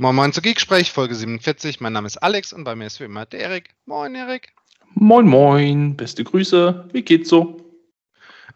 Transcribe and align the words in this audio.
Moin 0.00 0.14
Moin 0.14 0.32
zu 0.32 0.40
Geeksprech, 0.40 0.92
Folge 0.92 1.14
47. 1.16 1.80
Mein 1.80 1.92
Name 1.92 2.06
ist 2.06 2.18
Alex 2.18 2.52
und 2.52 2.62
bei 2.64 2.76
mir 2.76 2.86
ist 2.86 3.00
wie 3.00 3.04
immer 3.04 3.26
der 3.26 3.40
Erik. 3.40 3.74
Moin 3.84 4.14
Erik. 4.14 4.52
Moin 4.94 5.26
Moin, 5.26 5.96
beste 5.96 6.22
Grüße. 6.24 6.88
Wie 6.92 7.02
geht's 7.02 7.28
so? 7.28 7.64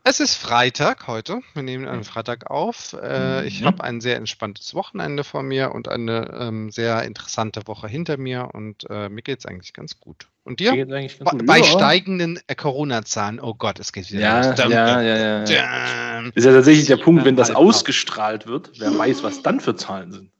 Es 0.04 0.18
ist 0.18 0.34
Freitag 0.36 1.06
heute. 1.06 1.40
Wir 1.54 1.62
nehmen 1.62 1.86
einen 1.86 2.02
Freitag 2.02 2.50
auf. 2.50 2.96
Äh, 3.00 3.46
ich 3.46 3.60
Mhm. 3.60 3.66
habe 3.66 3.84
ein 3.84 4.00
sehr 4.00 4.16
entspanntes 4.16 4.74
Wochenende 4.74 5.22
vor 5.22 5.42
mir 5.44 5.72
und 5.72 5.88
eine 5.88 6.28
ähm, 6.40 6.70
sehr 6.72 7.02
interessante 7.04 7.66
Woche 7.68 7.86
hinter 7.86 8.16
mir 8.16 8.48
und 8.52 8.88
äh, 8.90 9.08
mir 9.08 9.22
geht 9.22 9.40
es 9.40 9.46
eigentlich 9.46 9.72
ganz 9.72 10.00
gut. 10.00 10.26
Und 10.44 10.58
dir? 10.58 10.72
Geht's 10.72 10.90
eigentlich 10.92 11.18
ganz 11.20 11.30
Bei, 11.30 11.36
gut. 11.38 11.46
bei 11.46 11.58
Ja. 11.58 11.64
steigenden 11.64 12.40
äh, 12.48 12.54
Corona-Zahlen. 12.56 13.38
Oh 13.40 13.54
Gott, 13.54 13.78
es 13.78 13.92
geht 13.92 14.10
wieder 14.10 14.20
Ja, 14.22 14.48
los. 14.50 14.58
ja, 14.58 14.68
ja, 14.68 15.02
ja, 15.02 15.44
ja. 15.44 16.22
Ist 16.34 16.44
ja 16.44 16.52
tatsächlich 16.52 16.86
der 16.86 16.96
Punkt, 16.96 17.24
wenn 17.24 17.36
das 17.36 17.52
ausgestrahlt 17.52 18.46
wird, 18.48 18.72
wer 18.78 18.96
weiß, 18.96 19.22
was 19.22 19.42
dann 19.42 19.60
für 19.60 19.76
Zahlen 19.76 20.10
sind. 20.12 20.31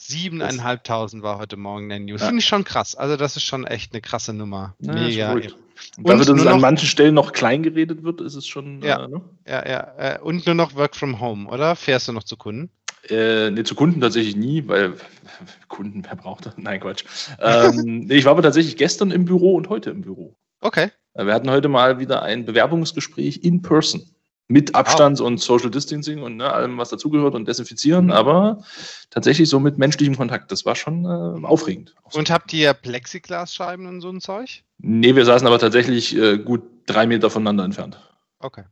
Siebeneinhalbtausend 0.00 1.24
war 1.24 1.38
heute 1.38 1.56
Morgen 1.56 1.88
der 1.88 1.98
News. 1.98 2.20
Ja. 2.20 2.28
Finde 2.28 2.40
ich 2.40 2.46
schon 2.46 2.62
krass. 2.62 2.94
Also 2.94 3.16
das 3.16 3.36
ist 3.36 3.42
schon 3.42 3.66
echt 3.66 3.92
eine 3.92 4.00
krasse 4.00 4.32
Nummer. 4.32 4.76
Ja, 4.78 4.94
Mega. 4.94 5.32
Und 5.32 5.54
Und 5.96 6.08
dass 6.08 6.28
es 6.28 6.46
an 6.46 6.60
manchen 6.60 6.86
Stellen 6.86 7.14
noch 7.14 7.32
klein 7.32 7.64
geredet 7.64 8.04
wird, 8.04 8.20
ist 8.20 8.36
es 8.36 8.46
schon. 8.46 8.80
Ja. 8.80 9.04
Äh, 9.04 9.08
ne? 9.08 9.20
Ja, 9.46 9.68
ja. 9.68 9.94
Äh, 9.98 10.18
und 10.20 10.46
nur 10.46 10.54
noch 10.54 10.76
Work 10.76 10.94
from 10.94 11.20
Home, 11.20 11.48
oder? 11.48 11.74
Fährst 11.74 12.06
du 12.06 12.12
noch 12.12 12.22
zu 12.22 12.36
Kunden? 12.36 12.70
Äh, 13.08 13.50
nee, 13.50 13.64
zu 13.64 13.74
Kunden 13.74 14.00
tatsächlich 14.00 14.36
nie, 14.36 14.66
weil 14.68 14.94
Kunden, 15.68 16.04
wer 16.04 16.14
braucht 16.14 16.46
das? 16.46 16.54
Nein, 16.56 16.80
Quatsch. 16.80 17.04
Ähm, 17.40 18.06
ich 18.10 18.24
war 18.24 18.32
aber 18.32 18.42
tatsächlich 18.42 18.76
gestern 18.76 19.10
im 19.10 19.24
Büro 19.24 19.56
und 19.56 19.68
heute 19.68 19.90
im 19.90 20.02
Büro. 20.02 20.36
Okay. 20.60 20.90
Äh, 21.14 21.26
Wir 21.26 21.34
hatten 21.34 21.50
heute 21.50 21.68
mal 21.68 21.98
wieder 21.98 22.22
ein 22.22 22.44
Bewerbungsgespräch 22.44 23.38
in 23.42 23.62
person. 23.62 24.02
Mit 24.50 24.74
Abstands- 24.74 25.20
und 25.20 25.38
Social 25.40 25.70
Distancing 25.70 26.22
und 26.22 26.36
ne, 26.38 26.50
allem, 26.50 26.78
was 26.78 26.88
dazugehört 26.88 27.34
und 27.34 27.46
Desinfizieren, 27.46 28.10
aber 28.10 28.62
tatsächlich 29.10 29.50
so 29.50 29.60
mit 29.60 29.76
menschlichem 29.76 30.16
Kontakt. 30.16 30.50
Das 30.50 30.64
war 30.64 30.74
schon 30.74 31.04
äh, 31.04 31.46
aufregend. 31.46 31.94
Und 32.14 32.30
habt 32.30 32.52
ihr 32.54 32.72
Plexiglasscheiben 32.72 33.86
und 33.86 34.00
so 34.00 34.08
ein 34.08 34.22
Zeug? 34.22 34.62
Nee, 34.78 35.14
wir 35.14 35.26
saßen 35.26 35.46
aber 35.46 35.58
tatsächlich 35.58 36.16
äh, 36.16 36.38
gut 36.38 36.62
drei 36.86 37.06
Meter 37.06 37.28
voneinander 37.28 37.64
entfernt. 37.64 38.00
Okay. 38.38 38.64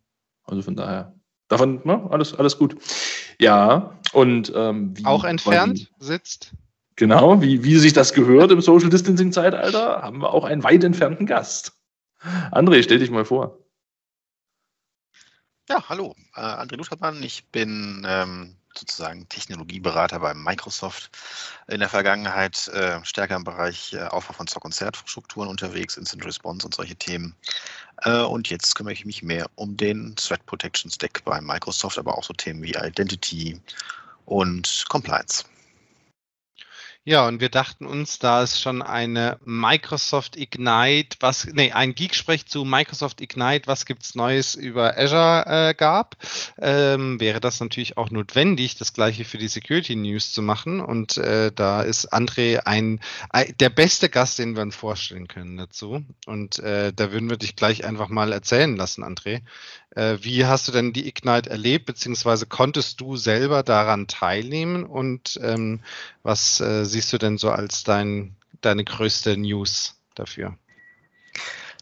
Also 0.45 0.63
von 0.63 0.77
daher. 0.77 1.13
Davon, 1.49 1.83
ne, 1.85 2.07
alles, 2.11 2.35
alles 2.35 2.57
gut. 2.59 2.77
Ja, 3.39 3.99
und 4.15 4.51
ähm, 4.57 4.97
wie 4.97 5.05
Auch 5.05 5.25
entfernt 5.25 5.91
quasi- 5.99 6.13
sitzt? 6.13 6.53
Genau, 6.97 7.43
wie, 7.43 7.63
wie 7.63 7.77
sich 7.77 7.93
das 7.93 8.15
gehört 8.15 8.51
im 8.51 8.63
Social 8.63 8.89
Distancing 8.89 9.31
Zeitalter, 9.31 10.01
haben 10.01 10.23
wir 10.23 10.33
auch 10.33 10.45
einen 10.45 10.65
weit 10.65 10.83
entfernten 10.83 11.27
Gast. 11.27 11.75
André, 12.51 12.83
stell 12.83 12.99
dich 12.99 13.11
mal 13.11 13.27
vor. 13.27 13.59
Ja, 15.69 15.83
hallo, 15.89 16.15
äh, 16.37 16.41
André 16.41 16.77
Luthermann. 16.77 17.21
Ich 17.25 17.45
bin 17.47 18.07
ähm, 18.09 18.55
sozusagen 18.73 19.29
Technologieberater 19.29 20.21
bei 20.21 20.33
Microsoft. 20.33 21.11
In 21.67 21.81
der 21.81 21.89
Vergangenheit 21.89 22.69
äh, 22.69 23.05
stärker 23.05 23.35
im 23.35 23.43
Bereich 23.43 23.93
äh, 23.93 24.03
Aufbau 24.03 24.35
von 24.35 24.47
Zock- 24.47 24.65
und 24.65 24.71
Zertstrukturen 24.71 25.49
unterwegs, 25.49 25.97
Instant 25.97 26.25
Response 26.25 26.65
und 26.65 26.73
solche 26.73 26.95
Themen. 26.95 27.35
Äh, 28.03 28.21
und 28.21 28.49
jetzt 28.49 28.77
kümmere 28.77 28.93
ich 28.93 29.05
mich 29.05 29.25
mehr 29.25 29.51
um 29.57 29.77
den 29.77 30.15
Threat 30.15 30.47
Protection 30.47 30.89
Stack 30.89 31.25
bei 31.25 31.41
Microsoft, 31.41 31.99
aber 31.99 32.17
auch 32.17 32.23
so 32.23 32.33
Themen 32.33 32.63
wie 32.63 32.77
Identity 32.77 33.61
und 34.25 34.85
Compliance. 34.89 35.47
Ja, 37.09 37.29
und 37.29 37.41
wir 37.41 37.51
dachten 37.51 37.87
uns, 37.87 38.19
da 38.19 38.43
es 38.43 38.61
schon 38.61 38.83
eine 38.83 39.39
Microsoft 39.45 40.37
Ignite, 40.37 41.17
was, 41.21 41.47
nee, 41.53 41.71
ein 41.71 41.95
Geeksprech 41.95 42.47
zu 42.47 42.65
Microsoft 42.65 43.21
Ignite, 43.21 43.69
was 43.69 43.87
gibt's 43.87 44.17
Neues 44.17 44.57
über 44.57 44.99
Azure 44.99 45.45
äh, 45.47 45.75
gab, 45.75 46.17
ähm, 46.59 47.21
wäre 47.21 47.39
das 47.39 47.61
natürlich 47.61 47.97
auch 47.97 48.11
notwendig, 48.11 48.77
das 48.77 48.93
gleiche 48.93 49.25
für 49.25 49.39
die 49.39 49.47
Security 49.47 49.95
News 49.95 50.33
zu 50.33 50.43
machen. 50.43 50.81
Und 50.81 51.17
äh, 51.17 51.53
da 51.55 51.83
ist 51.83 52.13
André 52.13 52.59
ein, 52.65 52.99
ein, 53.31 53.55
der 53.61 53.71
beste 53.71 54.09
Gast, 54.09 54.41
den 54.41 54.57
wir 54.57 54.63
uns 54.63 54.75
vorstellen 54.75 55.29
können 55.29 55.57
dazu. 55.57 56.05
Und 56.27 56.59
äh, 56.59 56.93
da 56.93 57.13
würden 57.13 57.31
wir 57.31 57.37
dich 57.37 57.55
gleich 57.55 57.85
einfach 57.85 58.09
mal 58.09 58.33
erzählen 58.33 58.75
lassen, 58.75 59.05
André. 59.05 59.43
Äh, 59.97 60.19
wie 60.23 60.45
hast 60.45 60.69
du 60.69 60.73
denn 60.73 60.93
die 60.93 61.09
Ignite 61.09 61.49
erlebt, 61.49 61.87
beziehungsweise 61.87 62.45
konntest 62.45 63.01
du 63.01 63.17
selber 63.17 63.63
daran 63.63 64.07
teilnehmen 64.07 64.85
und 64.85 65.41
ähm, 65.43 65.81
was 66.23 66.61
äh, 66.61 66.85
siehst 66.85 67.13
du 67.15 67.19
denn 67.19 67.39
so 67.39 67.51
als 67.51 67.83
dein, 67.83 68.37
deine 68.61 68.85
größte 68.85 69.39
News 69.39 69.95
dafür? 70.15 70.57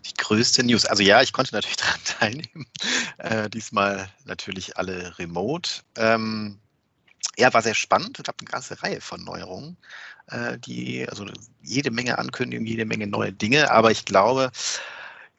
Die 0.07 0.15
größte 0.17 0.63
News. 0.63 0.85
Also 0.85 1.03
ja, 1.03 1.23
ich 1.23 1.33
konnte 1.33 1.55
natürlich 1.55 1.77
daran 1.79 2.01
teilnehmen. 2.05 2.67
Äh, 3.19 3.51
diesmal 3.51 4.09
natürlich 4.25 4.77
alle 4.77 5.19
remote. 5.19 5.83
Ähm, 5.97 6.61
ja, 7.37 7.53
war 7.53 7.63
sehr 7.63 7.75
spannend. 7.75 8.21
Es 8.21 8.25
gab 8.25 8.37
eine 8.39 8.49
ganze 8.49 8.81
Reihe 8.81 9.01
von 9.01 9.25
Neuerungen. 9.25 9.77
Äh, 10.29 10.59
die, 10.61 11.09
also 11.09 11.27
jede 11.63 11.91
Menge 11.91 12.17
Ankündigungen, 12.19 12.69
jede 12.69 12.85
Menge 12.85 13.09
neue 13.09 13.33
Dinge. 13.33 13.73
Aber 13.73 13.91
ich 13.91 14.05
glaube, 14.05 14.53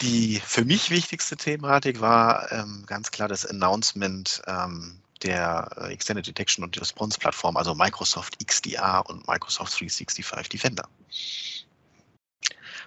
die 0.02 0.42
für 0.46 0.66
mich 0.66 0.90
wichtigste 0.90 1.38
Thematik 1.38 2.02
war 2.02 2.52
ähm, 2.52 2.84
ganz 2.86 3.12
klar 3.12 3.28
das 3.28 3.46
Announcement 3.46 4.42
ähm, 4.48 5.00
der 5.24 5.70
äh, 5.78 5.94
Extended 5.94 6.28
Detection 6.28 6.64
und 6.64 6.80
Response 6.80 7.18
Plattform, 7.18 7.58
also 7.58 7.74
Microsoft 7.74 8.38
XDR 8.46 9.04
und 9.08 9.28
Microsoft 9.28 9.80
365 9.80 10.50
Defender. 10.50 10.88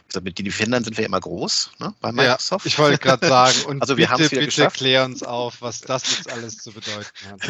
Also 0.07 0.23
mit 0.23 0.39
den 0.39 0.47
Defendern 0.47 0.85
sind 0.85 0.97
wir 0.97 1.05
immer 1.05 1.21
groß 1.21 1.73
ne, 1.81 1.95
bei 2.01 2.13
Microsoft. 2.13 2.65
Ja, 2.65 2.69
ich 2.69 2.79
wollte 2.79 2.99
gerade 2.99 3.27
sagen, 3.27 3.63
und 3.67 3.83
Also 3.83 3.97
wir 3.97 4.09
bitte, 4.09 4.31
bitte 4.31 4.45
geschafft. 4.47 4.77
klär 4.77 5.05
uns 5.05 5.23
auf, 5.23 5.61
was 5.61 5.81
das 5.81 6.17
jetzt 6.17 6.33
alles 6.33 6.59
zu 6.59 6.73
bedeuten 6.73 7.05
hat. 7.31 7.41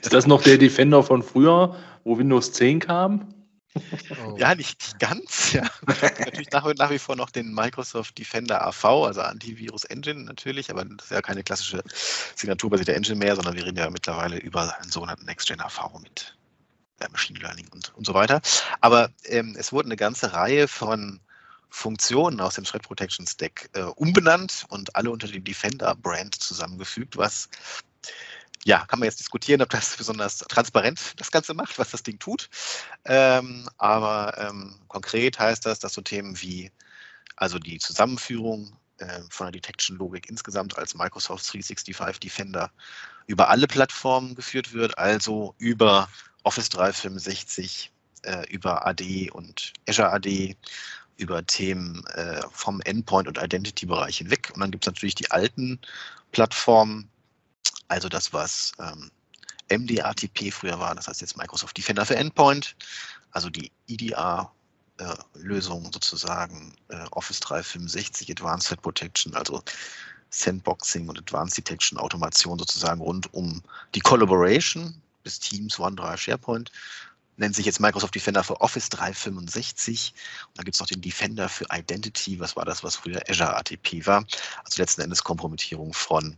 Ist 0.00 0.12
das 0.12 0.26
noch 0.26 0.42
der 0.42 0.58
Defender 0.58 1.02
von 1.02 1.22
früher, 1.22 1.76
wo 2.04 2.18
Windows 2.18 2.52
10 2.52 2.80
kam? 2.80 3.34
Oh. 3.74 4.36
Ja, 4.36 4.54
nicht 4.54 4.98
ganz. 4.98 5.52
Ja. 5.52 5.68
natürlich 6.18 6.50
nach, 6.52 6.64
nach 6.74 6.90
wie 6.90 6.98
vor 6.98 7.16
noch 7.16 7.30
den 7.30 7.52
Microsoft 7.52 8.16
Defender 8.18 8.64
AV, 8.64 8.84
also 9.06 9.20
Antivirus 9.22 9.84
Engine 9.84 10.22
natürlich, 10.22 10.70
aber 10.70 10.84
das 10.84 11.06
ist 11.06 11.10
ja 11.10 11.22
keine 11.22 11.42
klassische 11.42 11.82
signaturbasierte 12.36 12.94
Engine 12.94 13.16
mehr, 13.16 13.34
sondern 13.34 13.56
wir 13.56 13.64
reden 13.66 13.78
ja 13.78 13.90
mittlerweile 13.90 14.38
über 14.38 14.76
einen 14.80 14.90
sogenannten 14.90 15.24
Next-Gen 15.24 15.60
AV 15.60 15.98
mit 16.00 16.36
äh, 17.00 17.08
Machine 17.10 17.40
Learning 17.40 17.66
und, 17.72 17.92
und 17.96 18.06
so 18.06 18.14
weiter. 18.14 18.40
Aber 18.80 19.10
ähm, 19.24 19.56
es 19.58 19.72
wurden 19.72 19.88
eine 19.88 19.96
ganze 19.96 20.32
Reihe 20.32 20.68
von 20.68 21.20
Funktionen 21.70 22.40
aus 22.40 22.54
dem 22.54 22.64
Threat 22.64 22.82
Protection 22.82 23.26
Stack 23.26 23.70
äh, 23.72 23.82
umbenannt 23.82 24.66
und 24.68 24.94
alle 24.94 25.10
unter 25.10 25.26
dem 25.26 25.42
Defender 25.42 25.94
Brand 25.96 26.34
zusammengefügt, 26.34 27.16
was 27.16 27.48
ja, 28.64 28.84
kann 28.86 28.98
man 28.98 29.06
jetzt 29.06 29.20
diskutieren, 29.20 29.62
ob 29.62 29.70
das 29.70 29.96
besonders 29.98 30.38
transparent 30.38 31.14
das 31.16 31.30
Ganze 31.30 31.54
macht, 31.54 31.78
was 31.78 31.90
das 31.90 32.02
Ding 32.02 32.18
tut. 32.18 32.48
Ähm, 33.04 33.68
aber 33.78 34.34
ähm, 34.38 34.78
konkret 34.88 35.38
heißt 35.38 35.64
das, 35.66 35.78
dass 35.78 35.94
so 35.94 36.02
Themen 36.02 36.40
wie 36.40 36.70
also 37.36 37.58
die 37.58 37.78
Zusammenführung 37.78 38.76
äh, 38.98 39.20
von 39.30 39.46
der 39.46 39.52
Detection-Logik 39.52 40.28
insgesamt 40.28 40.76
als 40.76 40.94
Microsoft 40.94 41.50
365 41.52 42.20
Defender 42.20 42.70
über 43.26 43.48
alle 43.48 43.66
Plattformen 43.66 44.34
geführt 44.34 44.74
wird, 44.74 44.98
also 44.98 45.54
über 45.58 46.08
Office 46.42 46.68
365, 46.68 47.90
äh, 48.22 48.46
über 48.50 48.86
AD 48.86 49.30
und 49.30 49.72
Azure 49.88 50.12
AD, 50.12 50.56
über 51.16 51.46
Themen 51.46 52.04
äh, 52.14 52.42
vom 52.50 52.80
Endpoint- 52.82 53.28
und 53.28 53.38
Identity-Bereich 53.42 54.18
hinweg. 54.18 54.50
Und 54.54 54.60
dann 54.60 54.70
gibt 54.70 54.84
es 54.84 54.92
natürlich 54.92 55.14
die 55.14 55.30
alten 55.30 55.78
Plattformen, 56.32 57.08
also 57.90 58.08
das, 58.08 58.32
was 58.32 58.72
ähm, 58.78 59.10
MDRTP 59.68 60.52
früher 60.52 60.78
war, 60.78 60.94
das 60.94 61.08
heißt 61.08 61.20
jetzt 61.20 61.36
Microsoft 61.36 61.76
Defender 61.76 62.06
für 62.06 62.16
Endpoint, 62.16 62.76
also 63.32 63.50
die 63.50 63.70
IDR-Lösung 63.88 65.90
sozusagen, 65.92 66.72
äh, 66.88 67.04
Office 67.10 67.40
365 67.40 68.30
Advanced 68.30 68.68
Threat 68.68 68.82
Protection, 68.82 69.34
also 69.34 69.62
Sandboxing 70.30 71.08
und 71.08 71.18
Advanced 71.18 71.58
Detection 71.58 71.98
Automation 71.98 72.60
sozusagen 72.60 73.00
rund 73.00 73.32
um 73.34 73.60
die 73.96 74.00
Collaboration 74.00 74.94
bis 75.24 75.40
Teams, 75.40 75.78
OneDrive, 75.78 76.20
SharePoint. 76.20 76.70
Nennt 77.38 77.56
sich 77.56 77.66
jetzt 77.66 77.80
Microsoft 77.80 78.14
Defender 78.14 78.44
für 78.44 78.60
Office 78.60 78.88
365. 78.90 80.14
Und 80.46 80.58
dann 80.58 80.64
gibt 80.64 80.76
es 80.76 80.80
noch 80.80 80.86
den 80.86 81.00
Defender 81.00 81.48
für 81.48 81.66
Identity. 81.72 82.38
Was 82.38 82.54
war 82.54 82.64
das, 82.64 82.84
was 82.84 82.96
früher 82.96 83.20
Azure 83.28 83.56
ATP 83.56 84.06
war? 84.06 84.24
Also 84.64 84.80
letzten 84.80 85.00
Endes 85.00 85.24
Kompromittierung 85.24 85.92
von 85.92 86.36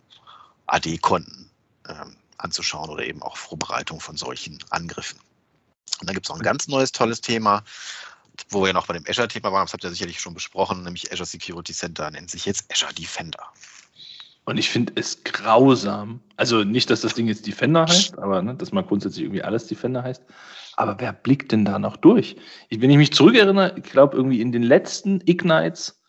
AD-Konten 0.67 1.51
ähm, 1.89 2.17
anzuschauen 2.39 2.91
oder 2.91 3.05
eben 3.05 3.23
auch 3.23 3.37
Vorbereitung 3.37 4.01
von 4.01 4.17
solchen 4.17 4.59
Angriffen. 4.71 5.19
Und 6.01 6.09
dann 6.09 6.15
gibt 6.15 6.27
es 6.27 6.31
noch 6.31 6.37
ein 6.37 6.43
ganz 6.43 6.69
neues, 6.69 6.93
tolles 6.93 7.21
Thema, 7.21 7.63
wo 8.49 8.65
wir 8.65 8.73
noch 8.73 8.87
bei 8.87 8.95
dem 8.95 9.05
Azure-Thema 9.07 9.53
waren, 9.53 9.67
das 9.67 9.73
habt 9.73 9.85
ihr 9.85 9.91
sicherlich 9.91 10.21
schon 10.21 10.35
besprochen, 10.35 10.83
nämlich 10.83 11.13
Azure 11.13 11.27
Security 11.27 11.73
Center 11.73 12.11
nennt 12.11 12.31
sich 12.31 12.47
jetzt 12.47 12.73
Azure 12.73 12.95
Defender. 12.95 13.53
Und 14.45 14.57
ich 14.59 14.71
finde 14.71 14.93
es 14.97 15.23
grausam. 15.23 16.21
Also 16.37 16.65
nicht, 16.65 16.91
dass 16.91 17.03
das 17.03 17.15
Ding 17.15 17.29
jetzt 17.29 17.47
Defender 17.47 17.87
heißt, 17.87 18.19
aber 18.19 18.43
ne, 18.43 18.55
dass 18.57 18.73
mal 18.73 18.83
grundsätzlich 18.83 19.25
irgendwie 19.25 19.43
alles 19.43 19.69
Defender 19.69 20.03
heißt. 20.03 20.23
Aber 20.77 20.99
wer 20.99 21.13
blickt 21.13 21.53
denn 21.53 21.65
da 21.65 21.79
noch 21.79 21.97
durch? 21.97 22.37
Ich, 22.69 22.81
wenn 22.81 22.91
ich 22.91 22.97
mich 22.97 23.13
zurückerinnere, 23.13 23.75
ich 23.77 23.85
glaube, 23.85 24.17
irgendwie 24.17 24.41
in 24.41 24.51
den 24.51 24.65
letzten 24.65 25.21
Ignites 25.27 26.03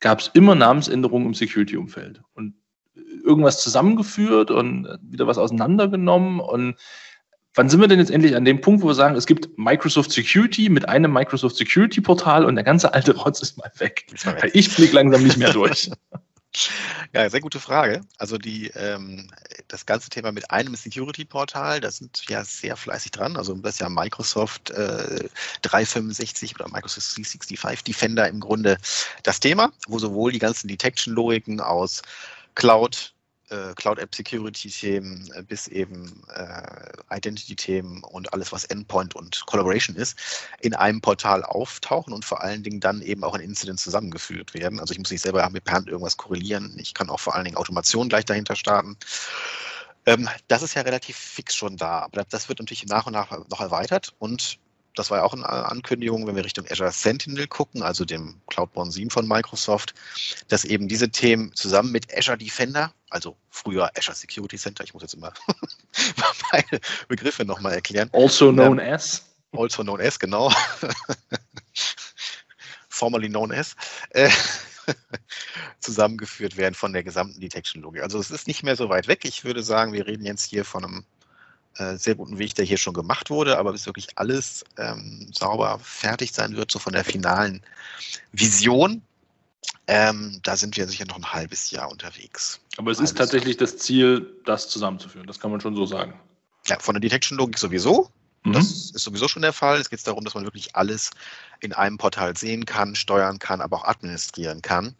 gab 0.00 0.20
es 0.20 0.28
immer 0.28 0.54
Namensänderungen 0.54 1.28
im 1.28 1.34
Security-Umfeld. 1.34 2.22
Und 2.34 2.54
irgendwas 3.24 3.62
zusammengeführt 3.62 4.50
und 4.50 4.88
wieder 5.02 5.26
was 5.26 5.38
auseinandergenommen. 5.38 6.40
Und 6.40 6.76
wann 7.54 7.68
sind 7.68 7.80
wir 7.80 7.88
denn 7.88 7.98
jetzt 7.98 8.10
endlich 8.10 8.36
an 8.36 8.44
dem 8.44 8.60
Punkt, 8.60 8.82
wo 8.82 8.88
wir 8.88 8.94
sagen, 8.94 9.16
es 9.16 9.26
gibt 9.26 9.58
Microsoft 9.58 10.12
Security 10.12 10.68
mit 10.68 10.88
einem 10.88 11.12
Microsoft 11.12 11.56
Security 11.56 12.00
Portal 12.00 12.44
und 12.44 12.54
der 12.56 12.64
ganze 12.64 12.94
alte 12.94 13.16
Rotz 13.16 13.40
ist 13.40 13.58
mal 13.58 13.70
weg? 13.78 14.06
Ich 14.52 14.74
blicke 14.74 14.94
langsam 14.94 15.22
nicht 15.22 15.36
mehr 15.36 15.52
durch. 15.52 15.90
Ja, 17.14 17.28
sehr 17.28 17.40
gute 17.40 17.60
Frage. 17.60 18.00
Also 18.16 18.38
die, 18.38 18.68
ähm, 18.68 19.30
das 19.68 19.86
ganze 19.86 20.08
Thema 20.08 20.32
mit 20.32 20.50
einem 20.50 20.74
Security-Portal, 20.74 21.80
da 21.80 21.90
sind 21.90 22.22
wir 22.26 22.38
ja 22.38 22.44
sehr 22.44 22.76
fleißig 22.76 23.12
dran. 23.12 23.36
Also 23.36 23.54
das 23.54 23.74
ist 23.74 23.80
ja 23.80 23.88
Microsoft 23.88 24.70
äh, 24.70 25.28
365 25.62 26.54
oder 26.54 26.68
Microsoft 26.68 27.16
365 27.16 27.84
Defender 27.84 28.28
im 28.28 28.40
Grunde 28.40 28.78
das 29.22 29.40
Thema, 29.40 29.72
wo 29.86 29.98
sowohl 29.98 30.32
die 30.32 30.38
ganzen 30.38 30.68
Detection-Logiken 30.68 31.60
aus 31.60 32.02
Cloud, 32.58 33.14
äh, 33.50 33.72
Cloud 33.76 34.00
App 34.00 34.12
Security 34.12 34.68
Themen 34.68 35.30
äh, 35.34 35.44
bis 35.44 35.68
eben 35.68 36.24
äh, 36.34 37.16
Identity 37.16 37.54
Themen 37.54 38.02
und 38.02 38.32
alles, 38.32 38.50
was 38.50 38.64
Endpoint 38.64 39.14
und 39.14 39.46
Collaboration 39.46 39.94
ist, 39.94 40.18
in 40.60 40.74
einem 40.74 41.00
Portal 41.00 41.44
auftauchen 41.44 42.12
und 42.12 42.24
vor 42.24 42.42
allen 42.42 42.64
Dingen 42.64 42.80
dann 42.80 43.00
eben 43.00 43.22
auch 43.22 43.36
in 43.36 43.42
Incidents 43.42 43.84
zusammengeführt 43.84 44.54
werden. 44.54 44.80
Also 44.80 44.90
ich 44.90 44.98
muss 44.98 45.12
nicht 45.12 45.22
selber 45.22 45.48
mit 45.50 45.62
per 45.62 45.74
Hand 45.74 45.88
irgendwas 45.88 46.16
korrelieren. 46.16 46.76
Ich 46.80 46.94
kann 46.94 47.10
auch 47.10 47.20
vor 47.20 47.36
allen 47.36 47.44
Dingen 47.44 47.56
Automation 47.56 48.08
gleich 48.08 48.24
dahinter 48.24 48.56
starten. 48.56 48.96
Ähm, 50.06 50.28
das 50.48 50.62
ist 50.62 50.74
ja 50.74 50.82
relativ 50.82 51.16
fix 51.16 51.54
schon 51.54 51.76
da, 51.76 52.00
aber 52.00 52.24
das 52.24 52.48
wird 52.48 52.58
natürlich 52.58 52.86
nach 52.86 53.06
und 53.06 53.12
nach 53.12 53.30
noch 53.48 53.60
erweitert 53.60 54.16
und 54.18 54.58
das 54.94 55.10
war 55.10 55.18
ja 55.18 55.24
auch 55.24 55.32
eine 55.32 55.46
Ankündigung, 55.46 56.26
wenn 56.26 56.36
wir 56.36 56.44
Richtung 56.44 56.66
Azure 56.70 56.90
Sentinel 56.90 57.46
gucken, 57.46 57.82
also 57.82 58.04
dem 58.04 58.40
Cloudborne 58.48 58.90
7 58.90 59.10
von 59.10 59.28
Microsoft, 59.28 59.94
dass 60.48 60.64
eben 60.64 60.88
diese 60.88 61.10
Themen 61.10 61.54
zusammen 61.54 61.92
mit 61.92 62.16
Azure 62.16 62.38
Defender, 62.38 62.92
also 63.10 63.36
früher 63.50 63.90
Azure 63.96 64.16
Security 64.16 64.56
Center, 64.56 64.84
ich 64.84 64.94
muss 64.94 65.02
jetzt 65.02 65.14
immer 65.14 65.32
meine 66.52 66.80
Begriffe 67.08 67.44
nochmal 67.44 67.74
erklären. 67.74 68.10
Also 68.12 68.52
known 68.52 68.78
ähm, 68.78 68.94
as. 68.94 69.24
Also 69.52 69.82
known 69.82 70.00
as, 70.00 70.18
genau. 70.18 70.52
Formerly 72.88 73.28
known 73.28 73.52
as. 73.52 73.76
Äh, 74.10 74.30
zusammengeführt 75.80 76.56
werden 76.56 76.74
von 76.74 76.92
der 76.92 77.02
gesamten 77.02 77.40
Detection-Logik. 77.40 78.02
Also 78.02 78.18
es 78.18 78.30
ist 78.30 78.46
nicht 78.46 78.62
mehr 78.62 78.76
so 78.76 78.88
weit 78.88 79.08
weg. 79.08 79.24
Ich 79.24 79.44
würde 79.44 79.62
sagen, 79.62 79.92
wir 79.92 80.06
reden 80.06 80.24
jetzt 80.24 80.44
hier 80.44 80.64
von 80.64 80.84
einem 80.84 81.04
äh, 81.78 81.96
sehr 81.96 82.14
guten 82.14 82.38
Weg, 82.38 82.54
der 82.54 82.64
hier 82.64 82.78
schon 82.78 82.94
gemacht 82.94 83.30
wurde, 83.30 83.58
aber 83.58 83.72
bis 83.72 83.86
wirklich 83.86 84.08
alles 84.16 84.64
ähm, 84.76 85.30
sauber 85.32 85.78
fertig 85.82 86.32
sein 86.32 86.56
wird, 86.56 86.70
so 86.70 86.78
von 86.78 86.92
der 86.92 87.04
finalen 87.04 87.62
Vision, 88.32 89.02
ähm, 89.86 90.40
da 90.42 90.56
sind 90.56 90.76
wir 90.76 90.86
sicher 90.86 91.06
noch 91.06 91.16
ein 91.16 91.32
halbes 91.32 91.70
Jahr 91.70 91.90
unterwegs. 91.90 92.60
Aber 92.76 92.90
es 92.90 93.00
ist 93.00 93.16
tatsächlich 93.16 93.56
Jahr. 93.56 93.66
das 93.66 93.78
Ziel, 93.78 94.34
das 94.44 94.68
zusammenzuführen. 94.68 95.26
Das 95.26 95.40
kann 95.40 95.50
man 95.50 95.60
schon 95.60 95.74
so 95.74 95.86
sagen. 95.86 96.18
Ja, 96.66 96.78
von 96.78 96.94
der 96.94 97.00
Detection-Logik 97.00 97.58
sowieso. 97.58 98.10
Mhm. 98.44 98.52
Das 98.52 98.66
ist 98.66 98.98
sowieso 98.98 99.28
schon 99.28 99.42
der 99.42 99.52
Fall. 99.52 99.80
Es 99.80 99.90
geht 99.90 100.06
darum, 100.06 100.24
dass 100.24 100.34
man 100.34 100.44
wirklich 100.44 100.76
alles 100.76 101.10
in 101.60 101.72
einem 101.72 101.98
Portal 101.98 102.36
sehen 102.36 102.66
kann, 102.66 102.94
steuern 102.94 103.38
kann, 103.38 103.60
aber 103.60 103.78
auch 103.78 103.84
administrieren 103.84 104.62
kann. 104.62 104.94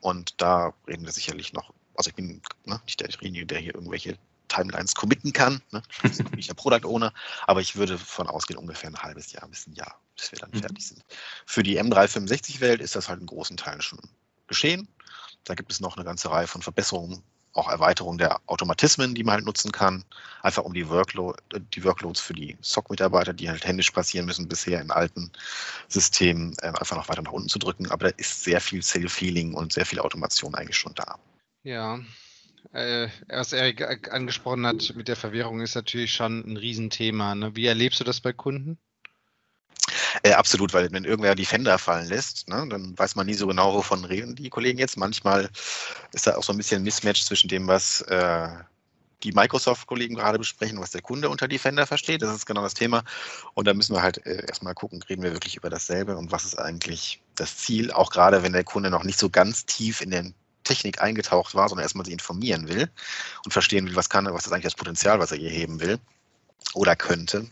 Und 0.00 0.34
da 0.40 0.72
reden 0.86 1.04
wir 1.04 1.12
sicherlich 1.12 1.52
noch. 1.52 1.72
Also 1.94 2.10
ich 2.10 2.14
bin 2.14 2.40
ne, 2.64 2.80
nicht 2.84 3.00
derjenige, 3.00 3.46
der 3.46 3.58
hier 3.58 3.74
irgendwelche 3.74 4.16
Timelines 4.48 4.94
committen 4.94 5.32
kann. 5.32 5.62
Ne? 5.70 5.82
Ich 6.02 6.18
bin 6.18 6.30
nicht 6.34 6.48
der 6.48 6.54
Product 6.54 6.86
Owner, 6.86 7.12
aber 7.46 7.60
ich 7.60 7.76
würde 7.76 7.94
davon 7.94 8.26
ausgehen, 8.26 8.58
ungefähr 8.58 8.90
ein 8.90 9.02
halbes 9.02 9.32
Jahr 9.32 9.46
bis 9.48 9.66
ein 9.66 9.74
Jahr, 9.74 10.00
bis 10.16 10.32
wir 10.32 10.38
dann 10.38 10.50
mhm. 10.52 10.60
fertig 10.60 10.86
sind. 10.86 11.04
Für 11.46 11.62
die 11.62 11.80
M365-Welt 11.80 12.80
ist 12.80 12.96
das 12.96 13.08
halt 13.08 13.20
in 13.20 13.26
großen 13.26 13.56
Teilen 13.56 13.82
schon 13.82 14.00
geschehen. 14.46 14.88
Da 15.44 15.54
gibt 15.54 15.72
es 15.72 15.80
noch 15.80 15.96
eine 15.96 16.04
ganze 16.04 16.30
Reihe 16.30 16.46
von 16.46 16.62
Verbesserungen, 16.62 17.22
auch 17.52 17.68
Erweiterung 17.68 18.18
der 18.18 18.40
Automatismen, 18.46 19.14
die 19.14 19.24
man 19.24 19.34
halt 19.34 19.44
nutzen 19.44 19.72
kann, 19.72 20.04
einfach 20.42 20.62
um 20.64 20.74
die, 20.74 20.88
Workload, 20.88 21.38
die 21.74 21.84
Workloads 21.84 22.20
für 22.20 22.34
die 22.34 22.56
SOC-Mitarbeiter, 22.60 23.32
die 23.32 23.48
halt 23.48 23.66
händisch 23.66 23.90
passieren 23.90 24.26
müssen, 24.26 24.48
bisher 24.48 24.80
in 24.80 24.90
alten 24.90 25.32
Systemen, 25.88 26.54
äh, 26.60 26.68
einfach 26.68 26.96
noch 26.96 27.08
weiter 27.08 27.22
nach 27.22 27.32
unten 27.32 27.48
zu 27.48 27.58
drücken. 27.58 27.90
Aber 27.90 28.10
da 28.10 28.14
ist 28.16 28.44
sehr 28.44 28.60
viel 28.60 28.82
Self-Healing 28.82 29.54
und 29.54 29.72
sehr 29.72 29.86
viel 29.86 29.98
Automation 29.98 30.54
eigentlich 30.54 30.76
schon 30.76 30.94
da. 30.94 31.18
Ja, 31.64 31.98
äh, 32.72 33.08
was 33.28 33.52
Erik 33.52 34.12
angesprochen 34.12 34.66
hat 34.66 34.94
mit 34.94 35.08
der 35.08 35.16
Verwirrung, 35.16 35.60
ist 35.60 35.74
natürlich 35.74 36.12
schon 36.12 36.40
ein 36.40 36.56
Riesenthema. 36.56 37.34
Ne? 37.34 37.56
Wie 37.56 37.66
erlebst 37.66 38.00
du 38.00 38.04
das 38.04 38.20
bei 38.20 38.32
Kunden? 38.32 38.78
Äh, 40.22 40.32
absolut, 40.32 40.72
weil 40.74 40.90
wenn 40.92 41.04
irgendwer 41.04 41.34
die 41.34 41.44
Fender 41.44 41.78
fallen 41.78 42.08
lässt, 42.08 42.48
ne, 42.48 42.66
dann 42.68 42.98
weiß 42.98 43.14
man 43.14 43.26
nie 43.26 43.34
so 43.34 43.46
genau, 43.46 43.74
wovon 43.74 44.04
reden 44.04 44.34
die 44.34 44.50
Kollegen 44.50 44.78
jetzt. 44.78 44.96
Manchmal 44.96 45.48
ist 46.12 46.26
da 46.26 46.36
auch 46.36 46.42
so 46.42 46.52
ein 46.52 46.56
bisschen 46.56 46.82
ein 46.82 46.84
Mismatch 46.84 47.24
zwischen 47.24 47.48
dem, 47.48 47.66
was 47.66 48.02
äh, 48.02 48.48
die 49.22 49.32
Microsoft-Kollegen 49.32 50.14
gerade 50.14 50.38
besprechen, 50.38 50.80
was 50.80 50.90
der 50.90 51.02
Kunde 51.02 51.28
unter 51.28 51.48
Defender 51.48 51.86
versteht. 51.86 52.22
Das 52.22 52.34
ist 52.34 52.46
genau 52.46 52.62
das 52.62 52.74
Thema. 52.74 53.02
Und 53.54 53.66
da 53.66 53.74
müssen 53.74 53.94
wir 53.94 54.02
halt 54.02 54.24
äh, 54.26 54.46
erstmal 54.46 54.74
gucken, 54.74 55.02
reden 55.02 55.22
wir 55.22 55.32
wirklich 55.32 55.56
über 55.56 55.70
dasselbe 55.70 56.16
und 56.16 56.32
was 56.32 56.44
ist 56.44 56.58
eigentlich 56.58 57.20
das 57.34 57.56
Ziel, 57.56 57.90
auch 57.90 58.10
gerade 58.10 58.42
wenn 58.42 58.52
der 58.52 58.64
Kunde 58.64 58.90
noch 58.90 59.04
nicht 59.04 59.18
so 59.18 59.30
ganz 59.30 59.66
tief 59.66 60.00
in 60.00 60.10
den 60.10 60.34
Technik 60.68 61.02
eingetaucht 61.02 61.54
war, 61.54 61.68
sondern 61.68 61.84
erstmal 61.84 62.06
sie 62.06 62.12
informieren 62.12 62.68
will 62.68 62.88
und 63.44 63.52
verstehen 63.52 63.86
will, 63.86 63.96
was 63.96 64.08
kann 64.08 64.26
er, 64.26 64.34
was 64.34 64.46
ist 64.46 64.52
eigentlich 64.52 64.64
das 64.64 64.74
Potenzial, 64.74 65.18
was 65.18 65.32
er 65.32 65.38
hier 65.38 65.50
heben 65.50 65.80
will 65.80 65.98
oder 66.74 66.94
könnte. 66.94 67.46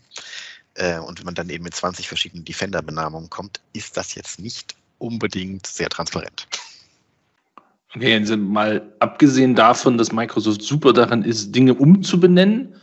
Äh, 0.74 0.98
und 0.98 1.18
wenn 1.18 1.24
man 1.24 1.34
dann 1.34 1.48
eben 1.48 1.64
mit 1.64 1.74
20 1.74 2.06
verschiedenen 2.06 2.44
Defender-Benamungen 2.44 3.30
kommt, 3.30 3.60
ist 3.72 3.96
das 3.96 4.14
jetzt 4.14 4.38
nicht 4.38 4.74
unbedingt 4.98 5.66
sehr 5.66 5.88
transparent. 5.88 6.46
Okay, 7.94 8.14
also 8.14 8.36
mal 8.36 8.92
abgesehen 8.98 9.54
davon, 9.54 9.96
dass 9.96 10.12
Microsoft 10.12 10.62
super 10.62 10.92
daran 10.92 11.22
ist, 11.22 11.52
Dinge 11.52 11.74
umzubenennen, 11.74 12.74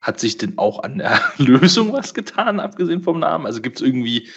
hat 0.00 0.20
sich 0.20 0.38
denn 0.38 0.56
auch 0.58 0.82
an 0.82 0.98
der 0.98 1.20
Lösung 1.38 1.92
was 1.92 2.14
getan, 2.14 2.60
abgesehen 2.60 3.02
vom 3.02 3.20
Namen? 3.20 3.46
Also 3.46 3.60
gibt 3.60 3.76
es 3.76 3.86
irgendwie 3.86 4.28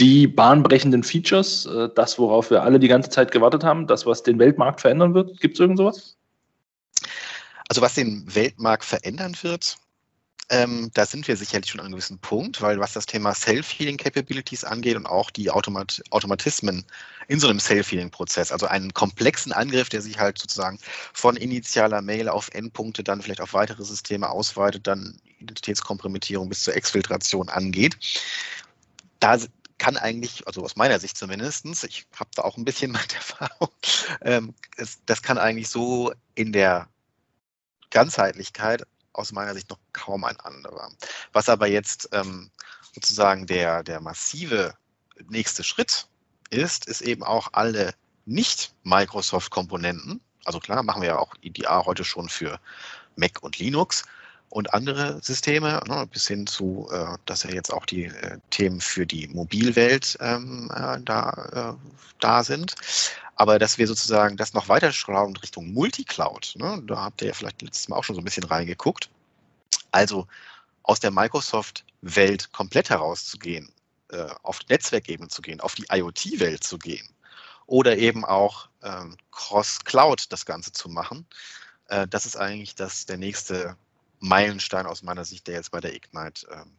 die 0.00 0.26
bahnbrechenden 0.26 1.04
Features, 1.04 1.66
äh, 1.66 1.88
das, 1.94 2.18
worauf 2.18 2.50
wir 2.50 2.62
alle 2.62 2.80
die 2.80 2.88
ganze 2.88 3.10
Zeit 3.10 3.30
gewartet 3.30 3.62
haben, 3.62 3.86
das, 3.86 4.06
was 4.06 4.22
den 4.22 4.38
Weltmarkt 4.38 4.80
verändern 4.80 5.14
wird? 5.14 5.38
Gibt 5.40 5.54
es 5.54 5.60
irgend 5.60 5.78
sowas? 5.78 6.16
Also 7.68 7.82
was 7.82 7.94
den 7.94 8.24
Weltmarkt 8.34 8.84
verändern 8.84 9.36
wird, 9.42 9.76
ähm, 10.48 10.90
da 10.94 11.06
sind 11.06 11.28
wir 11.28 11.36
sicherlich 11.36 11.70
schon 11.70 11.78
an 11.78 11.86
einem 11.86 11.92
gewissen 11.92 12.18
Punkt, 12.18 12.60
weil 12.60 12.80
was 12.80 12.94
das 12.94 13.06
Thema 13.06 13.34
Self-Healing 13.34 13.98
Capabilities 13.98 14.64
angeht 14.64 14.96
und 14.96 15.06
auch 15.06 15.30
die 15.30 15.48
Automat 15.48 16.02
Automatismen 16.10 16.84
in 17.28 17.38
so 17.38 17.46
einem 17.46 17.60
Self-Healing-Prozess, 17.60 18.50
also 18.50 18.66
einen 18.66 18.92
komplexen 18.92 19.52
Angriff, 19.52 19.88
der 19.90 20.02
sich 20.02 20.18
halt 20.18 20.38
sozusagen 20.38 20.80
von 21.12 21.36
initialer 21.36 22.02
Mail 22.02 22.28
auf 22.28 22.48
Endpunkte 22.52 23.04
dann 23.04 23.22
vielleicht 23.22 23.40
auf 23.40 23.54
weitere 23.54 23.84
Systeme 23.84 24.28
ausweitet, 24.28 24.88
dann 24.88 25.16
Identitätskompromittierung 25.38 26.48
bis 26.48 26.64
zur 26.64 26.74
Exfiltration 26.74 27.48
angeht. 27.48 27.96
Da 29.20 29.38
kann 29.80 29.96
eigentlich, 29.96 30.46
also 30.46 30.62
aus 30.62 30.76
meiner 30.76 31.00
Sicht 31.00 31.16
zumindest, 31.16 31.64
ich 31.84 32.06
habe 32.14 32.30
da 32.36 32.42
auch 32.42 32.56
ein 32.56 32.64
bisschen 32.64 32.94
Erfahrung, 33.14 33.70
ähm, 34.20 34.54
es, 34.76 35.00
das 35.06 35.22
kann 35.22 35.38
eigentlich 35.38 35.68
so 35.68 36.12
in 36.34 36.52
der 36.52 36.86
Ganzheitlichkeit 37.90 38.86
aus 39.14 39.32
meiner 39.32 39.54
Sicht 39.54 39.70
noch 39.70 39.78
kaum 39.92 40.24
ein 40.24 40.38
anderer. 40.38 40.92
Was 41.32 41.48
aber 41.48 41.66
jetzt 41.66 42.10
ähm, 42.12 42.50
sozusagen 42.94 43.46
der, 43.46 43.82
der 43.82 44.00
massive 44.00 44.74
nächste 45.28 45.64
Schritt 45.64 46.06
ist, 46.50 46.86
ist 46.86 47.00
eben 47.00 47.24
auch 47.24 47.48
alle 47.52 47.94
Nicht-Microsoft-Komponenten, 48.26 50.20
also 50.44 50.60
klar, 50.60 50.82
machen 50.82 51.02
wir 51.02 51.08
ja 51.08 51.18
auch 51.18 51.34
IDA 51.40 51.86
heute 51.86 52.04
schon 52.04 52.28
für 52.28 52.60
Mac 53.16 53.42
und 53.42 53.58
Linux, 53.58 54.04
und 54.50 54.74
andere 54.74 55.20
Systeme, 55.22 55.80
ne, 55.86 56.06
bis 56.12 56.26
hin 56.26 56.46
zu, 56.46 56.88
äh, 56.92 57.16
dass 57.24 57.44
ja 57.44 57.50
jetzt 57.50 57.72
auch 57.72 57.86
die 57.86 58.06
äh, 58.06 58.38
Themen 58.50 58.80
für 58.80 59.06
die 59.06 59.28
Mobilwelt 59.28 60.18
ähm, 60.20 60.70
äh, 60.74 60.98
da, 61.02 61.76
äh, 61.78 62.00
da 62.18 62.44
sind. 62.44 62.74
Aber 63.36 63.58
dass 63.58 63.78
wir 63.78 63.86
sozusagen 63.86 64.36
das 64.36 64.52
noch 64.52 64.68
weiter 64.68 64.92
schrauben 64.92 65.36
Richtung 65.36 65.72
Multicloud, 65.72 66.54
ne, 66.56 66.82
da 66.86 66.96
habt 67.04 67.22
ihr 67.22 67.28
ja 67.28 67.34
vielleicht 67.34 67.62
letztes 67.62 67.88
Mal 67.88 67.96
auch 67.96 68.04
schon 68.04 68.16
so 68.16 68.20
ein 68.20 68.24
bisschen 68.24 68.44
reingeguckt. 68.44 69.08
Also 69.92 70.26
aus 70.82 71.00
der 71.00 71.12
Microsoft-Welt 71.12 72.52
komplett 72.52 72.90
herauszugehen, 72.90 73.72
äh, 74.08 74.26
auf 74.42 74.58
Netzwerkebene 74.68 75.28
zu 75.28 75.42
gehen, 75.42 75.60
auf 75.60 75.76
die 75.76 75.86
IoT-Welt 75.90 76.64
zu 76.64 76.76
gehen 76.76 77.08
oder 77.66 77.96
eben 77.96 78.24
auch 78.24 78.68
ähm, 78.82 79.16
Cross-Cloud 79.30 80.32
das 80.32 80.44
Ganze 80.44 80.72
zu 80.72 80.88
machen. 80.88 81.24
Äh, 81.86 82.08
das 82.08 82.26
ist 82.26 82.36
eigentlich 82.36 82.74
das, 82.74 83.06
der 83.06 83.16
nächste 83.16 83.76
Meilenstein 84.20 84.86
aus 84.86 85.02
meiner 85.02 85.24
Sicht, 85.24 85.46
der 85.46 85.54
jetzt 85.54 85.70
bei 85.72 85.80
der 85.80 85.94
Ignite 85.94 86.46
ähm, 86.52 86.76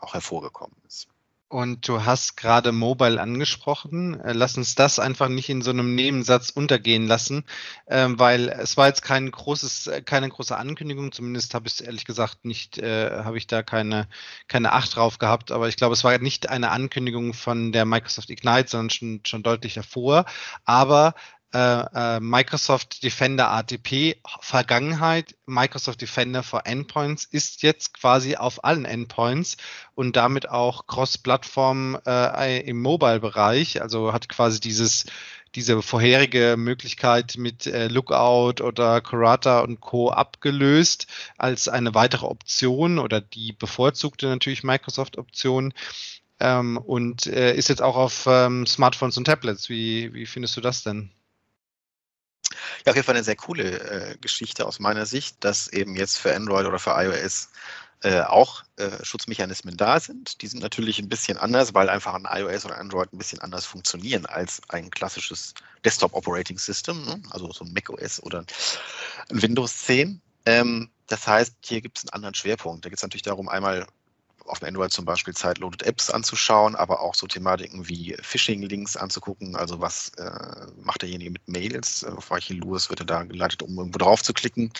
auch 0.00 0.14
hervorgekommen 0.14 0.76
ist. 0.86 1.08
Und 1.48 1.86
du 1.86 2.04
hast 2.04 2.36
gerade 2.36 2.72
Mobile 2.72 3.20
angesprochen. 3.20 4.18
Äh, 4.18 4.32
lass 4.32 4.56
uns 4.56 4.74
das 4.74 4.98
einfach 4.98 5.28
nicht 5.28 5.48
in 5.48 5.62
so 5.62 5.70
einem 5.70 5.94
Nebensatz 5.94 6.50
untergehen 6.50 7.06
lassen, 7.06 7.44
ähm, 7.86 8.18
weil 8.18 8.48
es 8.48 8.76
war 8.76 8.88
jetzt 8.88 9.02
kein 9.02 9.30
großes, 9.30 9.86
äh, 9.86 10.02
keine 10.02 10.28
große 10.28 10.56
Ankündigung. 10.56 11.12
Zumindest 11.12 11.54
habe 11.54 11.68
ich 11.68 11.74
es 11.74 11.80
ehrlich 11.80 12.06
gesagt 12.06 12.44
nicht, 12.44 12.78
äh, 12.78 13.22
habe 13.22 13.38
ich 13.38 13.46
da 13.46 13.62
keine, 13.62 14.08
keine 14.48 14.72
Acht 14.72 14.96
drauf 14.96 15.18
gehabt. 15.18 15.52
Aber 15.52 15.68
ich 15.68 15.76
glaube, 15.76 15.92
es 15.92 16.02
war 16.02 16.18
nicht 16.18 16.48
eine 16.48 16.72
Ankündigung 16.72 17.34
von 17.34 17.70
der 17.70 17.84
Microsoft 17.84 18.30
Ignite, 18.30 18.70
sondern 18.70 18.90
schon, 18.90 19.20
schon 19.24 19.44
deutlich 19.44 19.74
davor. 19.74 20.24
Aber 20.64 21.14
äh, 21.54 22.16
äh, 22.16 22.20
Microsoft 22.20 23.02
Defender 23.04 23.50
ATP 23.50 24.16
Vergangenheit. 24.40 25.36
Microsoft 25.46 26.02
Defender 26.02 26.42
for 26.42 26.66
Endpoints 26.66 27.24
ist 27.24 27.62
jetzt 27.62 27.94
quasi 27.94 28.36
auf 28.36 28.64
allen 28.64 28.84
Endpoints 28.84 29.56
und 29.94 30.16
damit 30.16 30.48
auch 30.48 30.86
Cross-Plattform 30.86 31.98
äh, 32.06 32.60
im 32.68 32.82
Mobile-Bereich. 32.82 33.80
Also 33.80 34.12
hat 34.12 34.28
quasi 34.28 34.60
dieses 34.60 35.06
diese 35.54 35.80
vorherige 35.82 36.56
Möglichkeit 36.58 37.36
mit 37.38 37.68
äh, 37.68 37.86
Lookout 37.86 38.60
oder 38.60 39.00
Corata 39.00 39.60
und 39.60 39.80
Co. 39.80 40.10
abgelöst 40.10 41.06
als 41.38 41.68
eine 41.68 41.94
weitere 41.94 42.26
Option 42.26 42.98
oder 42.98 43.20
die 43.20 43.52
bevorzugte 43.52 44.26
natürlich 44.26 44.64
Microsoft-Option 44.64 45.72
ähm, 46.40 46.76
und 46.76 47.26
äh, 47.26 47.54
ist 47.54 47.68
jetzt 47.68 47.82
auch 47.82 47.96
auf 47.96 48.26
ähm, 48.26 48.66
Smartphones 48.66 49.16
und 49.16 49.26
Tablets. 49.26 49.68
Wie, 49.68 50.12
wie 50.12 50.26
findest 50.26 50.56
du 50.56 50.60
das 50.60 50.82
denn? 50.82 51.12
Ja, 52.84 52.90
auf 52.90 52.96
jeden 52.96 53.04
Fall 53.06 53.14
eine 53.14 53.24
sehr 53.24 53.36
coole 53.36 53.80
äh, 54.12 54.16
Geschichte 54.18 54.66
aus 54.66 54.78
meiner 54.78 55.06
Sicht, 55.06 55.36
dass 55.40 55.68
eben 55.68 55.96
jetzt 55.96 56.18
für 56.18 56.34
Android 56.34 56.66
oder 56.66 56.78
für 56.78 56.90
iOS 56.90 57.48
äh, 58.02 58.20
auch 58.20 58.62
äh, 58.76 59.02
Schutzmechanismen 59.02 59.76
da 59.76 59.98
sind. 59.98 60.42
Die 60.42 60.46
sind 60.46 60.62
natürlich 60.62 60.98
ein 60.98 61.08
bisschen 61.08 61.38
anders, 61.38 61.72
weil 61.72 61.88
einfach 61.88 62.14
ein 62.14 62.26
iOS 62.30 62.66
oder 62.66 62.78
Android 62.78 63.12
ein 63.12 63.18
bisschen 63.18 63.40
anders 63.40 63.64
funktionieren 63.64 64.26
als 64.26 64.60
ein 64.68 64.90
klassisches 64.90 65.54
Desktop 65.84 66.12
Operating 66.12 66.58
System, 66.58 67.02
ne? 67.04 67.22
also 67.30 67.50
so 67.50 67.64
ein 67.64 67.72
macOS 67.72 68.22
oder 68.22 68.40
ein 68.40 69.42
Windows 69.42 69.78
10. 69.84 70.20
Ähm, 70.44 70.90
das 71.06 71.26
heißt, 71.26 71.54
hier 71.64 71.80
gibt 71.80 71.98
es 71.98 72.04
einen 72.04 72.14
anderen 72.14 72.34
Schwerpunkt. 72.34 72.84
Da 72.84 72.90
geht 72.90 72.98
es 72.98 73.02
natürlich 73.02 73.22
darum, 73.22 73.48
einmal 73.48 73.86
auf 74.46 74.58
dem 74.58 74.68
Android 74.68 74.92
zum 74.92 75.04
Beispiel 75.04 75.34
Zeitloaded 75.34 75.82
Apps 75.82 76.10
anzuschauen, 76.10 76.76
aber 76.76 77.00
auch 77.00 77.14
so 77.14 77.26
Thematiken 77.26 77.88
wie 77.88 78.16
Phishing-Links 78.20 78.96
anzugucken. 78.96 79.56
Also 79.56 79.80
was 79.80 80.10
äh, 80.16 80.66
macht 80.82 81.02
derjenige 81.02 81.30
mit 81.30 81.48
Mails, 81.48 82.04
auf 82.04 82.30
welche 82.30 82.54
Lures 82.54 82.90
wird 82.90 83.00
er 83.00 83.06
da 83.06 83.22
geleitet, 83.22 83.62
um 83.62 83.76
irgendwo 83.78 83.98
drauf 83.98 84.22
zu 84.22 84.32
klicken 84.32 84.72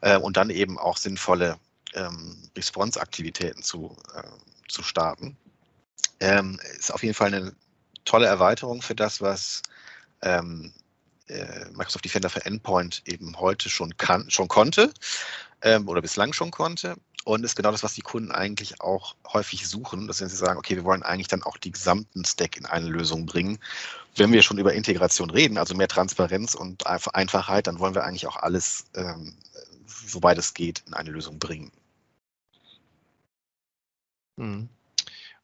äh, 0.00 0.16
und 0.16 0.36
dann 0.36 0.50
eben 0.50 0.78
auch 0.78 0.96
sinnvolle 0.96 1.58
ähm, 1.94 2.36
Response-Aktivitäten 2.56 3.62
zu, 3.62 3.96
äh, 4.14 4.22
zu 4.68 4.82
starten. 4.82 5.36
Ähm, 6.20 6.58
ist 6.78 6.92
auf 6.92 7.02
jeden 7.02 7.14
Fall 7.14 7.34
eine 7.34 7.54
tolle 8.04 8.26
Erweiterung 8.26 8.82
für 8.82 8.94
das, 8.94 9.20
was 9.20 9.62
ähm, 10.22 10.72
äh, 11.28 11.66
Microsoft 11.72 12.04
Defender 12.04 12.30
für 12.30 12.44
Endpoint 12.44 13.02
eben 13.06 13.38
heute 13.38 13.68
schon 13.68 13.96
kann, 13.96 14.30
schon 14.30 14.48
konnte 14.48 14.92
ähm, 15.62 15.88
oder 15.88 16.00
bislang 16.00 16.32
schon 16.32 16.50
konnte. 16.50 16.96
Und 17.24 17.44
ist 17.44 17.54
genau 17.54 17.70
das, 17.70 17.84
was 17.84 17.94
die 17.94 18.02
Kunden 18.02 18.32
eigentlich 18.32 18.80
auch 18.80 19.14
häufig 19.32 19.68
suchen, 19.68 20.08
dass 20.08 20.20
wenn 20.20 20.28
sie 20.28 20.36
sagen, 20.36 20.58
okay, 20.58 20.74
wir 20.74 20.84
wollen 20.84 21.04
eigentlich 21.04 21.28
dann 21.28 21.44
auch 21.44 21.56
die 21.56 21.70
gesamten 21.70 22.24
Stack 22.24 22.56
in 22.56 22.66
eine 22.66 22.88
Lösung 22.88 23.26
bringen. 23.26 23.58
Wenn 24.16 24.32
wir 24.32 24.42
schon 24.42 24.58
über 24.58 24.74
Integration 24.74 25.30
reden, 25.30 25.56
also 25.56 25.74
mehr 25.74 25.88
Transparenz 25.88 26.54
und 26.54 26.86
Einfachheit, 26.86 27.68
dann 27.68 27.78
wollen 27.78 27.94
wir 27.94 28.04
eigentlich 28.04 28.26
auch 28.26 28.36
alles, 28.36 28.86
ähm, 28.94 29.36
wobei 30.08 30.34
das 30.34 30.52
geht, 30.52 30.82
in 30.86 30.94
eine 30.94 31.10
Lösung 31.10 31.38
bringen. 31.38 31.70
Mhm. 34.36 34.68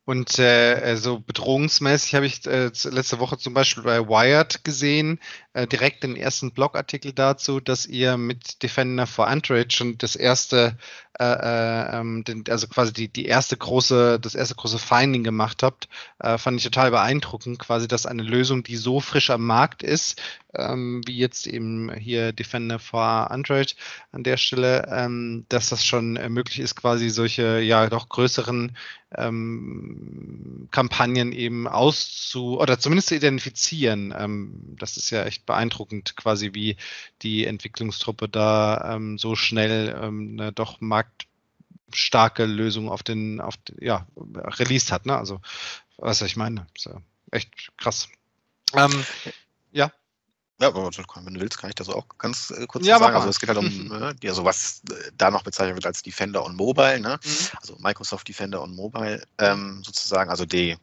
Und 0.09 0.39
äh, 0.39 0.97
so 0.97 1.21
bedrohungsmäßig 1.21 2.15
habe 2.15 2.25
ich 2.25 2.47
äh, 2.47 2.71
letzte 2.85 3.19
Woche 3.19 3.37
zum 3.37 3.53
Beispiel 3.53 3.83
bei 3.83 4.09
Wired 4.09 4.65
gesehen, 4.65 5.21
äh, 5.59 5.67
direkt 5.67 6.05
den 6.05 6.15
ersten 6.15 6.53
Blogartikel 6.53 7.13
dazu, 7.13 7.59
dass 7.59 7.85
ihr 7.85 8.17
mit 8.17 8.63
Defender 8.63 9.07
for 9.09 9.27
Android 9.27 9.73
schon 9.73 9.99
das 9.99 10.15
erste 10.15 10.77
äh, 11.19 11.25
äh, 11.25 11.99
ähm, 11.99 12.23
den, 12.23 12.45
also 12.49 12.69
quasi 12.69 12.93
die, 12.93 13.09
die 13.09 13.27
erste 13.27 13.57
große, 13.57 14.21
das 14.21 14.37
erste 14.37 14.55
große 14.55 14.79
Finding 14.79 15.25
gemacht 15.25 15.65
habt, 15.65 15.89
äh, 16.21 16.39
fand 16.39 16.59
ich 16.59 16.65
total 16.65 16.93
beeindruckend, 16.93 17.59
quasi, 17.59 17.89
dass 17.89 18.07
eine 18.07 18.23
Lösung, 18.23 18.63
die 18.63 18.77
so 18.77 19.01
frisch 19.01 19.31
am 19.31 19.45
Markt 19.45 19.83
ist, 19.83 20.23
ähm, 20.55 21.03
wie 21.07 21.17
jetzt 21.19 21.49
eben 21.49 21.93
hier 21.93 22.33
Defender 22.33 22.79
for 22.79 23.33
Android 23.33 23.75
an 24.13 24.23
der 24.23 24.37
Stelle, 24.37 24.87
ähm, 24.93 25.45
dass 25.49 25.71
das 25.71 25.85
schon 25.85 26.13
möglich 26.13 26.61
ist, 26.61 26.77
quasi 26.77 27.11
solche 27.11 27.59
ja 27.59 27.89
doch 27.89 28.09
größeren 28.09 28.77
ähm, 29.17 30.69
Kampagnen 30.71 31.33
eben 31.33 31.67
auszu 31.67 32.61
oder 32.61 32.79
zumindest 32.79 33.09
zu 33.09 33.17
identifizieren. 33.17 34.15
Ähm, 34.17 34.77
das 34.79 34.97
ist 34.97 35.11
ja 35.11 35.25
echt 35.25 35.47
beeindruckend, 35.49 36.15
quasi 36.17 36.55
wie 36.55 36.77
die 37.23 37.45
Entwicklungstruppe 37.47 38.29
da 38.29 38.95
ähm, 38.95 39.19
so 39.19 39.35
schnell 39.35 39.99
ähm, 40.01 40.37
eine 40.39 40.53
doch 40.53 40.81
marktstarke 40.81 42.45
Lösung 42.45 42.89
auf 42.89 43.03
den, 43.03 43.41
auf 43.41 43.55
ja, 43.81 44.07
released 44.17 44.93
hat. 44.93 45.07
Ne? 45.07 45.17
Also, 45.17 45.41
was 45.97 46.23
ich 46.23 46.37
meine, 46.37 46.67
ist 46.77 46.87
ja 46.87 47.01
echt 47.33 47.77
krass. 47.77 48.09
Ähm, 48.75 49.05
ja. 49.73 49.91
Ja, 50.61 50.75
wenn 50.75 51.35
du 51.35 51.41
willst, 51.41 51.59
kann 51.59 51.71
ich 51.71 51.77
das 51.77 51.89
auch 51.89 52.07
ganz 52.19 52.51
äh, 52.51 52.67
kurz 52.67 52.85
ja, 52.85 52.99
sagen. 52.99 53.15
Also 53.15 53.29
es 53.29 53.39
geht 53.39 53.49
halt 53.49 53.59
um, 53.59 53.93
äh, 54.23 54.29
also 54.29 54.45
was 54.45 54.83
äh, 54.91 55.13
da 55.17 55.31
noch 55.31 55.45
bezeichnet 55.45 55.77
wird 55.77 55.87
als 55.87 56.03
Defender 56.03 56.45
on 56.45 56.57
Mobile, 56.57 56.99
ne? 56.99 57.21
Mhm. 57.23 57.49
also 57.61 57.77
Microsoft 57.79 58.27
Defender 58.29 58.61
on 58.61 58.75
Mobile 58.75 59.23
ähm, 59.39 59.83
sozusagen, 59.85 60.31
also 60.31 60.45
die 60.45 60.77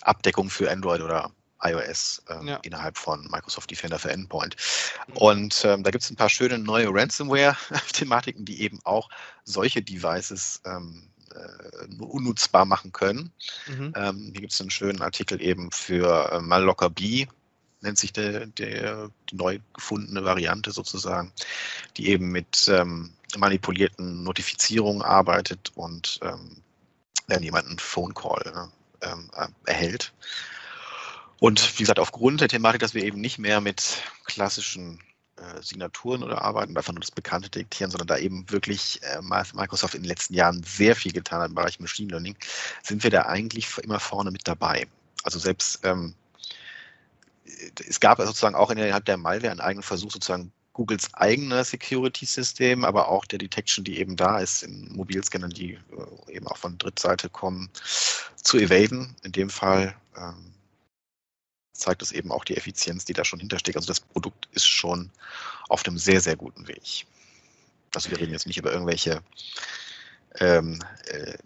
Abdeckung 0.00 0.48
für 0.48 0.70
Android 0.70 1.02
oder 1.02 1.30
iOS 1.62 2.22
ähm, 2.28 2.48
ja. 2.48 2.56
innerhalb 2.62 2.98
von 2.98 3.26
Microsoft 3.30 3.70
Defender 3.70 3.98
für 3.98 4.10
Endpoint. 4.10 4.56
Mhm. 5.08 5.16
Und 5.16 5.64
ähm, 5.64 5.82
da 5.82 5.90
gibt 5.90 6.04
es 6.04 6.10
ein 6.10 6.16
paar 6.16 6.28
schöne 6.28 6.58
neue 6.58 6.88
Ransomware-Thematiken, 6.88 8.44
die 8.44 8.62
eben 8.62 8.80
auch 8.84 9.08
solche 9.44 9.82
Devices 9.82 10.60
ähm, 10.64 11.08
äh, 11.34 12.02
unnutzbar 12.02 12.64
machen 12.64 12.92
können. 12.92 13.32
Mhm. 13.66 13.92
Ähm, 13.96 14.30
hier 14.32 14.40
gibt 14.40 14.52
es 14.52 14.60
einen 14.60 14.70
schönen 14.70 15.02
Artikel 15.02 15.40
eben 15.40 15.70
für 15.70 16.32
äh, 16.32 16.40
Mallocker 16.40 16.90
B, 16.90 17.26
nennt 17.80 17.98
sich 17.98 18.12
der, 18.12 18.46
der, 18.46 19.10
die 19.30 19.36
neu 19.36 19.58
gefundene 19.74 20.24
Variante 20.24 20.70
sozusagen, 20.70 21.32
die 21.96 22.08
eben 22.08 22.30
mit 22.30 22.68
ähm, 22.68 23.12
manipulierten 23.36 24.22
Notifizierungen 24.22 25.02
arbeitet 25.02 25.72
und 25.74 26.20
ähm, 26.22 26.62
dann 27.28 27.42
jemanden 27.42 27.78
Phone 27.78 28.14
Call 28.14 28.42
ne, 28.44 28.70
ähm, 29.02 29.30
äh, 29.34 29.48
erhält. 29.70 30.12
Und 31.42 31.76
wie 31.76 31.82
gesagt, 31.82 31.98
aufgrund 31.98 32.40
der 32.40 32.46
Thematik, 32.46 32.80
dass 32.82 32.94
wir 32.94 33.02
eben 33.02 33.20
nicht 33.20 33.36
mehr 33.36 33.60
mit 33.60 34.00
klassischen 34.26 35.00
äh, 35.34 35.60
Signaturen 35.60 36.22
oder 36.22 36.40
arbeiten, 36.40 36.76
einfach 36.76 36.92
nur 36.92 37.00
das 37.00 37.10
Bekannte 37.10 37.50
diktieren, 37.50 37.90
sondern 37.90 38.06
da 38.06 38.16
eben 38.16 38.48
wirklich 38.48 39.00
äh, 39.02 39.20
Microsoft 39.20 39.96
in 39.96 40.02
den 40.02 40.08
letzten 40.08 40.34
Jahren 40.34 40.62
sehr 40.62 40.94
viel 40.94 41.10
getan 41.10 41.40
hat 41.40 41.48
im 41.48 41.56
Bereich 41.56 41.80
Machine 41.80 42.12
Learning, 42.12 42.36
sind 42.84 43.02
wir 43.02 43.10
da 43.10 43.22
eigentlich 43.22 43.66
immer 43.78 43.98
vorne 43.98 44.30
mit 44.30 44.46
dabei. 44.46 44.86
Also 45.24 45.40
selbst 45.40 45.80
ähm, 45.82 46.14
es 47.88 47.98
gab 47.98 48.18
sozusagen 48.18 48.54
auch 48.54 48.70
innerhalb 48.70 49.04
der 49.06 49.16
Malware 49.16 49.50
einen 49.50 49.60
eigenen 49.60 49.82
Versuch, 49.82 50.12
sozusagen 50.12 50.52
Googles 50.74 51.12
eigener 51.14 51.64
Security-System, 51.64 52.84
aber 52.84 53.08
auch 53.08 53.24
der 53.24 53.40
Detection, 53.40 53.84
die 53.84 53.98
eben 53.98 54.14
da 54.14 54.38
ist 54.38 54.62
in 54.62 54.92
Mobilscannern, 54.92 55.50
die 55.50 55.72
äh, 55.72 56.36
eben 56.36 56.46
auch 56.46 56.58
von 56.58 56.78
Drittseite 56.78 57.28
kommen, 57.28 57.68
zu 58.36 58.58
evaden. 58.58 59.16
In 59.24 59.32
dem 59.32 59.50
Fall 59.50 59.96
ähm, 60.16 60.51
zeigt 61.82 62.02
es 62.02 62.12
eben 62.12 62.30
auch 62.30 62.44
die 62.44 62.56
Effizienz, 62.56 63.04
die 63.04 63.12
da 63.12 63.24
schon 63.24 63.40
hintersteckt. 63.40 63.76
Also 63.76 63.88
das 63.88 64.00
Produkt 64.00 64.48
ist 64.52 64.66
schon 64.66 65.10
auf 65.68 65.84
einem 65.84 65.98
sehr, 65.98 66.20
sehr 66.20 66.36
guten 66.36 66.68
Weg. 66.68 67.06
Also 67.94 68.10
wir 68.10 68.18
reden 68.18 68.32
jetzt 68.32 68.46
nicht 68.46 68.56
über 68.56 68.72
irgendwelche 68.72 69.22
ähm, 70.38 70.82
äh, 71.06 71.36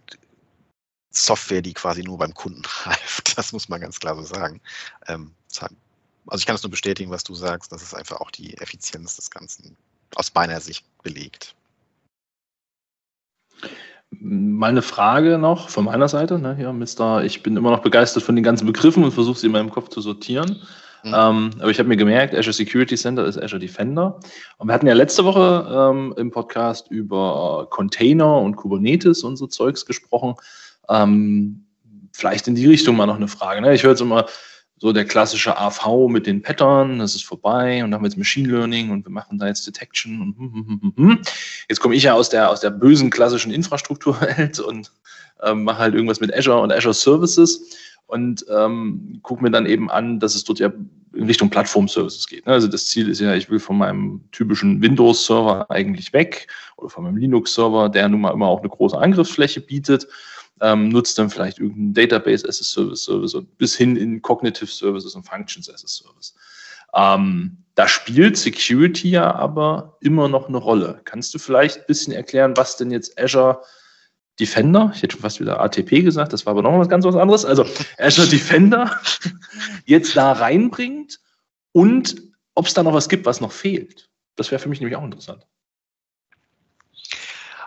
Software, 1.11 1.63
die 1.63 1.73
quasi 1.73 2.03
nur 2.03 2.19
beim 2.19 2.35
Kunden 2.35 2.63
greift. 2.85 3.37
Das 3.37 3.53
muss 3.53 3.69
man 3.69 3.81
ganz 3.81 3.99
klar 3.99 4.15
so 4.15 4.23
sagen. 4.23 4.61
Ähm, 5.09 5.35
also 5.59 6.39
ich 6.39 6.47
kann 6.47 6.57
es 6.57 6.63
nur 6.63 6.71
bestätigen, 6.71 7.11
was 7.11 7.25
du 7.25 7.35
sagst, 7.35 7.73
dass 7.73 7.83
es 7.83 7.95
einfach 7.95 8.21
auch 8.21 8.31
die 8.31 8.57
Effizienz 8.59 9.17
des 9.17 9.31
Ganzen 9.31 9.77
aus 10.15 10.33
meiner 10.35 10.61
Sicht 10.61 10.85
belegt. 11.03 11.55
Mal 14.21 14.71
eine 14.71 14.83
Frage 14.83 15.39
noch 15.39 15.69
von 15.69 15.85
meiner 15.85 16.09
Seite. 16.09 16.39
Ne, 16.39 16.57
hier, 16.57 16.73
Mister, 16.73 17.25
ich 17.25 17.43
bin 17.43 17.57
immer 17.57 17.71
noch 17.71 17.83
begeistert 17.83 18.23
von 18.23 18.35
den 18.35 18.45
ganzen 18.45 18.67
Begriffen 18.67 19.05
und 19.05 19.13
versuche 19.13 19.39
sie 19.39 19.47
in 19.47 19.53
meinem 19.53 19.71
Kopf 19.71 19.89
zu 19.89 20.01
sortieren. 20.01 20.61
Mhm. 21.05 21.15
Ähm, 21.15 21.51
aber 21.61 21.71
ich 21.71 21.79
habe 21.79 21.89
mir 21.89 21.97
gemerkt, 21.97 22.35
Azure 22.35 22.53
Security 22.53 22.97
Center 22.97 23.25
ist 23.25 23.41
Azure 23.41 23.61
Defender. 23.61 24.19
Und 24.59 24.69
wir 24.69 24.75
hatten 24.75 24.87
ja 24.87 24.95
letzte 24.95 25.25
Woche 25.25 25.93
ähm, 25.93 26.15
im 26.17 26.31
Podcast 26.31 26.91
über 26.91 27.69
Container 27.71 28.39
und 28.39 28.57
Kubernetes 28.57 29.23
und 29.23 29.37
so 29.37 29.47
Zeugs 29.47 29.87
gesprochen. 29.87 30.35
Ähm, 30.89 31.65
vielleicht 32.13 32.49
in 32.49 32.55
die 32.55 32.67
Richtung 32.67 32.97
mal 32.97 33.07
noch 33.07 33.17
eine 33.17 33.29
Frage. 33.29 33.61
Ne? 33.61 33.75
Ich 33.75 33.83
höre 33.83 33.91
jetzt 33.91 34.01
immer, 34.01 34.27
so 34.79 34.93
der 34.93 35.07
klassische 35.07 35.57
AV 35.59 36.09
mit 36.09 36.27
den 36.27 36.43
Pattern, 36.43 36.99
das 36.99 37.15
ist 37.15 37.25
vorbei 37.25 37.83
und 37.83 37.91
dann 37.91 37.95
haben 37.99 38.05
wir 38.05 38.09
jetzt 38.09 38.19
Machine 38.19 38.49
Learning 38.49 38.91
und 38.91 39.07
wir 39.07 39.13
machen 39.13 39.39
da 39.39 39.47
jetzt 39.47 39.67
Detection 39.67 40.21
und 40.21 40.39
hm, 40.39 40.53
hm, 40.53 40.81
hm, 40.81 40.93
hm. 40.97 41.19
jetzt 41.69 41.81
komme 41.81 41.95
ich 41.95 42.03
ja 42.03 42.13
aus 42.13 42.29
der 42.29 42.51
aus 42.51 42.61
der 42.61 42.71
bösen 42.71 43.11
klassischen 43.11 43.53
Infrastrukturwelt 43.53 44.61
und 44.61 44.93
ähm, 45.43 45.65
mache 45.65 45.79
halt 45.79 45.95
irgendwas 45.95 46.21
mit 46.21 46.35
Azure 46.35 46.61
und 46.61 46.73
Azure 46.73 46.95
Services 46.95 47.77
und 48.07 48.45
ähm, 48.55 49.19
gucke 49.23 49.43
mir 49.43 49.51
dann 49.51 49.67
eben 49.67 49.91
an, 49.91 50.21
dass 50.21 50.35
es 50.35 50.45
dort 50.45 50.59
ja 50.59 50.71
in 51.15 51.25
Richtung 51.25 51.49
Plattform-Services 51.49 52.27
geht. 52.29 52.47
Ne? 52.47 52.53
Also 52.53 52.69
das 52.69 52.87
Ziel 52.87 53.09
ist 53.09 53.21
ja, 53.21 53.35
ich 53.35 53.49
will 53.51 53.59
von 53.59 53.79
meinem 53.79 54.21
typischen 54.33 54.83
Windows-Server 54.83 55.71
eigentlich 55.71 56.13
weg 56.13 56.47
oder 56.77 56.91
von 56.91 57.05
meinem 57.05 57.17
Linux-Server, 57.17 57.89
der 57.89 58.09
nun 58.09 58.21
mal 58.21 58.33
immer 58.33 58.49
auch 58.49 58.61
eine 58.61 58.69
große 58.69 58.97
Angriffsfläche 58.97 59.61
bietet 59.61 60.07
ähm, 60.61 60.89
nutzt 60.89 61.19
dann 61.19 61.31
vielleicht 61.31 61.59
irgendeinen 61.59 61.95
Database 61.95 62.49
as 62.49 62.61
a 62.61 62.65
Service 62.65 63.05
Service 63.05 63.35
und 63.35 63.59
bis 63.59 63.77
hin 63.77 63.97
in 63.97 64.23
Cognitive 64.23 64.71
Services 64.71 65.15
und 65.15 65.25
Functions 65.25 65.69
as 65.69 65.85
a 65.85 65.89
Service. 65.89 66.35
Ähm, 66.95 67.59
da 67.75 67.89
spielt 67.89 68.39
Security 68.39 69.11
ja 69.11 69.35
aber 69.35 69.99
immer 70.01 70.29
noch 70.29 70.49
eine 70.49 70.57
Rolle. 70.57 71.01
Kannst 71.05 71.35
du 71.35 71.39
vielleicht 71.39 71.79
ein 71.79 71.87
bisschen 71.87 72.13
erklären, 72.13 72.57
was 72.57 72.77
denn 72.77 72.91
jetzt 72.91 73.21
Azure 73.21 73.61
Defender, 74.39 74.93
ich 74.95 75.03
hätte 75.03 75.13
schon 75.13 75.23
fast 75.23 75.41
wieder 75.41 75.61
ATP 75.61 76.03
gesagt, 76.03 76.33
das 76.33 76.45
war 76.45 76.53
aber 76.53 76.63
noch 76.63 76.89
ganz 76.89 77.07
was 77.07 77.17
anderes, 77.17 77.45
also 77.45 77.65
Azure 77.99 78.29
Defender 78.29 79.01
jetzt 79.87 80.15
da 80.15 80.33
reinbringt 80.33 81.21
und 81.73 82.17
ob 82.55 82.67
es 82.67 82.75
da 82.75 82.83
noch 82.83 82.93
was 82.93 83.09
gibt, 83.09 83.25
was 83.25 83.41
noch 83.41 83.53
fehlt. 83.53 84.11
Das 84.37 84.51
wäre 84.51 84.59
für 84.59 84.69
mich 84.69 84.81
nämlich 84.81 84.97
auch 84.97 85.05
interessant. 85.05 85.47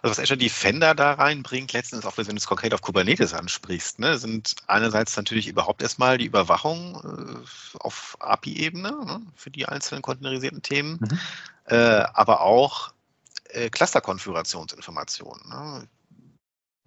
Also 0.02 0.12
was 0.12 0.20
Azure 0.20 0.38
Defender 0.38 0.96
da 0.96 1.14
reinbringt, 1.14 1.74
letztens 1.74 2.06
auch 2.06 2.18
wenn 2.18 2.26
du 2.26 2.36
es 2.36 2.48
konkret 2.48 2.74
auf 2.74 2.82
Kubernetes 2.82 3.34
ansprichst, 3.34 4.00
ne, 4.00 4.18
sind 4.18 4.56
einerseits 4.68 5.16
natürlich 5.18 5.48
überhaupt 5.48 5.82
erstmal 5.82 6.18
die 6.18 6.26
Überwachung 6.26 6.96
äh, 6.96 7.78
auf 7.80 8.16
API-Ebene 8.20 8.92
ne, 8.92 9.22
für 9.36 9.52
die 9.52 9.66
einzelnen 9.66 10.02
containerisierten 10.02 10.62
Themen, 10.62 11.00
mhm. 11.02 11.20
äh, 11.66 12.04
aber 12.14 12.42
auch 12.42 12.94
äh, 13.50 13.70
Cluster-Konfigurationsinformationen. 13.70 15.50
Ne, 15.50 15.88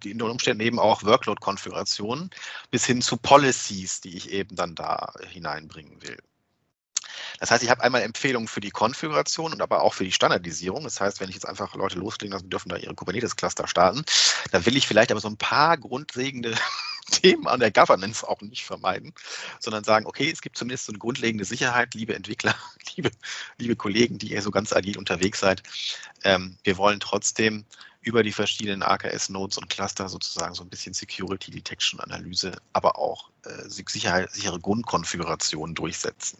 die 0.03 0.13
unter 0.13 0.29
Umständen 0.29 0.61
eben 0.61 0.79
auch 0.79 1.03
Workload-Konfigurationen 1.03 2.29
bis 2.71 2.85
hin 2.85 3.01
zu 3.01 3.17
Policies, 3.17 4.01
die 4.01 4.17
ich 4.17 4.31
eben 4.31 4.55
dann 4.55 4.75
da 4.75 5.13
hineinbringen 5.29 6.01
will. 6.01 6.17
Das 7.39 7.51
heißt, 7.51 7.63
ich 7.63 7.69
habe 7.69 7.83
einmal 7.83 8.01
Empfehlungen 8.01 8.47
für 8.47 8.61
die 8.61 8.71
Konfiguration 8.71 9.53
und 9.53 9.61
aber 9.61 9.81
auch 9.81 9.93
für 9.93 10.03
die 10.03 10.11
Standardisierung. 10.11 10.83
Das 10.83 10.99
heißt, 10.99 11.19
wenn 11.19 11.29
ich 11.29 11.35
jetzt 11.35 11.47
einfach 11.47 11.75
Leute 11.75 11.99
loslegen 11.99 12.33
lasse, 12.33 12.45
dürfen 12.45 12.69
da 12.69 12.77
ihre 12.77 12.95
Kubernetes-Cluster 12.95 13.67
starten, 13.67 14.03
da 14.51 14.65
will 14.65 14.77
ich 14.77 14.87
vielleicht 14.87 15.11
aber 15.11 15.21
so 15.21 15.27
ein 15.27 15.37
paar 15.37 15.77
grundlegende 15.77 16.55
Themen 17.11 17.47
an 17.47 17.59
der 17.59 17.71
Governance 17.71 18.27
auch 18.27 18.41
nicht 18.41 18.65
vermeiden, 18.65 19.13
sondern 19.59 19.83
sagen, 19.83 20.05
okay, 20.05 20.29
es 20.31 20.41
gibt 20.41 20.57
zumindest 20.57 20.85
so 20.85 20.91
eine 20.91 20.99
grundlegende 20.99 21.45
Sicherheit, 21.45 21.93
liebe 21.93 22.15
Entwickler, 22.15 22.55
liebe, 22.95 23.11
liebe 23.57 23.75
Kollegen, 23.75 24.17
die 24.17 24.31
ihr 24.31 24.41
so 24.41 24.51
ganz 24.51 24.73
agil 24.73 24.97
unterwegs 24.97 25.39
seid. 25.39 25.63
Ähm, 26.23 26.57
wir 26.63 26.77
wollen 26.77 26.99
trotzdem 26.99 27.65
über 28.01 28.23
die 28.23 28.31
verschiedenen 28.31 28.83
AKS-Nodes 28.83 29.57
und 29.57 29.69
Cluster 29.69 30.09
sozusagen 30.09 30.53
so 30.53 30.63
ein 30.63 30.69
bisschen 30.69 30.93
Security 30.93 31.51
Detection 31.51 31.99
Analyse, 32.01 32.51
aber 32.73 32.97
auch 32.97 33.29
äh, 33.45 33.69
sichere 33.69 34.59
Grundkonfigurationen 34.59 35.73
durchsetzen 35.73 36.37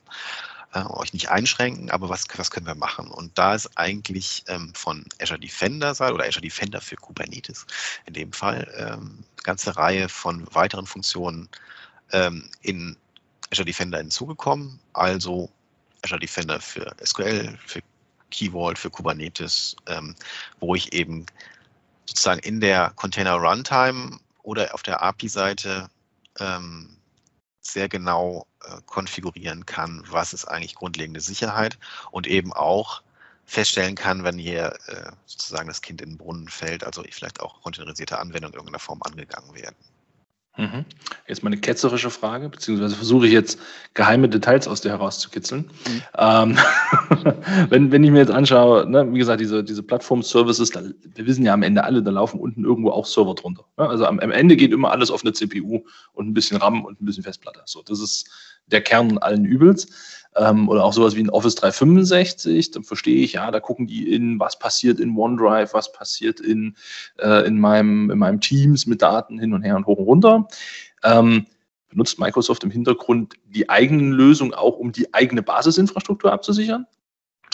äh, 0.73 0.83
euch 0.85 1.13
nicht 1.13 1.29
einschränken, 1.29 1.91
aber 1.91 2.09
was, 2.09 2.25
was 2.35 2.51
können 2.51 2.65
wir 2.65 2.75
machen? 2.75 3.07
Und 3.07 3.37
da 3.37 3.55
ist 3.55 3.77
eigentlich 3.77 4.43
ähm, 4.47 4.73
von 4.73 5.05
Azure 5.21 5.39
Defender 5.39 5.91
oder 6.13 6.25
Azure 6.25 6.41
Defender 6.41 6.81
für 6.81 6.95
Kubernetes 6.95 7.65
in 8.05 8.13
dem 8.13 8.33
Fall 8.33 8.67
ähm, 8.77 9.23
eine 9.35 9.43
ganze 9.43 9.75
Reihe 9.75 10.09
von 10.09 10.47
weiteren 10.53 10.87
Funktionen 10.87 11.49
ähm, 12.11 12.49
in 12.61 12.97
Azure 13.51 13.65
Defender 13.65 13.99
hinzugekommen. 13.99 14.79
Also 14.93 15.49
Azure 16.03 16.19
Defender 16.19 16.59
für 16.59 16.95
SQL, 17.03 17.57
für 17.65 17.81
Key 18.31 18.51
Vault, 18.51 18.79
für 18.79 18.89
Kubernetes, 18.89 19.75
ähm, 19.85 20.15
wo 20.59 20.75
ich 20.75 20.91
eben 20.93 21.25
sozusagen 22.05 22.39
in 22.39 22.59
der 22.59 22.91
Container 22.95 23.35
Runtime 23.35 24.19
oder 24.41 24.73
auf 24.73 24.83
der 24.83 25.01
API-Seite 25.01 25.87
ähm, 26.39 26.97
sehr 27.65 27.89
genau 27.89 28.45
äh, 28.63 28.81
konfigurieren 28.85 29.65
kann, 29.65 30.03
was 30.09 30.33
ist 30.33 30.45
eigentlich 30.45 30.75
grundlegende 30.75 31.21
Sicherheit 31.21 31.79
und 32.11 32.27
eben 32.27 32.53
auch 32.53 33.01
feststellen 33.45 33.95
kann, 33.95 34.23
wenn 34.23 34.37
hier 34.37 34.73
äh, 34.87 35.11
sozusagen 35.25 35.67
das 35.67 35.81
Kind 35.81 36.01
in 36.01 36.11
den 36.11 36.17
Brunnen 36.17 36.47
fällt, 36.47 36.83
also 36.83 37.03
vielleicht 37.11 37.41
auch 37.41 37.61
containerisierte 37.61 38.19
Anwendungen 38.19 38.53
in 38.53 38.59
irgendeiner 38.59 38.79
Form 38.79 39.01
angegangen 39.03 39.53
werden. 39.55 39.75
Mhm. 40.55 40.85
Jetzt 41.27 41.43
mal 41.43 41.49
eine 41.49 41.59
ketzerische 41.59 42.11
Frage, 42.11 42.47
beziehungsweise 42.47 42.95
versuche 42.95 43.25
ich 43.25 43.33
jetzt 43.33 43.59
geheime 43.95 44.29
Details 44.29 44.67
aus 44.67 44.81
dir 44.81 44.89
herauszukitzeln. 44.89 45.61
Mhm. 45.87 46.01
Ähm, 46.15 46.57
wenn, 47.69 47.91
wenn 47.91 48.03
ich 48.03 48.11
mir 48.11 48.19
jetzt 48.19 48.31
anschaue, 48.31 48.87
ne, 48.87 49.11
wie 49.11 49.17
gesagt, 49.17 49.41
diese, 49.41 49.63
diese 49.63 49.81
Plattform-Services, 49.81 50.73
wir 50.75 51.25
wissen 51.25 51.43
ja 51.43 51.53
am 51.53 51.63
Ende 51.63 51.83
alle, 51.83 52.03
da 52.03 52.11
laufen 52.11 52.39
unten 52.39 52.65
irgendwo 52.65 52.91
auch 52.91 53.07
Server 53.07 53.33
drunter. 53.33 53.65
Ne? 53.77 53.89
Also 53.89 54.05
am, 54.05 54.19
am, 54.19 54.29
Ende 54.29 54.55
geht 54.55 54.71
immer 54.71 54.91
alles 54.91 55.09
auf 55.09 55.23
eine 55.23 55.33
CPU 55.33 55.81
und 56.13 56.27
ein 56.27 56.33
bisschen 56.35 56.57
RAM 56.57 56.85
und 56.85 57.01
ein 57.01 57.05
bisschen 57.05 57.23
Festplatte. 57.23 57.61
So, 57.65 57.81
das 57.81 57.99
ist 57.99 58.29
der 58.67 58.81
Kern 58.81 59.17
allen 59.17 59.45
Übels 59.45 59.87
ähm, 60.35 60.69
oder 60.69 60.83
auch 60.83 60.93
sowas 60.93 61.15
wie 61.15 61.23
ein 61.23 61.29
Office 61.29 61.55
365, 61.55 62.71
dann 62.71 62.83
verstehe 62.83 63.23
ich, 63.23 63.33
ja, 63.33 63.51
da 63.51 63.59
gucken 63.59 63.87
die 63.87 64.13
in, 64.13 64.39
was 64.39 64.57
passiert 64.57 64.99
in 64.99 65.15
OneDrive, 65.15 65.73
was 65.73 65.91
passiert 65.91 66.39
in, 66.39 66.75
äh, 67.19 67.45
in, 67.45 67.59
meinem, 67.59 68.09
in 68.09 68.17
meinem 68.17 68.39
Teams 68.39 68.85
mit 68.85 69.01
Daten 69.01 69.39
hin 69.39 69.53
und 69.53 69.63
her 69.63 69.75
und 69.75 69.85
hoch 69.85 69.97
und 69.97 70.05
runter. 70.05 70.47
Ähm, 71.03 71.45
benutzt 71.89 72.19
Microsoft 72.19 72.63
im 72.63 72.71
Hintergrund 72.71 73.35
die 73.45 73.69
eigenen 73.69 74.11
Lösungen 74.11 74.53
auch, 74.53 74.77
um 74.77 74.91
die 74.91 75.13
eigene 75.13 75.43
Basisinfrastruktur 75.43 76.31
abzusichern? 76.31 76.87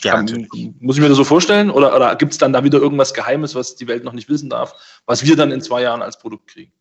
Ja, 0.04 0.14
Kann, 0.14 0.48
muss 0.80 0.96
ich 0.96 1.02
mir 1.02 1.10
das 1.10 1.18
so 1.18 1.26
vorstellen? 1.26 1.70
Oder, 1.70 1.94
oder 1.94 2.16
gibt 2.16 2.32
es 2.32 2.38
dann 2.38 2.54
da 2.54 2.64
wieder 2.64 2.80
irgendwas 2.80 3.14
Geheimes, 3.14 3.54
was 3.54 3.76
die 3.76 3.88
Welt 3.88 4.06
noch 4.06 4.14
nicht 4.14 4.30
wissen 4.30 4.50
darf, 4.50 4.74
was 5.06 5.26
wir 5.26 5.36
dann 5.36 5.52
in 5.52 5.62
zwei 5.62 5.82
Jahren 5.82 6.02
als 6.02 6.18
Produkt 6.18 6.48
kriegen? 6.48 6.72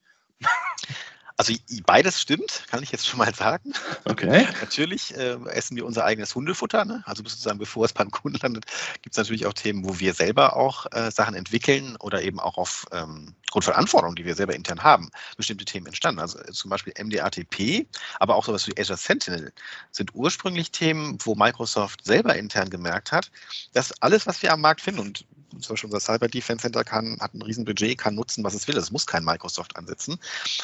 Also 1.38 1.54
beides 1.86 2.20
stimmt, 2.20 2.64
kann 2.68 2.82
ich 2.82 2.90
jetzt 2.90 3.06
schon 3.06 3.18
mal 3.18 3.32
sagen. 3.32 3.72
Okay. 4.04 4.46
natürlich 4.60 5.16
äh, 5.16 5.38
essen 5.50 5.76
wir 5.76 5.86
unser 5.86 6.04
eigenes 6.04 6.34
Hundefutter. 6.34 6.84
Ne? 6.84 7.04
Also 7.06 7.22
sozusagen, 7.22 7.60
bevor 7.60 7.84
es 7.84 7.92
beim 7.92 8.10
Kunden 8.10 8.40
landet, 8.42 8.66
gibt 9.02 9.14
es 9.14 9.16
natürlich 9.16 9.46
auch 9.46 9.52
Themen, 9.52 9.88
wo 9.88 10.00
wir 10.00 10.14
selber 10.14 10.56
auch 10.56 10.86
äh, 10.90 11.12
Sachen 11.12 11.36
entwickeln 11.36 11.96
oder 12.00 12.22
eben 12.22 12.40
auch 12.40 12.58
auf 12.58 12.86
ähm, 12.90 13.36
von 13.52 13.72
Anforderungen, 13.72 14.16
die 14.16 14.24
wir 14.24 14.34
selber 14.34 14.54
intern 14.54 14.82
haben, 14.82 15.10
bestimmte 15.36 15.64
Themen 15.64 15.86
entstanden. 15.86 16.20
Also 16.20 16.40
äh, 16.40 16.50
zum 16.50 16.70
Beispiel 16.70 16.92
MDATP, 17.00 17.86
aber 18.18 18.34
auch 18.34 18.44
sowas 18.44 18.66
wie 18.66 18.76
Azure 18.76 18.98
Sentinel 18.98 19.52
sind 19.92 20.14
ursprünglich 20.14 20.72
Themen, 20.72 21.18
wo 21.22 21.36
Microsoft 21.36 22.04
selber 22.04 22.34
intern 22.34 22.68
gemerkt 22.68 23.12
hat, 23.12 23.30
dass 23.74 23.92
alles, 24.02 24.26
was 24.26 24.42
wir 24.42 24.52
am 24.52 24.60
Markt 24.60 24.80
finden, 24.80 25.00
und 25.00 25.24
zum 25.50 25.74
Beispiel 25.74 25.88
unser 25.88 26.00
Cyber 26.00 26.28
Defense 26.28 26.62
Center 26.62 26.84
kann, 26.84 27.18
hat 27.20 27.34
ein 27.34 27.42
Riesenbudget, 27.42 27.98
kann 27.98 28.14
nutzen, 28.14 28.44
was 28.44 28.54
es 28.54 28.68
will. 28.68 28.76
Es 28.76 28.90
muss 28.90 29.06
kein 29.06 29.24
Microsoft 29.24 29.76
ansetzen. 29.76 30.18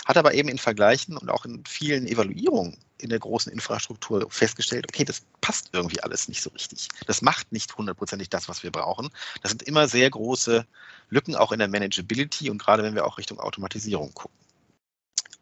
Hat 0.05 0.17
aber 0.17 0.35
eben 0.35 0.49
in 0.49 0.59
Vergleichen 0.59 1.17
und 1.17 1.31
auch 1.31 1.45
in 1.45 1.65
vielen 1.67 2.07
Evaluierungen 2.07 2.77
in 2.99 3.11
der 3.11 3.19
großen 3.19 3.53
Infrastruktur 3.53 4.27
festgestellt, 4.31 4.87
okay, 4.89 5.05
das 5.05 5.23
passt 5.41 5.71
irgendwie 5.73 6.01
alles 6.03 6.29
nicht 6.29 6.43
so 6.43 6.51
richtig. 6.51 6.89
Das 7.07 7.23
macht 7.23 7.51
nicht 7.53 7.77
hundertprozentig 7.77 8.31
das, 8.31 8.49
was 8.49 8.63
wir 8.63 8.71
brauchen. 8.71 9.11
Das 9.43 9.51
sind 9.51 9.63
immer 9.63 9.89
sehr 9.89 10.09
große 10.11 10.67
Lücken 11.11 11.35
auch 11.35 11.53
in 11.53 11.59
der 11.59 11.69
Manageability 11.69 12.51
und 12.51 12.59
gerade 12.59 12.83
wenn 12.83 12.95
wir 12.95 13.05
auch 13.05 13.19
Richtung 13.19 13.41
Automatisierung 13.41 14.13
gucken. 14.15 14.39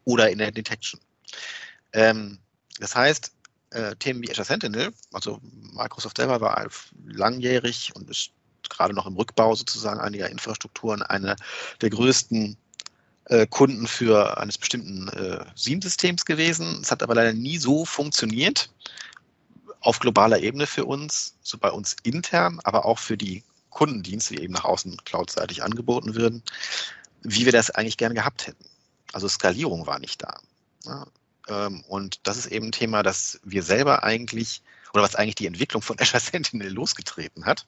Oder 0.04 0.30
in 0.30 0.38
der 0.38 0.50
Detection. 0.50 1.00
Ähm, 1.92 2.38
das 2.78 2.96
heißt, 2.96 3.32
äh, 3.70 3.96
Themen 3.96 4.22
wie 4.22 4.30
Azure 4.30 4.44
Sentinel, 4.44 4.92
also 5.12 5.40
Microsoft 5.72 6.16
selber 6.16 6.40
war 6.40 6.68
langjährig 7.06 7.92
und 7.94 8.10
ist 8.10 8.32
gerade 8.72 8.94
noch 8.94 9.06
im 9.06 9.16
Rückbau 9.16 9.54
sozusagen 9.54 10.00
einiger 10.00 10.30
Infrastrukturen 10.30 11.02
einer 11.02 11.36
der 11.80 11.90
größten 11.90 12.56
äh, 13.26 13.46
Kunden 13.46 13.86
für 13.86 14.38
eines 14.38 14.58
bestimmten 14.58 15.08
äh, 15.08 15.44
SIEM-Systems 15.54 16.24
gewesen. 16.24 16.80
Es 16.82 16.90
hat 16.90 17.02
aber 17.02 17.14
leider 17.14 17.32
nie 17.32 17.58
so 17.58 17.84
funktioniert 17.84 18.70
auf 19.80 19.98
globaler 19.98 20.40
Ebene 20.40 20.66
für 20.66 20.84
uns, 20.84 21.34
so 21.42 21.58
bei 21.58 21.70
uns 21.70 21.96
intern, 22.02 22.60
aber 22.64 22.84
auch 22.84 22.98
für 22.98 23.16
die 23.16 23.42
Kundendienste, 23.70 24.34
die 24.34 24.42
eben 24.42 24.52
nach 24.52 24.64
außen 24.64 24.96
cloudseitig 25.04 25.62
angeboten 25.62 26.14
würden, 26.14 26.42
wie 27.22 27.44
wir 27.44 27.52
das 27.52 27.70
eigentlich 27.70 27.96
gerne 27.96 28.14
gehabt 28.14 28.46
hätten. 28.46 28.64
Also 29.12 29.28
Skalierung 29.28 29.86
war 29.86 29.98
nicht 29.98 30.22
da. 30.22 30.38
Ja, 30.84 31.06
ähm, 31.48 31.82
und 31.88 32.20
das 32.24 32.36
ist 32.36 32.46
eben 32.46 32.66
ein 32.66 32.72
Thema, 32.72 33.02
das 33.02 33.40
wir 33.44 33.62
selber 33.62 34.02
eigentlich 34.02 34.62
oder 34.92 35.02
was 35.02 35.14
eigentlich 35.14 35.36
die 35.36 35.46
Entwicklung 35.46 35.82
von 35.82 35.96
Azure 36.00 36.20
Sentinel 36.20 36.72
losgetreten 36.72 37.44
hat, 37.44 37.66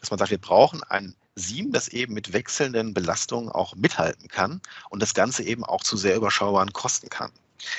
dass 0.00 0.10
man 0.10 0.18
sagt, 0.18 0.30
wir 0.30 0.38
brauchen 0.38 0.82
ein 0.84 1.14
SIEM, 1.36 1.72
das 1.72 1.88
eben 1.88 2.14
mit 2.14 2.32
wechselnden 2.32 2.94
Belastungen 2.94 3.50
auch 3.50 3.74
mithalten 3.74 4.28
kann 4.28 4.60
und 4.90 5.00
das 5.00 5.14
Ganze 5.14 5.42
eben 5.42 5.64
auch 5.64 5.82
zu 5.82 5.96
sehr 5.96 6.16
überschaubaren 6.16 6.72
Kosten 6.72 7.08
kann. 7.08 7.32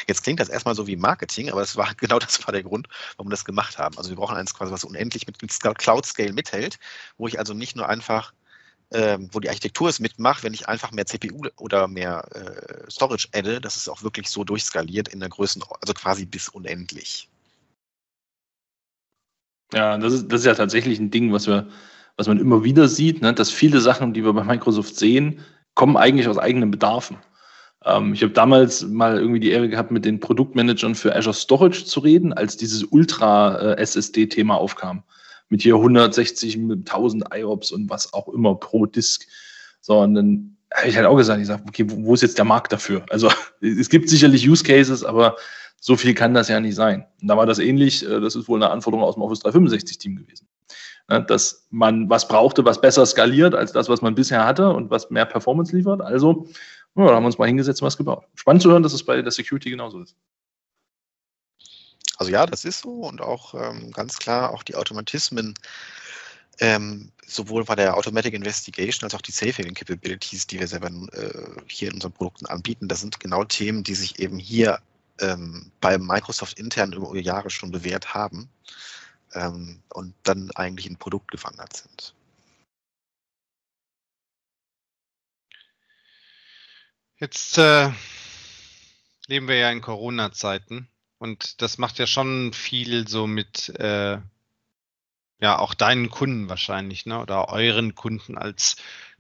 Jetzt 0.08 0.24
klingt 0.24 0.40
das 0.40 0.50
erstmal 0.50 0.76
so 0.76 0.86
wie 0.88 0.96
Marketing, 0.96 1.50
aber 1.50 1.62
das 1.62 1.76
war 1.76 1.94
genau 1.98 2.20
das 2.20 2.46
war 2.46 2.52
der 2.52 2.64
Grund, 2.64 2.88
warum 3.18 3.28
wir 3.28 3.36
das 3.36 3.46
gemacht 3.46 3.78
haben. 3.78 3.98
Also 3.98 4.10
wir 4.10 4.18
brauchen 4.18 4.38
eins 4.38 4.54
quasi, 4.54 4.72
was 4.72 4.84
unendlich 4.84 5.26
mit 5.28 5.38
Cloud 5.40 6.06
Scale 6.06 6.34
mithält, 6.34 6.80
wo 7.18 7.28
ich 7.28 7.40
also 7.40 7.54
nicht 7.54 7.76
nur 7.76 7.88
einfach 7.90 8.34
ähm, 8.94 9.30
wo 9.32 9.40
die 9.40 9.48
Architektur 9.48 9.88
es 9.88 10.00
mitmacht, 10.00 10.44
wenn 10.44 10.54
ich 10.54 10.68
einfach 10.68 10.92
mehr 10.92 11.06
CPU 11.06 11.48
oder 11.58 11.88
mehr 11.88 12.28
äh, 12.36 12.92
Storage 12.92 13.30
adde, 13.34 13.62
dass 13.62 13.78
es 13.78 13.88
auch 13.88 14.04
wirklich 14.04 14.30
so 14.30 14.44
durchskaliert 14.44 15.08
in 15.08 15.22
der 15.22 15.30
Größen, 15.30 15.64
also 15.80 15.94
quasi 15.94 16.26
bis 16.26 16.50
unendlich. 16.50 17.30
Ja, 19.74 19.98
das 19.98 20.14
ist, 20.14 20.32
das 20.32 20.42
ist 20.42 20.46
ja 20.46 20.56
tatsächlich 20.56 21.00
ein 21.00 21.12
Ding, 21.12 21.32
was 21.32 21.48
wir, 21.48 21.68
was 22.18 22.28
man 22.28 22.40
immer 22.40 22.64
wieder 22.64 22.88
sieht, 22.88 23.22
ne? 23.22 23.34
dass 23.34 23.50
viele 23.50 23.80
Sachen, 23.80 24.14
die 24.14 24.24
wir 24.24 24.34
bei 24.34 24.44
Microsoft 24.44 24.96
sehen, 24.96 25.40
kommen 25.76 25.98
eigentlich 25.98 26.28
aus 26.28 26.38
eigenen 26.38 26.72
Bedarfen. 26.72 27.18
Ähm, 27.86 28.14
ich 28.14 28.22
habe 28.22 28.34
damals 28.34 28.84
mal 28.84 29.18
irgendwie 29.18 29.40
die 29.40 29.52
Ehre 29.52 29.70
gehabt, 29.70 29.92
mit 29.92 30.06
den 30.06 30.20
Produktmanagern 30.20 30.96
für 30.96 31.16
Azure 31.16 31.34
Storage 31.34 31.86
zu 31.86 32.02
reden, 32.02 32.34
als 32.34 32.58
dieses 32.58 32.84
Ultra-SSD-Thema 32.84 34.56
aufkam. 34.56 35.04
Mit 35.50 35.62
hier 35.62 35.76
160, 35.76 36.58
1000 36.58 37.26
IOPS 37.34 37.72
und 37.72 37.90
was 37.90 38.14
auch 38.14 38.30
immer 38.30 38.56
pro 38.56 38.86
Disk. 38.86 39.26
So, 39.82 40.00
und 40.00 40.16
dann 40.16 40.58
habe 40.74 40.88
ich 40.88 40.96
halt 40.96 41.06
auch 41.08 41.18
gesagt, 41.18 41.42
ich 41.42 41.48
sage, 41.48 41.64
okay, 41.68 41.86
wo 41.88 42.14
ist 42.14 42.22
jetzt 42.22 42.38
der 42.38 42.46
Markt 42.46 42.72
dafür? 42.72 43.04
Also 43.10 43.30
es 43.62 43.90
gibt 43.90 44.10
sicherlich 44.10 44.48
Use 44.48 44.64
Cases, 44.64 45.04
aber 45.04 45.36
So 45.84 45.98
viel 45.98 46.14
kann 46.14 46.36
das 46.36 46.48
ja 46.48 46.60
nicht 46.60 46.76
sein. 46.76 47.08
Und 47.22 47.28
da 47.28 47.36
war 47.36 47.48
das 47.48 47.58
ähnlich, 47.58 48.06
äh, 48.06 48.22
das 48.22 48.36
ist 48.36 48.48
wohl 48.48 48.62
eine 48.62 48.72
Anforderung 48.72 49.04
aus 49.04 49.16
dem 49.16 49.24
Office 49.24 49.44
365-Team 49.44 50.16
gewesen. 50.16 50.48
Ne, 51.10 51.24
dass 51.24 51.68
man 51.72 52.08
was 52.08 52.28
brauchte, 52.28 52.64
was 52.64 52.80
besser 52.80 53.06
skaliert 53.06 53.56
als 53.56 53.72
das, 53.72 53.90
was 53.90 54.04
man 54.04 54.14
bisher 54.14 54.46
hatte 54.46 54.70
und 54.70 54.92
was 54.92 55.10
mehr 55.10 55.26
Performance 55.26 55.76
liefert. 55.76 56.02
Also 56.02 56.48
ja, 56.96 57.08
da 57.08 57.16
haben 57.16 57.24
wir 57.24 57.28
uns 57.28 57.40
mal 57.40 57.48
hingesetzt 57.48 57.82
und 57.82 57.88
was 57.88 57.98
gebaut. 57.98 58.26
Spannend 58.36 58.62
zu 58.62 58.70
hören, 58.70 58.84
dass 58.84 58.94
es 58.94 59.04
bei 59.04 59.20
der 59.20 59.32
Security 59.32 59.72
genauso 59.72 60.02
ist. 60.02 60.16
Also 62.18 62.32
ja, 62.32 62.46
das 62.46 62.64
ist 62.64 62.82
so 62.82 62.92
und 63.02 63.20
auch 63.20 63.56
ähm, 63.56 63.92
ganz 63.92 64.20
klar 64.20 64.52
auch 64.52 64.62
die 64.62 64.76
Automatismen, 64.76 65.56
ähm, 66.60 67.12
sowohl 67.26 67.64
bei 67.66 67.74
der 67.74 67.98
Automatic 67.98 68.36
Investigation 68.36 69.06
als 69.06 69.16
auch 69.16 69.22
die 69.22 69.32
Safe 69.32 69.64
Capabilities, 69.74 70.46
die 70.46 70.60
wir 70.60 70.68
selber 70.68 70.92
äh, 71.14 71.62
hier 71.66 71.88
in 71.88 71.96
unseren 71.96 72.12
Produkten 72.12 72.46
anbieten, 72.46 72.88
das 72.88 73.02
sind 73.02 73.20
genau 73.20 73.44
Themen, 73.46 73.84
die 73.84 73.96
sich 73.96 74.20
eben 74.20 74.38
hier 74.38 74.80
ähm, 75.20 75.72
bei 75.82 75.98
Microsoft 75.98 76.60
intern 76.60 76.94
über 76.94 77.18
Jahre 77.18 77.50
schon 77.50 77.72
bewährt 77.72 78.14
haben 78.14 78.50
ähm, 79.34 79.82
und 79.90 80.16
dann 80.24 80.52
eigentlich 80.52 80.88
in 80.88 80.98
Produkt 80.98 81.32
gewandert 81.32 81.76
sind. 81.76 82.14
Jetzt 87.18 87.58
äh, 87.58 87.92
leben 89.28 89.48
wir 89.48 89.56
ja 89.56 89.72
in 89.72 89.82
Corona-Zeiten 89.82 90.88
und 91.20 91.62
das 91.62 91.78
macht 91.78 92.00
ja 92.00 92.08
schon 92.08 92.52
viel 92.52 93.08
so 93.08 93.28
mit 93.28 93.70
äh, 93.80 94.18
ja 95.42 95.60
auch 95.60 95.74
deinen 95.74 96.10
Kunden 96.10 96.50
wahrscheinlich, 96.50 97.06
ne? 97.06 97.20
Oder 97.20 97.50
euren 97.50 97.96
Kunden 97.96 98.38
als 98.38 98.78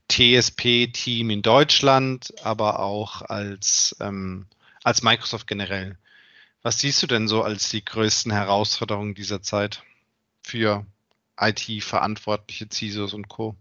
TSP-Team 0.10 1.30
in 1.30 1.42
Deutschland, 1.42 2.34
aber 2.44 2.80
auch 2.80 3.22
als, 3.22 3.96
ähm, 4.00 4.48
als 4.84 5.02
Microsoft 5.02 5.48
generell. 5.48 5.98
Was 6.62 6.80
siehst 6.80 7.02
du 7.02 7.08
denn 7.08 7.28
so 7.28 7.44
als 7.44 7.70
die 7.70 7.84
größten 7.84 8.32
Herausforderungen 8.32 9.16
dieser 9.16 9.42
Zeit 9.42 9.84
für 10.44 10.86
IT-Verantwortliche, 11.40 12.70
CISOs 12.70 13.14
und 13.14 13.28
Co.? 13.28 13.56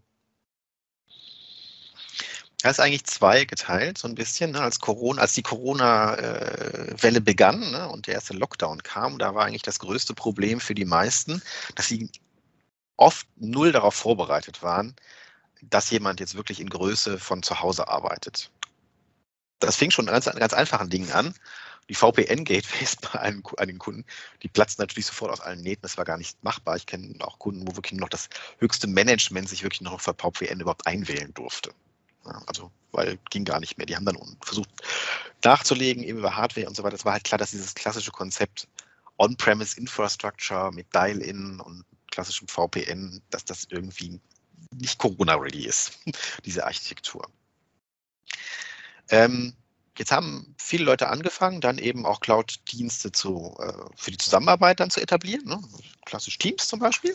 Er 2.62 2.70
ist 2.70 2.80
eigentlich 2.80 3.04
zwei 3.04 3.46
geteilt, 3.46 3.96
so 3.96 4.06
ein 4.06 4.14
bisschen. 4.14 4.50
Ne? 4.50 4.60
Als, 4.60 4.80
Corona, 4.80 5.22
als 5.22 5.32
die 5.32 5.42
Corona-Welle 5.42 7.22
begann 7.22 7.70
ne? 7.70 7.88
und 7.88 8.06
der 8.06 8.14
erste 8.14 8.34
Lockdown 8.34 8.82
kam, 8.82 9.18
da 9.18 9.34
war 9.34 9.46
eigentlich 9.46 9.62
das 9.62 9.78
größte 9.78 10.12
Problem 10.12 10.60
für 10.60 10.74
die 10.74 10.84
meisten, 10.84 11.40
dass 11.74 11.88
sie 11.88 12.10
oft 12.98 13.26
null 13.36 13.72
darauf 13.72 13.94
vorbereitet 13.94 14.62
waren, 14.62 14.94
dass 15.62 15.90
jemand 15.90 16.20
jetzt 16.20 16.34
wirklich 16.34 16.60
in 16.60 16.68
Größe 16.68 17.18
von 17.18 17.42
zu 17.42 17.60
Hause 17.60 17.88
arbeitet. 17.88 18.50
Das 19.60 19.76
fing 19.76 19.90
schon 19.90 20.08
an 20.08 20.14
ganz, 20.14 20.24
ganz 20.24 20.52
einfachen 20.52 20.90
Dingen 20.90 21.12
an. 21.12 21.34
Die 21.88 21.94
VPN-Gateways 21.94 22.96
bei 23.12 23.20
einem, 23.20 23.42
einigen 23.56 23.78
Kunden, 23.78 24.04
die 24.42 24.48
platzten 24.48 24.82
natürlich 24.82 25.06
sofort 25.06 25.32
aus 25.32 25.40
allen 25.40 25.60
Nähten. 25.60 25.82
Das 25.82 25.98
war 25.98 26.04
gar 26.04 26.18
nicht 26.18 26.42
machbar. 26.42 26.76
Ich 26.76 26.86
kenne 26.86 27.14
auch 27.20 27.38
Kunden, 27.38 27.66
wo 27.66 27.76
wirklich 27.76 27.98
noch 27.98 28.08
das 28.08 28.28
höchste 28.58 28.86
Management 28.86 29.48
sich 29.48 29.62
wirklich 29.62 29.80
noch 29.80 30.00
für 30.00 30.14
VPN 30.14 30.60
überhaupt 30.60 30.86
einwählen 30.86 31.32
durfte. 31.34 31.72
Also, 32.46 32.70
weil 32.92 33.18
ging 33.30 33.44
gar 33.44 33.60
nicht 33.60 33.78
mehr. 33.78 33.86
Die 33.86 33.96
haben 33.96 34.04
dann 34.04 34.18
versucht 34.42 34.68
nachzulegen, 35.42 36.02
eben 36.02 36.18
über 36.18 36.36
Hardware 36.36 36.68
und 36.68 36.76
so 36.76 36.82
weiter. 36.82 36.96
Es 36.96 37.04
war 37.04 37.14
halt 37.14 37.24
klar, 37.24 37.38
dass 37.38 37.50
dieses 37.50 37.74
klassische 37.74 38.10
Konzept 38.10 38.68
On-Premise 39.18 39.78
Infrastructure 39.78 40.70
mit 40.72 40.86
Dial-In 40.94 41.60
und 41.60 41.84
klassischem 42.10 42.48
VPN, 42.48 43.22
dass 43.30 43.44
das 43.44 43.66
irgendwie 43.70 44.20
nicht 44.74 44.98
Corona-ready 44.98 45.66
ist, 45.66 45.98
diese 46.44 46.64
Architektur. 46.64 47.28
Ähm, 49.10 49.54
jetzt 49.98 50.12
haben 50.12 50.54
viele 50.58 50.84
Leute 50.84 51.08
angefangen, 51.08 51.60
dann 51.60 51.78
eben 51.78 52.06
auch 52.06 52.20
Cloud-Dienste 52.20 53.08
äh, 53.08 53.72
für 53.96 54.10
die 54.10 54.18
Zusammenarbeit 54.18 54.80
dann 54.80 54.90
zu 54.90 55.00
etablieren, 55.00 55.44
ne? 55.46 55.60
klassisch 56.04 56.38
Teams 56.38 56.66
zum 56.66 56.80
Beispiel 56.80 57.14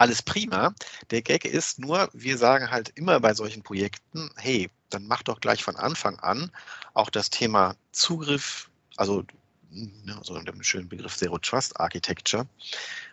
alles 0.00 0.22
prima. 0.22 0.74
Der 1.10 1.20
Gag 1.20 1.44
ist 1.44 1.78
nur, 1.78 2.08
wir 2.14 2.38
sagen 2.38 2.70
halt 2.70 2.90
immer 2.94 3.20
bei 3.20 3.34
solchen 3.34 3.62
Projekten, 3.62 4.30
hey, 4.36 4.70
dann 4.88 5.06
mach 5.06 5.22
doch 5.22 5.40
gleich 5.40 5.62
von 5.62 5.76
Anfang 5.76 6.18
an 6.20 6.50
auch 6.94 7.10
das 7.10 7.28
Thema 7.28 7.76
Zugriff, 7.92 8.70
also 8.96 9.24
ne, 9.70 10.18
so 10.22 10.34
unter 10.34 10.52
dem 10.52 10.62
schönen 10.62 10.88
Begriff 10.88 11.16
Zero 11.16 11.36
Trust 11.36 11.78
Architecture. 11.78 12.46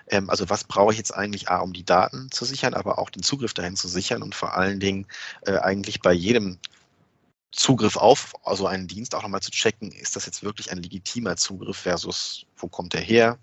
Ähm, 0.08 0.30
also 0.30 0.50
was 0.50 0.63
brauche 0.63 0.93
ich 0.93 0.97
jetzt 0.97 1.13
eigentlich, 1.13 1.50
A, 1.50 1.60
um 1.60 1.73
die 1.73 1.84
Daten 1.84 2.32
zu 2.32 2.45
sichern, 2.45 2.73
aber 2.73 3.00
auch 3.00 3.10
den 3.10 3.21
Zugriff 3.21 3.54
dahin 3.54 3.76
zu 3.76 3.89
sichern 3.89 4.23
und 4.23 4.34
vor 4.34 4.56
allen 4.56 4.80
Dingen 4.80 5.08
äh, 5.45 5.58
eigentlich 5.58 6.02
bei 6.02 6.13
jedem 6.13 6.58
Zugriff 7.51 7.95
auf 7.95 8.33
also 8.45 8.67
einen 8.67 8.88
Dienst 8.88 9.15
auch 9.15 9.23
nochmal 9.23 9.41
zu 9.41 9.51
checken, 9.51 9.91
ist 9.91 10.15
das 10.15 10.25
jetzt 10.25 10.43
wirklich 10.43 10.71
ein 10.71 10.81
legitimer 10.81 11.38
Zugriff 11.38 11.77
versus 11.77 12.45
wo 12.57 12.67
kommt 12.67 12.93
er 12.93 13.01
her? 13.01 13.38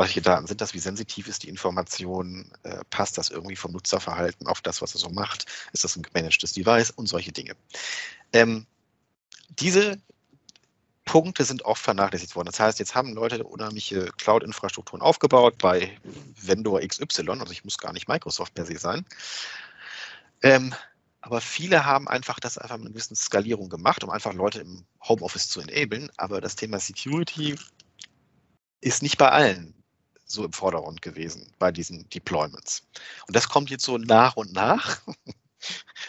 welche 0.00 0.22
Daten 0.22 0.46
sind 0.46 0.60
das, 0.60 0.74
wie 0.74 0.78
sensitiv 0.78 1.28
ist 1.28 1.42
die 1.42 1.48
Information, 1.48 2.50
äh, 2.62 2.78
passt 2.90 3.18
das 3.18 3.30
irgendwie 3.30 3.56
vom 3.56 3.72
Nutzerverhalten 3.72 4.46
auf 4.46 4.60
das, 4.60 4.80
was 4.82 4.94
er 4.94 4.98
so 4.98 5.10
macht, 5.10 5.46
ist 5.72 5.84
das 5.84 5.96
ein 5.96 6.02
gemanagtes 6.02 6.52
Device 6.52 6.90
und 6.90 7.06
solche 7.06 7.32
Dinge. 7.32 7.54
Ähm, 8.32 8.66
diese 9.50 10.00
Punkte 11.04 11.44
sind 11.44 11.62
oft 11.62 11.82
vernachlässigt 11.82 12.36
worden. 12.36 12.46
Das 12.46 12.60
heißt, 12.60 12.78
jetzt 12.78 12.94
haben 12.94 13.14
Leute 13.14 13.42
unheimliche 13.44 14.06
Cloud-Infrastrukturen 14.16 15.02
aufgebaut 15.02 15.58
bei 15.58 15.98
Vendor 16.40 16.80
XY, 16.80 17.28
also 17.30 17.52
ich 17.52 17.64
muss 17.64 17.78
gar 17.78 17.92
nicht 17.92 18.08
Microsoft 18.08 18.54
per 18.54 18.64
se 18.64 18.78
sein. 18.78 19.04
Ähm, 20.42 20.74
aber 21.20 21.40
viele 21.40 21.84
haben 21.84 22.08
einfach 22.08 22.40
das 22.40 22.56
einfach 22.56 22.76
mit 22.76 22.86
einer 22.86 22.92
gewissen 22.92 23.16
Skalierung 23.16 23.68
gemacht, 23.68 24.02
um 24.02 24.10
einfach 24.10 24.32
Leute 24.32 24.60
im 24.60 24.84
Homeoffice 25.02 25.48
zu 25.48 25.60
enablen. 25.60 26.10
Aber 26.16 26.40
das 26.40 26.56
Thema 26.56 26.78
Security 26.78 27.56
ist 28.80 29.02
nicht 29.02 29.18
bei 29.18 29.30
allen 29.30 29.74
so 30.24 30.44
im 30.44 30.52
Vordergrund 30.52 31.02
gewesen 31.02 31.52
bei 31.58 31.72
diesen 31.72 32.08
Deployments. 32.08 32.86
Und 33.26 33.36
das 33.36 33.48
kommt 33.48 33.68
jetzt 33.70 33.84
so 33.84 33.98
nach 33.98 34.36
und 34.36 34.52
nach. 34.52 35.00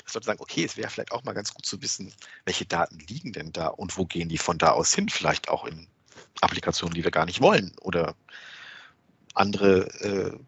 Das 0.05 0.13
Leute 0.13 0.27
sagen, 0.27 0.39
okay, 0.39 0.63
es 0.63 0.77
wäre 0.77 0.89
vielleicht 0.89 1.11
auch 1.11 1.25
mal 1.25 1.33
ganz 1.33 1.53
gut 1.53 1.65
zu 1.65 1.81
wissen, 1.81 2.13
welche 2.45 2.65
Daten 2.65 2.99
liegen 2.99 3.33
denn 3.33 3.51
da 3.51 3.67
und 3.67 3.97
wo 3.97 4.05
gehen 4.05 4.29
die 4.29 4.37
von 4.37 4.57
da 4.57 4.69
aus 4.69 4.93
hin, 4.93 5.09
vielleicht 5.09 5.49
auch 5.49 5.65
in 5.65 5.89
Applikationen, 6.39 6.93
die 6.93 7.03
wir 7.03 7.11
gar 7.11 7.25
nicht 7.25 7.41
wollen. 7.41 7.73
Oder 7.81 8.15
andere 9.33 9.89
äh, 9.99 10.39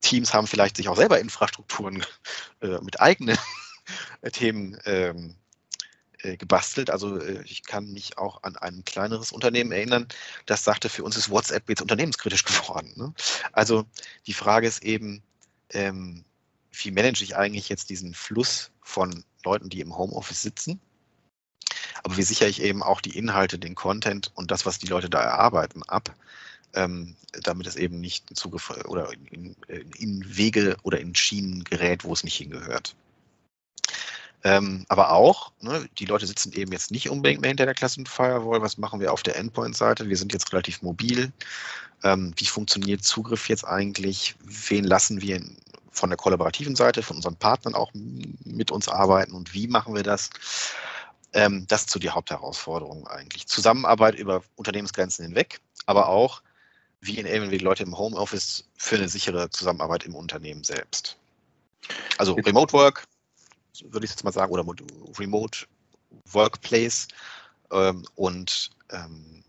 Teams 0.00 0.32
haben 0.32 0.46
vielleicht 0.46 0.76
sich 0.76 0.88
auch 0.88 0.96
selber 0.96 1.20
Infrastrukturen 1.20 2.04
äh, 2.62 2.78
mit 2.82 3.00
eigenen 3.00 3.38
Themen 4.32 4.78
ähm, 4.84 5.34
äh, 6.22 6.36
gebastelt. 6.36 6.90
Also 6.90 7.20
äh, 7.20 7.42
ich 7.44 7.62
kann 7.64 7.92
mich 7.92 8.18
auch 8.18 8.42
an 8.42 8.56
ein 8.56 8.84
kleineres 8.84 9.30
Unternehmen 9.30 9.70
erinnern, 9.70 10.08
das 10.46 10.64
sagte, 10.64 10.88
für 10.88 11.04
uns 11.04 11.16
ist 11.16 11.30
WhatsApp 11.30 11.68
jetzt 11.68 11.82
unternehmenskritisch 11.82 12.44
geworden. 12.44 12.92
Ne? 12.96 13.14
Also 13.52 13.84
die 14.26 14.32
Frage 14.32 14.66
ist 14.66 14.82
eben, 14.82 15.22
ähm, 15.70 16.24
wie 16.72 16.90
manage 16.90 17.22
ich 17.22 17.36
eigentlich 17.36 17.68
jetzt 17.68 17.90
diesen 17.90 18.14
Fluss 18.14 18.72
von 18.82 19.24
Leuten, 19.44 19.68
die 19.68 19.80
im 19.80 19.96
Homeoffice 19.96 20.42
sitzen? 20.42 20.80
Aber 22.02 22.16
wie 22.16 22.22
sichere 22.22 22.48
ich 22.48 22.62
eben 22.62 22.82
auch 22.82 23.00
die 23.00 23.16
Inhalte, 23.16 23.58
den 23.58 23.74
Content 23.76 24.32
und 24.34 24.50
das, 24.50 24.66
was 24.66 24.78
die 24.78 24.86
Leute 24.86 25.10
da 25.10 25.20
erarbeiten, 25.20 25.82
ab, 25.84 26.14
ähm, 26.74 27.16
damit 27.42 27.66
es 27.66 27.76
eben 27.76 28.00
nicht 28.00 28.30
in 28.30 28.36
Zugriff 28.36 28.70
oder 28.86 29.10
in, 29.30 29.56
in, 29.68 30.36
Wege 30.36 30.76
oder 30.82 31.00
in 31.00 31.14
Schienen 31.14 31.64
gerät, 31.64 32.04
wo 32.04 32.12
es 32.12 32.24
nicht 32.24 32.36
hingehört. 32.36 32.94
Ähm, 34.44 34.84
aber 34.88 35.12
auch, 35.12 35.52
ne, 35.60 35.88
die 35.98 36.04
Leute 36.04 36.26
sitzen 36.26 36.52
eben 36.52 36.70
jetzt 36.72 36.90
nicht 36.90 37.10
unbedingt 37.10 37.40
mehr 37.40 37.48
hinter 37.48 37.64
der 37.64 37.74
klassischen 37.74 38.06
Firewall. 38.06 38.62
Was 38.62 38.78
machen 38.78 39.00
wir 39.00 39.12
auf 39.12 39.22
der 39.22 39.36
Endpoint-Seite? 39.36 40.08
Wir 40.08 40.16
sind 40.16 40.32
jetzt 40.32 40.52
relativ 40.52 40.80
mobil. 40.82 41.32
Ähm, 42.04 42.32
wie 42.36 42.46
funktioniert 42.46 43.02
Zugriff 43.02 43.48
jetzt 43.48 43.64
eigentlich? 43.64 44.36
Wen 44.44 44.84
lassen 44.84 45.20
wir 45.20 45.42
von 45.90 46.10
der 46.10 46.16
kollaborativen 46.16 46.76
Seite, 46.76 47.02
von 47.02 47.16
unseren 47.16 47.36
Partnern 47.36 47.74
auch 47.74 47.90
mit 47.92 48.70
uns 48.70 48.88
arbeiten 48.88 49.32
und 49.32 49.52
wie 49.52 49.66
machen 49.66 49.94
wir 49.96 50.04
das? 50.04 50.30
Ähm, 51.32 51.66
das 51.68 51.82
ist 51.82 51.90
so 51.90 51.98
die 51.98 52.10
Hauptherausforderung 52.10 53.06
eigentlich. 53.08 53.48
Zusammenarbeit 53.48 54.14
über 54.14 54.42
Unternehmensgrenzen 54.54 55.24
hinweg, 55.24 55.60
aber 55.86 56.08
auch, 56.08 56.42
wie 57.00 57.18
enablen 57.18 57.50
wir 57.50 57.58
die 57.58 57.64
Leute 57.64 57.82
im 57.84 57.96
Homeoffice 57.96 58.64
für 58.76 58.96
eine 58.96 59.08
sichere 59.08 59.50
Zusammenarbeit 59.50 60.04
im 60.04 60.14
Unternehmen 60.14 60.64
selbst? 60.64 61.16
Also 62.18 62.34
Remote 62.34 62.72
Work, 62.72 63.04
würde 63.84 64.04
ich 64.04 64.10
jetzt 64.10 64.24
mal 64.24 64.32
sagen, 64.32 64.52
oder 64.52 64.64
Remote 65.18 65.66
Workplace 66.32 67.08
ähm, 67.70 68.04
und 68.16 68.70
ähm, 68.90 69.44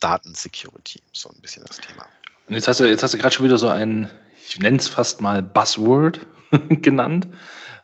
Datensecurity, 0.00 1.00
so 1.12 1.30
ein 1.30 1.40
bisschen 1.40 1.64
das 1.64 1.78
Thema. 1.78 2.06
Und 2.48 2.54
jetzt 2.54 2.68
hast 2.68 2.80
du, 2.80 2.88
jetzt 2.88 3.02
hast 3.02 3.14
du 3.14 3.18
gerade 3.18 3.34
schon 3.34 3.46
wieder 3.46 3.58
so 3.58 3.68
ein, 3.68 4.10
ich 4.46 4.58
nenne 4.58 4.78
es 4.78 4.88
fast 4.88 5.20
mal 5.20 5.42
Buzzword 5.42 6.20
genannt, 6.68 7.26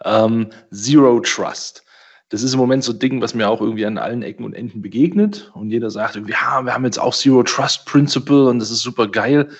ähm, 0.04 0.50
Zero 0.70 1.20
Trust. 1.20 1.82
Das 2.30 2.44
ist 2.44 2.54
im 2.54 2.60
Moment 2.60 2.84
so 2.84 2.92
ein 2.92 2.98
Ding, 3.00 3.20
was 3.20 3.34
mir 3.34 3.48
auch 3.48 3.60
irgendwie 3.60 3.84
an 3.84 3.98
allen 3.98 4.22
Ecken 4.22 4.44
und 4.44 4.54
Enden 4.54 4.82
begegnet. 4.82 5.50
Und 5.54 5.70
jeder 5.70 5.90
sagt, 5.90 6.14
ja, 6.14 6.64
wir 6.64 6.72
haben 6.72 6.84
jetzt 6.84 6.98
auch 6.98 7.14
Zero 7.14 7.42
Trust 7.42 7.84
Principle 7.86 8.48
und 8.48 8.60
das 8.60 8.70
ist 8.70 8.82
super 8.82 9.08
geil. 9.08 9.50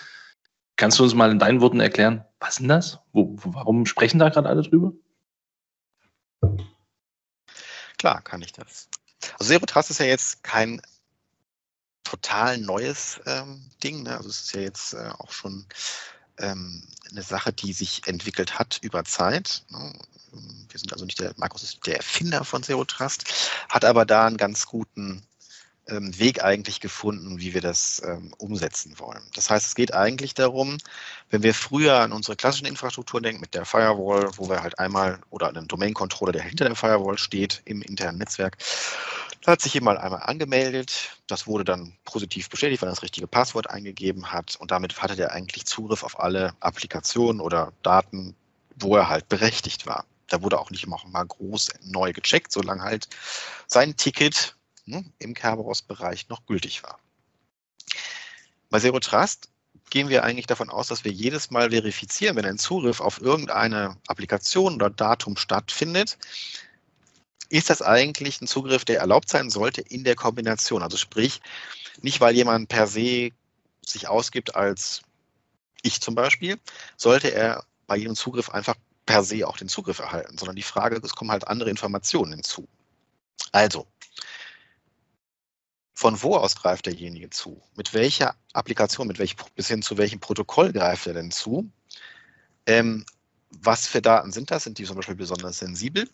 Kannst 0.76 0.98
du 0.98 1.02
uns 1.02 1.14
mal 1.14 1.32
in 1.32 1.40
deinen 1.40 1.60
Worten 1.60 1.80
erklären, 1.80 2.24
was 2.38 2.56
denn 2.56 2.68
das? 2.68 3.00
Wo, 3.12 3.34
warum 3.42 3.86
sprechen 3.86 4.20
da 4.20 4.28
gerade 4.28 4.48
alle 4.48 4.62
drüber? 4.62 4.92
Klar 7.98 8.22
kann 8.22 8.40
ich 8.40 8.52
das. 8.52 8.88
Also 9.38 9.52
Zero 9.52 9.66
Trust 9.66 9.90
ist 9.90 9.98
ja 9.98 10.06
jetzt 10.06 10.44
kein 10.44 10.80
total 12.04 12.56
neues 12.58 13.20
ähm, 13.26 13.68
Ding. 13.82 14.04
Ne? 14.04 14.16
Also 14.16 14.28
es 14.28 14.42
ist 14.42 14.54
ja 14.54 14.60
jetzt 14.60 14.94
äh, 14.94 15.10
auch 15.18 15.32
schon 15.32 15.66
ähm, 16.38 16.84
eine 17.10 17.22
Sache, 17.22 17.52
die 17.52 17.72
sich 17.72 18.06
entwickelt 18.06 18.60
hat 18.60 18.78
über 18.82 19.04
Zeit. 19.04 19.64
Ne? 19.70 19.92
Wir 20.32 20.78
sind 20.78 20.92
also 20.92 21.04
nicht 21.04 21.20
der 21.20 21.32
Microsoft, 21.36 21.86
der 21.86 21.96
Erfinder 21.96 22.44
von 22.44 22.62
Zero 22.62 22.84
Trust, 22.84 23.24
hat 23.68 23.84
aber 23.84 24.04
da 24.04 24.26
einen 24.26 24.36
ganz 24.36 24.66
guten 24.66 25.22
ähm, 25.90 26.16
Weg 26.18 26.42
eigentlich 26.42 26.80
gefunden, 26.80 27.40
wie 27.40 27.54
wir 27.54 27.60
das 27.60 28.00
ähm, 28.04 28.32
umsetzen 28.38 28.98
wollen. 28.98 29.22
Das 29.34 29.50
heißt, 29.50 29.66
es 29.66 29.74
geht 29.74 29.94
eigentlich 29.94 30.34
darum, 30.34 30.78
wenn 31.30 31.42
wir 31.42 31.54
früher 31.54 32.00
an 32.00 32.12
unsere 32.12 32.36
klassischen 32.36 32.66
Infrastrukturen 32.66 33.22
denken, 33.22 33.40
mit 33.40 33.54
der 33.54 33.64
Firewall, 33.64 34.30
wo 34.36 34.48
wir 34.48 34.62
halt 34.62 34.78
einmal 34.78 35.20
oder 35.30 35.48
einen 35.48 35.68
Domain-Controller, 35.68 36.32
der 36.32 36.42
hinter 36.42 36.66
der 36.66 36.76
Firewall 36.76 37.18
steht, 37.18 37.62
im 37.64 37.82
internen 37.82 38.18
Netzwerk, 38.18 38.56
da 39.42 39.52
hat 39.52 39.62
sich 39.62 39.74
jemand 39.74 39.98
einmal 39.98 40.22
angemeldet. 40.22 41.16
Das 41.26 41.46
wurde 41.46 41.64
dann 41.64 41.94
positiv 42.04 42.50
bestätigt, 42.50 42.82
weil 42.82 42.88
er 42.88 42.94
das 42.94 43.02
richtige 43.02 43.26
Passwort 43.26 43.70
eingegeben 43.70 44.32
hat. 44.32 44.56
Und 44.56 44.70
damit 44.70 45.00
hatte 45.00 45.16
der 45.16 45.32
eigentlich 45.32 45.64
Zugriff 45.64 46.02
auf 46.02 46.20
alle 46.20 46.54
Applikationen 46.60 47.40
oder 47.40 47.72
Daten, 47.82 48.34
wo 48.76 48.96
er 48.96 49.08
halt 49.08 49.28
berechtigt 49.28 49.86
war. 49.86 50.04
Da 50.30 50.42
wurde 50.42 50.58
auch 50.58 50.70
nicht 50.70 50.84
immer 50.84 51.00
mal 51.06 51.26
groß 51.26 51.68
neu 51.82 52.12
gecheckt, 52.12 52.52
solange 52.52 52.82
halt 52.82 53.08
sein 53.66 53.96
Ticket 53.96 54.56
ne, 54.86 55.04
im 55.18 55.34
Kerberos-Bereich 55.34 56.28
noch 56.28 56.46
gültig 56.46 56.82
war. 56.82 56.98
Bei 58.70 58.78
Zero 58.78 59.00
Trust 59.00 59.48
gehen 59.90 60.08
wir 60.08 60.22
eigentlich 60.22 60.46
davon 60.46 60.70
aus, 60.70 60.88
dass 60.88 61.04
wir 61.04 61.12
jedes 61.12 61.50
Mal 61.50 61.70
verifizieren, 61.70 62.36
wenn 62.36 62.46
ein 62.46 62.58
Zugriff 62.58 63.00
auf 63.00 63.20
irgendeine 63.20 63.96
Applikation 64.06 64.76
oder 64.76 64.88
Datum 64.88 65.36
stattfindet, 65.36 66.16
ist 67.48 67.68
das 67.68 67.82
eigentlich 67.82 68.40
ein 68.40 68.46
Zugriff, 68.46 68.84
der 68.84 69.00
erlaubt 69.00 69.28
sein 69.28 69.50
sollte 69.50 69.80
in 69.80 70.04
der 70.04 70.14
Kombination. 70.14 70.84
Also 70.84 70.96
sprich, 70.96 71.40
nicht 72.00 72.20
weil 72.20 72.36
jemand 72.36 72.68
per 72.68 72.86
se 72.86 73.30
sich 73.84 74.06
ausgibt 74.06 74.54
als 74.54 75.02
ich 75.82 76.00
zum 76.00 76.14
Beispiel, 76.14 76.58
sollte 76.96 77.32
er 77.34 77.64
bei 77.88 77.96
jedem 77.96 78.14
Zugriff 78.14 78.50
einfach 78.50 78.76
per 79.10 79.24
se 79.24 79.44
auch 79.46 79.56
den 79.56 79.68
Zugriff 79.68 79.98
erhalten, 79.98 80.38
sondern 80.38 80.54
die 80.54 80.62
Frage, 80.62 81.00
es 81.02 81.16
kommen 81.16 81.32
halt 81.32 81.48
andere 81.48 81.68
Informationen 81.68 82.32
hinzu. 82.32 82.68
Also, 83.50 83.88
von 85.94 86.22
wo 86.22 86.36
aus 86.36 86.54
greift 86.54 86.86
derjenige 86.86 87.28
zu? 87.28 87.60
Mit 87.74 87.92
welcher 87.92 88.36
Applikation, 88.52 89.08
mit 89.08 89.18
welch, 89.18 89.34
bis 89.56 89.66
hin 89.66 89.82
zu 89.82 89.98
welchem 89.98 90.20
Protokoll 90.20 90.72
greift 90.72 91.08
er 91.08 91.14
denn 91.14 91.32
zu? 91.32 91.68
Ähm, 92.66 93.04
was 93.50 93.88
für 93.88 94.00
Daten 94.00 94.30
sind 94.30 94.52
das? 94.52 94.62
Sind 94.62 94.78
die 94.78 94.84
zum 94.84 94.94
Beispiel 94.94 95.16
besonders 95.16 95.58
sensibel? 95.58 96.08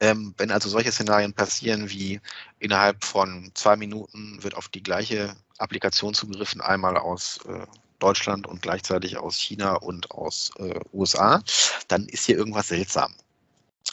Ähm, 0.00 0.34
wenn 0.36 0.50
also 0.50 0.68
solche 0.68 0.92
Szenarien 0.92 1.32
passieren 1.32 1.88
wie 1.88 2.20
innerhalb 2.58 3.02
von 3.04 3.50
zwei 3.54 3.76
Minuten 3.76 4.42
wird 4.42 4.54
auf 4.54 4.68
die 4.68 4.82
gleiche 4.82 5.34
Applikation 5.56 6.12
zugegriffen, 6.12 6.60
einmal 6.60 6.98
aus 6.98 7.38
äh, 7.46 7.66
Deutschland 8.04 8.46
und 8.46 8.60
gleichzeitig 8.60 9.16
aus 9.16 9.36
China 9.36 9.76
und 9.76 10.10
aus 10.10 10.50
äh, 10.58 10.78
USA, 10.92 11.42
dann 11.88 12.06
ist 12.06 12.26
hier 12.26 12.36
irgendwas 12.36 12.68
seltsam. 12.68 13.14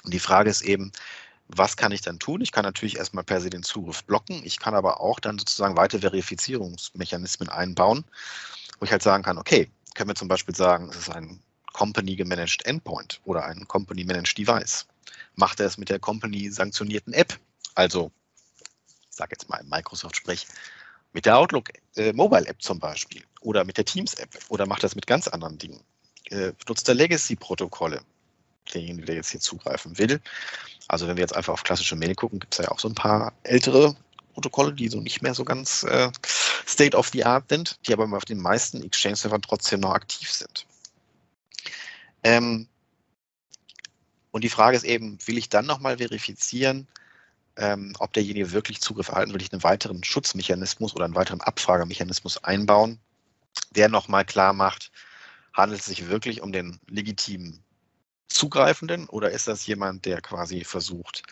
Und 0.04 0.14
die 0.14 0.20
Frage 0.20 0.50
ist 0.50 0.62
eben, 0.62 0.92
was 1.48 1.78
kann 1.78 1.94
ich 1.94 2.02
dann 2.02 2.20
tun? 2.20 2.42
Ich 2.42 2.52
kann 2.52 2.66
natürlich 2.66 2.98
erstmal 2.98 3.24
per 3.24 3.40
se 3.40 3.50
den 3.50 3.64
Zugriff 3.64 4.04
blocken. 4.04 4.42
Ich 4.44 4.60
kann 4.60 4.76
aber 4.76 5.00
auch 5.00 5.20
dann 5.22 5.40
sozusagen 5.40 5.78
weitere 5.78 6.02
Verifizierungsmechanismen 6.02 7.48
einbauen, 7.48 8.04
wo 8.80 8.86
ich 8.86 8.92
halt 8.92 9.02
sagen 9.02 9.24
kann, 9.24 9.38
okay, 9.38 9.70
können 9.96 10.10
wir 10.10 10.16
zum 10.16 10.28
Beispiel 10.28 10.56
sagen, 10.56 10.90
es 10.90 10.98
ist 10.98 11.10
ein 11.10 11.42
Company-gemanaged 11.72 12.66
Endpoint 12.66 13.22
oder 13.24 13.46
ein 13.46 13.66
Company-managed 13.68 14.38
Device. 14.38 14.86
Macht 15.36 15.62
er 15.62 15.68
es 15.68 15.78
mit 15.78 15.90
der 15.90 16.00
Company-sanktionierten 16.00 17.14
App? 17.14 17.40
Also, 17.76 18.12
ich 19.10 19.16
sage 19.16 19.32
jetzt 19.32 19.50
mal 19.50 19.58
im 19.58 19.70
Microsoft-Sprech, 19.70 20.48
mit 21.14 21.26
der 21.26 21.38
Outlook 21.38 21.70
äh, 21.96 22.12
Mobile 22.12 22.48
App 22.48 22.62
zum 22.62 22.80
Beispiel 22.80 23.24
oder 23.42 23.66
mit 23.66 23.78
der 23.78 23.86
Teams 23.86 24.14
App 24.16 24.30
oder 24.50 24.66
macht 24.66 24.84
es 24.84 24.96
mit 24.96 25.08
ganz 25.08 25.28
anderen 25.28 25.58
Dingen? 25.58 25.82
Äh, 26.30 26.54
benutzt 26.54 26.88
er 26.88 26.96
Legacy-Protokolle? 26.96 28.02
derjenige, 28.74 29.06
der 29.06 29.16
jetzt 29.16 29.32
hier 29.32 29.40
zugreifen 29.40 29.98
will. 29.98 30.22
Also 30.88 31.08
wenn 31.08 31.18
wir 31.18 31.22
jetzt 31.22 31.36
einfach 31.36 31.54
auf 31.54 31.64
klassische 31.64 31.96
Mail 31.96 32.16
gucken, 32.16 32.40
gibt 32.40 32.54
es 32.54 32.66
ja 32.66 32.72
auch 32.72 32.80
so 32.80 32.88
ein 32.88 32.96
paar 32.96 33.34
ältere 33.44 33.96
Protokolle, 34.34 34.74
die 34.74 34.88
so 34.88 35.00
nicht 35.00 35.22
mehr 35.22 35.34
so 35.34 35.44
ganz 35.44 35.84
äh, 35.84 36.12
State 36.68 36.96
of 36.96 37.10
the 37.10 37.24
Art 37.26 37.50
sind, 37.50 37.80
die 37.86 37.94
aber 37.94 38.06
auf 38.16 38.26
den 38.26 38.40
meisten 38.40 38.82
Exchange-Servern 38.84 39.42
trotzdem 39.42 39.82
noch 39.82 39.94
aktiv 39.94 40.32
sind. 40.32 40.66
Ähm, 42.24 42.68
und 44.32 44.44
die 44.44 44.50
Frage 44.50 44.78
ist 44.78 44.84
eben, 44.84 45.18
will 45.26 45.38
ich 45.38 45.50
dann 45.50 45.66
nochmal 45.66 45.98
verifizieren, 45.98 46.88
ähm, 47.58 47.94
ob 48.00 48.14
derjenige 48.14 48.52
wirklich 48.52 48.80
Zugriff 48.80 49.10
erhalten, 49.10 49.34
will 49.34 49.42
ich 49.42 49.52
einen 49.52 49.64
weiteren 49.64 50.04
Schutzmechanismus 50.04 50.96
oder 50.96 51.06
einen 51.06 51.16
weiteren 51.16 51.42
Abfragemechanismus 51.42 52.42
einbauen, 52.44 53.00
der 53.72 53.90
nochmal 53.90 54.26
klar 54.26 54.54
macht, 54.54 54.92
handelt 55.54 55.82
es 55.82 55.88
sich 55.88 56.08
wirklich 56.08 56.42
um 56.42 56.52
den 56.52 56.80
legitimen 56.88 57.64
Zugreifenden 58.28 59.08
oder 59.10 59.32
ist 59.32 59.48
das 59.48 59.66
jemand, 59.66 60.06
der 60.06 60.22
quasi 60.22 60.64
versucht, 60.64 61.24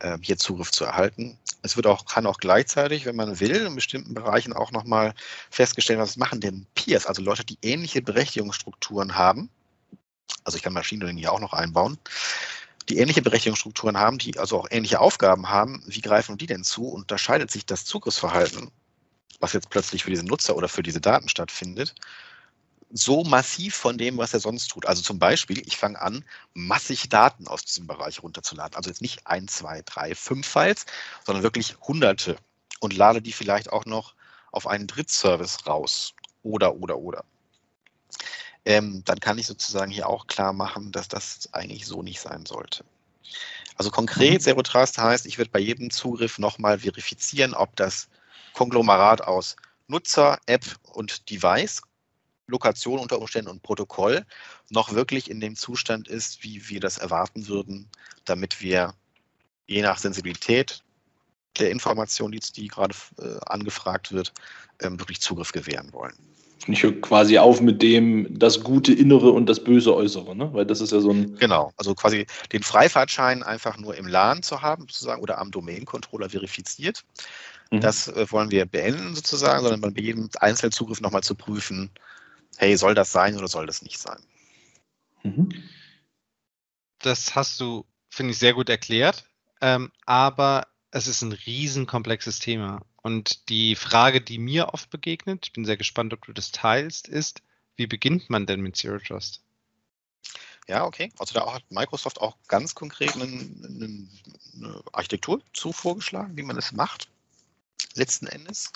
ähm, 0.00 0.20
hier 0.22 0.38
Zugriff 0.38 0.70
zu 0.70 0.84
erhalten? 0.84 1.38
Es 1.62 1.76
wird 1.76 1.86
auch, 1.86 2.06
kann 2.06 2.26
auch 2.26 2.38
gleichzeitig, 2.38 3.04
wenn 3.04 3.16
man 3.16 3.38
will, 3.40 3.54
in 3.54 3.74
bestimmten 3.74 4.14
Bereichen 4.14 4.54
auch 4.54 4.72
nochmal 4.72 5.14
festgestellt, 5.50 5.98
was 5.98 6.16
machen 6.16 6.40
denn 6.40 6.66
Peers, 6.74 7.06
also 7.06 7.22
Leute, 7.22 7.44
die 7.44 7.58
ähnliche 7.62 8.00
Berechtigungsstrukturen 8.00 9.14
haben. 9.16 9.50
Also 10.44 10.56
ich 10.56 10.62
kann 10.62 10.72
Maschinen 10.72 11.16
hier 11.18 11.32
auch 11.32 11.40
noch 11.40 11.52
einbauen, 11.52 11.98
die 12.88 12.98
ähnliche 12.98 13.22
Berechtigungsstrukturen 13.22 13.98
haben, 13.98 14.18
die 14.18 14.38
also 14.38 14.58
auch 14.58 14.68
ähnliche 14.70 15.00
Aufgaben 15.00 15.50
haben. 15.50 15.82
Wie 15.86 16.00
greifen 16.00 16.38
die 16.38 16.46
denn 16.46 16.64
zu? 16.64 16.88
Unterscheidet 16.88 17.50
sich 17.50 17.66
das 17.66 17.84
Zugriffsverhalten, 17.84 18.70
was 19.38 19.52
jetzt 19.52 19.70
plötzlich 19.70 20.04
für 20.04 20.10
diese 20.10 20.26
Nutzer 20.26 20.56
oder 20.56 20.68
für 20.68 20.82
diese 20.82 21.00
Daten 21.00 21.28
stattfindet, 21.28 21.94
so 22.92 23.22
massiv 23.22 23.74
von 23.74 23.98
dem, 23.98 24.18
was 24.18 24.34
er 24.34 24.40
sonst 24.40 24.68
tut. 24.68 24.86
Also 24.86 25.02
zum 25.02 25.18
Beispiel, 25.18 25.62
ich 25.66 25.76
fange 25.76 26.00
an, 26.00 26.24
massig 26.54 27.08
Daten 27.08 27.46
aus 27.46 27.64
diesem 27.64 27.86
Bereich 27.86 28.22
runterzuladen. 28.22 28.76
Also 28.76 28.90
jetzt 28.90 29.02
nicht 29.02 29.26
ein, 29.26 29.46
zwei, 29.48 29.82
drei, 29.82 30.14
fünf 30.14 30.46
Files, 30.46 30.86
sondern 31.24 31.44
wirklich 31.44 31.76
hunderte 31.82 32.36
und 32.80 32.96
lade 32.96 33.22
die 33.22 33.32
vielleicht 33.32 33.72
auch 33.72 33.84
noch 33.86 34.14
auf 34.50 34.66
einen 34.66 34.86
Drittservice 34.86 35.66
raus. 35.66 36.14
Oder, 36.42 36.74
oder, 36.76 36.98
oder. 36.98 37.24
Ähm, 38.64 39.02
dann 39.04 39.20
kann 39.20 39.38
ich 39.38 39.46
sozusagen 39.46 39.90
hier 39.90 40.08
auch 40.08 40.26
klar 40.26 40.52
machen, 40.52 40.90
dass 40.90 41.08
das 41.08 41.48
eigentlich 41.52 41.86
so 41.86 42.02
nicht 42.02 42.20
sein 42.20 42.44
sollte. 42.44 42.84
Also 43.76 43.90
konkret, 43.90 44.34
mhm. 44.34 44.40
Zero 44.40 44.62
Trust 44.62 44.98
heißt, 44.98 45.26
ich 45.26 45.38
werde 45.38 45.50
bei 45.50 45.60
jedem 45.60 45.90
Zugriff 45.90 46.38
nochmal 46.38 46.80
verifizieren, 46.80 47.54
ob 47.54 47.76
das 47.76 48.08
Konglomerat 48.60 49.22
aus 49.22 49.56
Nutzer, 49.88 50.38
App 50.44 50.66
und 50.92 51.30
Device 51.30 51.80
Lokation 52.46 52.98
unter 52.98 53.18
Umständen 53.18 53.50
und 53.50 53.62
Protokoll 53.62 54.26
noch 54.68 54.92
wirklich 54.92 55.30
in 55.30 55.40
dem 55.40 55.56
Zustand 55.56 56.08
ist, 56.08 56.44
wie 56.44 56.68
wir 56.68 56.78
das 56.78 56.98
erwarten 56.98 57.48
würden, 57.48 57.88
damit 58.26 58.60
wir 58.60 58.92
je 59.66 59.80
nach 59.80 59.96
Sensibilität 59.96 60.82
der 61.58 61.70
Information, 61.70 62.32
die, 62.32 62.40
die 62.54 62.68
gerade 62.68 62.94
äh, 63.18 63.38
angefragt 63.46 64.12
wird, 64.12 64.34
ähm, 64.82 65.00
wirklich 65.00 65.22
Zugriff 65.22 65.52
gewähren 65.52 65.90
wollen. 65.94 66.18
Ich 66.66 66.82
höre 66.82 67.00
quasi 67.00 67.38
auf 67.38 67.62
mit 67.62 67.80
dem 67.80 68.38
das 68.38 68.62
gute 68.62 68.92
Innere 68.92 69.30
und 69.30 69.46
das 69.46 69.64
böse 69.64 69.94
Äußere, 69.94 70.36
ne? 70.36 70.52
Weil 70.52 70.66
das 70.66 70.82
ist 70.82 70.92
ja 70.92 71.00
so 71.00 71.10
ein. 71.10 71.34
Genau, 71.36 71.72
also 71.78 71.94
quasi 71.94 72.26
den 72.52 72.62
Freifahrtschein 72.62 73.42
einfach 73.42 73.78
nur 73.78 73.96
im 73.96 74.06
LAN 74.06 74.42
zu 74.42 74.60
haben, 74.60 74.82
sozusagen, 74.82 75.22
oder 75.22 75.38
am 75.38 75.50
Domain-Controller 75.50 76.28
verifiziert. 76.28 77.02
Mhm. 77.70 77.80
Das 77.80 78.08
äh, 78.08 78.30
wollen 78.30 78.50
wir 78.50 78.66
beenden 78.66 79.14
sozusagen, 79.14 79.62
sondern 79.62 79.94
bei 79.94 80.00
jedem 80.00 80.28
Einzelzugriff 80.38 81.00
nochmal 81.00 81.22
zu 81.22 81.34
prüfen, 81.34 81.90
hey, 82.56 82.76
soll 82.76 82.94
das 82.94 83.12
sein 83.12 83.36
oder 83.36 83.48
soll 83.48 83.66
das 83.66 83.82
nicht 83.82 83.98
sein? 83.98 84.20
Mhm. 85.22 85.48
Das 86.98 87.34
hast 87.34 87.60
du, 87.60 87.86
finde 88.08 88.32
ich, 88.32 88.38
sehr 88.38 88.54
gut 88.54 88.68
erklärt. 88.68 89.24
Ähm, 89.60 89.92
aber 90.04 90.66
es 90.90 91.06
ist 91.06 91.22
ein 91.22 91.32
riesenkomplexes 91.32 92.38
Thema. 92.38 92.82
Und 93.02 93.48
die 93.48 93.76
Frage, 93.76 94.20
die 94.20 94.38
mir 94.38 94.74
oft 94.74 94.90
begegnet, 94.90 95.46
ich 95.46 95.52
bin 95.52 95.64
sehr 95.64 95.76
gespannt, 95.76 96.12
ob 96.12 96.26
du 96.26 96.32
das 96.32 96.52
teilst, 96.52 97.08
ist, 97.08 97.42
wie 97.76 97.86
beginnt 97.86 98.28
man 98.28 98.46
denn 98.46 98.60
mit 98.60 98.76
Zero 98.76 98.98
Trust? 98.98 99.42
Ja, 100.68 100.84
okay. 100.84 101.10
Also 101.18 101.34
da 101.34 101.52
hat 101.52 101.64
Microsoft 101.70 102.20
auch 102.20 102.36
ganz 102.46 102.74
konkret 102.74 103.14
eine, 103.14 103.22
eine 103.24 104.82
Architektur 104.92 105.40
zu 105.52 105.72
vorgeschlagen, 105.72 106.36
wie 106.36 106.42
man 106.42 106.58
es 106.58 106.72
macht, 106.72 107.08
letzten 107.94 108.26
Endes. 108.26 108.72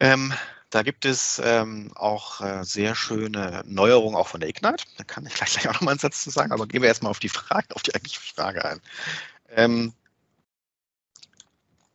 Ähm, 0.00 0.32
da 0.70 0.82
gibt 0.82 1.04
es 1.04 1.40
ähm, 1.42 1.92
auch 1.94 2.40
äh, 2.40 2.64
sehr 2.64 2.94
schöne 2.94 3.62
Neuerungen 3.66 4.16
auch 4.16 4.28
von 4.28 4.40
der 4.40 4.48
Ignite. 4.48 4.84
Da 4.98 5.04
kann 5.04 5.26
ich 5.26 5.34
gleich, 5.34 5.52
gleich 5.52 5.68
auch 5.68 5.74
nochmal 5.74 5.92
einen 5.92 6.00
Satz 6.00 6.24
zu 6.24 6.30
sagen, 6.30 6.52
aber 6.52 6.66
gehen 6.66 6.82
wir 6.82 6.88
erstmal 6.88 7.10
auf 7.10 7.20
die 7.20 7.28
Frage, 7.28 7.74
auf 7.74 7.82
die 7.82 7.94
eigentliche 7.94 8.20
Frage 8.20 8.64
ein. 8.64 8.80
Ähm, 9.50 9.94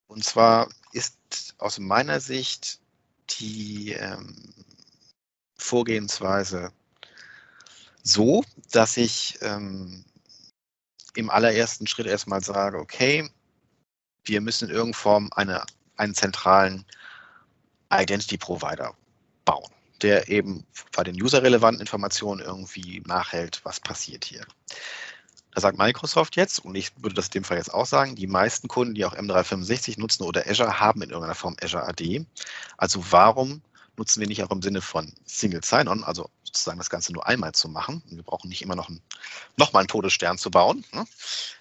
und 0.07 0.23
zwar 0.23 0.69
ist 0.93 1.17
aus 1.57 1.79
meiner 1.79 2.19
Sicht 2.19 2.79
die 3.39 3.93
ähm, 3.93 4.53
Vorgehensweise 5.57 6.71
so, 8.03 8.43
dass 8.71 8.97
ich 8.97 9.37
ähm, 9.41 10.03
im 11.15 11.29
allerersten 11.29 11.87
Schritt 11.87 12.07
erstmal 12.07 12.41
sage, 12.41 12.79
okay, 12.79 13.29
wir 14.23 14.41
müssen 14.41 14.69
in 14.69 14.75
irgendeiner 14.75 15.01
Form 15.01 15.29
eine, 15.35 15.65
einen 16.01 16.15
zentralen 16.15 16.83
Identity 17.93 18.37
Provider 18.37 18.95
bauen, 19.45 19.69
der 20.01 20.27
eben 20.29 20.65
bei 20.95 21.03
den 21.03 21.21
userrelevanten 21.21 21.79
Informationen 21.79 22.41
irgendwie 22.41 23.03
nachhält, 23.05 23.61
was 23.63 23.79
passiert 23.79 24.25
hier. 24.25 24.45
Da 25.53 25.61
sagt 25.61 25.77
Microsoft 25.77 26.37
jetzt, 26.37 26.59
und 26.59 26.75
ich 26.75 26.91
würde 27.03 27.15
das 27.15 27.27
in 27.27 27.31
dem 27.33 27.43
Fall 27.43 27.57
jetzt 27.57 27.73
auch 27.73 27.85
sagen, 27.85 28.15
die 28.15 28.25
meisten 28.25 28.67
Kunden, 28.67 28.95
die 28.95 29.05
auch 29.05 29.13
M365 29.13 29.99
nutzen 29.99 30.23
oder 30.23 30.47
Azure, 30.47 30.79
haben 30.79 31.01
in 31.01 31.09
irgendeiner 31.09 31.35
Form 31.35 31.55
Azure 31.61 31.87
AD. 31.87 32.25
Also 32.77 33.03
warum 33.11 33.61
nutzen 33.97 34.21
wir 34.21 34.27
nicht 34.27 34.43
auch 34.43 34.49
im 34.49 34.61
Sinne 34.61 34.81
von 34.81 35.13
Single 35.25 35.63
Sign-On, 35.63 36.03
also 36.03 36.29
sozusagen 36.51 36.77
das 36.77 36.89
Ganze 36.89 37.13
nur 37.13 37.25
einmal 37.27 37.53
zu 37.53 37.69
machen. 37.69 38.03
Wir 38.07 38.23
brauchen 38.23 38.49
nicht 38.49 38.61
immer 38.61 38.75
noch, 38.75 38.89
ein, 38.89 39.01
noch 39.57 39.71
mal 39.71 39.79
einen 39.79 39.87
Todesstern 39.87 40.37
zu 40.37 40.51
bauen. 40.51 40.83
Ne? 40.91 41.05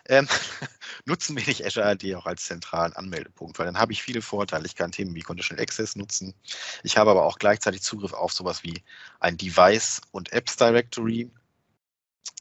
Ähm, 0.06 0.28
nutzen 1.04 1.36
wir 1.36 1.46
nicht 1.46 1.64
Azure 1.64 1.86
AD 1.86 2.16
auch 2.16 2.26
als 2.26 2.44
zentralen 2.44 2.92
Anmeldepunkt, 2.94 3.58
weil 3.58 3.66
dann 3.66 3.78
habe 3.78 3.92
ich 3.92 4.02
viele 4.02 4.20
Vorteile. 4.20 4.66
Ich 4.66 4.74
kann 4.74 4.92
Themen 4.92 5.14
wie 5.14 5.22
Conditional 5.22 5.62
Access 5.62 5.94
nutzen. 5.94 6.34
Ich 6.82 6.96
habe 6.96 7.10
aber 7.10 7.24
auch 7.24 7.38
gleichzeitig 7.38 7.82
Zugriff 7.82 8.12
auf 8.12 8.32
sowas 8.32 8.64
wie 8.64 8.82
ein 9.20 9.36
Device 9.36 10.00
und 10.10 10.32
Apps 10.32 10.56
Directory. 10.56 11.30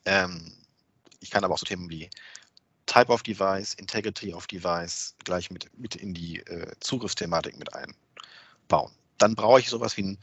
Ähm, 0.05 0.53
ich 1.19 1.29
kann 1.29 1.43
aber 1.43 1.53
auch 1.53 1.59
so 1.59 1.65
Themen 1.65 1.89
wie 1.89 2.09
Type 2.87 3.09
of 3.09 3.21
Device, 3.21 3.75
Integrity 3.75 4.33
of 4.33 4.47
Device 4.47 5.15
gleich 5.23 5.51
mit, 5.51 5.69
mit 5.77 5.95
in 5.95 6.15
die 6.15 6.39
äh, 6.39 6.71
Zugriffsthematik 6.79 7.57
mit 7.59 7.69
einbauen. 7.75 8.91
Dann 9.19 9.35
brauche 9.35 9.59
ich 9.59 9.69
sowas 9.69 9.95
wie 9.97 10.03
ein 10.03 10.17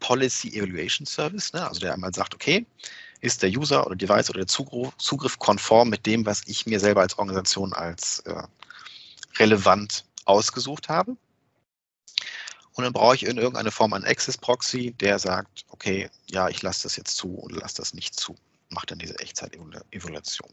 Policy 0.00 0.56
Evaluation 0.56 1.06
Service, 1.06 1.52
ne? 1.52 1.66
also 1.66 1.80
der 1.80 1.94
einmal 1.94 2.12
sagt, 2.12 2.34
okay, 2.34 2.66
ist 3.20 3.42
der 3.42 3.50
User 3.50 3.86
oder 3.86 3.96
Device 3.96 4.30
oder 4.30 4.40
der 4.40 4.46
Zugriff, 4.46 4.96
Zugriff 4.96 5.38
konform 5.38 5.90
mit 5.90 6.06
dem, 6.06 6.26
was 6.26 6.42
ich 6.46 6.66
mir 6.66 6.80
selber 6.80 7.02
als 7.02 7.18
Organisation 7.18 7.72
als 7.72 8.20
äh, 8.20 8.42
relevant 9.38 10.04
ausgesucht 10.24 10.88
habe. 10.88 11.16
Und 12.72 12.84
dann 12.84 12.92
brauche 12.92 13.14
ich 13.14 13.26
in 13.26 13.36
irgendeiner 13.36 13.72
Form 13.72 13.92
einen 13.92 14.04
Access 14.04 14.38
Proxy, 14.38 14.92
der 14.92 15.18
sagt, 15.18 15.66
okay, 15.68 16.08
ja, 16.30 16.48
ich 16.48 16.62
lasse 16.62 16.84
das 16.84 16.96
jetzt 16.96 17.16
zu 17.16 17.34
und 17.34 17.52
lasse 17.52 17.76
das 17.76 17.94
nicht 17.94 18.18
zu. 18.18 18.36
Macht 18.70 18.90
dann 18.90 18.98
diese 18.98 19.18
Echtzeit-Evaluation. 19.18 20.50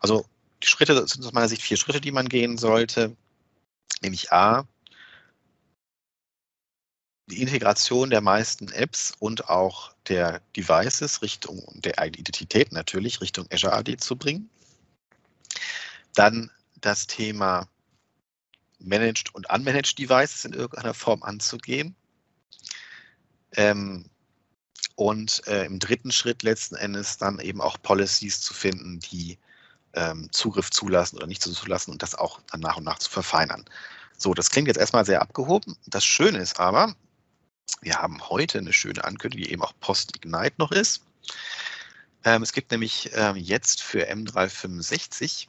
Also 0.00 0.26
die 0.62 0.66
Schritte 0.66 1.06
sind 1.06 1.24
aus 1.24 1.32
meiner 1.32 1.48
Sicht 1.48 1.62
vier 1.62 1.76
Schritte, 1.76 2.00
die 2.00 2.10
man 2.10 2.28
gehen 2.28 2.58
sollte. 2.58 3.16
Nämlich 4.02 4.32
A, 4.32 4.66
die 7.30 7.40
Integration 7.40 8.10
der 8.10 8.20
meisten 8.20 8.70
Apps 8.72 9.12
und 9.18 9.48
auch 9.48 9.92
der 10.08 10.40
Devices 10.56 11.22
Richtung 11.22 11.64
der 11.74 11.94
Identität 12.04 12.72
natürlich 12.72 13.20
Richtung 13.20 13.46
Azure 13.52 13.72
AD 13.72 13.96
zu 13.98 14.16
bringen. 14.16 14.50
Dann 16.14 16.50
das 16.80 17.06
Thema 17.06 17.68
Managed 18.78 19.34
und 19.34 19.48
Unmanaged 19.50 19.98
Devices 19.98 20.44
in 20.44 20.52
irgendeiner 20.52 20.94
Form 20.94 21.22
anzugehen. 21.22 21.94
Ähm, 23.56 24.06
und 24.96 25.46
äh, 25.46 25.64
im 25.64 25.78
dritten 25.78 26.12
Schritt 26.12 26.42
letzten 26.42 26.74
Endes 26.74 27.16
dann 27.16 27.38
eben 27.40 27.60
auch 27.60 27.80
Policies 27.80 28.40
zu 28.40 28.52
finden, 28.52 29.00
die 29.00 29.38
ähm, 29.94 30.28
Zugriff 30.30 30.70
zulassen 30.70 31.16
oder 31.16 31.26
nicht 31.26 31.42
zulassen 31.42 31.90
und 31.90 32.02
das 32.02 32.14
auch 32.14 32.40
dann 32.50 32.60
nach 32.60 32.76
und 32.76 32.84
nach 32.84 32.98
zu 32.98 33.10
verfeinern. 33.10 33.64
So, 34.18 34.34
das 34.34 34.50
klingt 34.50 34.68
jetzt 34.68 34.76
erstmal 34.76 35.06
sehr 35.06 35.22
abgehoben. 35.22 35.76
Das 35.86 36.04
Schöne 36.04 36.38
ist 36.38 36.60
aber, 36.60 36.94
wir 37.80 37.96
haben 37.96 38.20
heute 38.28 38.58
eine 38.58 38.72
schöne 38.72 39.04
Ankündigung, 39.04 39.46
die 39.46 39.52
eben 39.52 39.62
auch 39.62 39.72
Post-Ignite 39.80 40.54
noch 40.58 40.72
ist. 40.72 41.02
Ähm, 42.24 42.42
es 42.42 42.52
gibt 42.52 42.70
nämlich 42.70 43.10
ähm, 43.14 43.36
jetzt 43.36 43.82
für 43.82 44.10
M365 44.10 45.46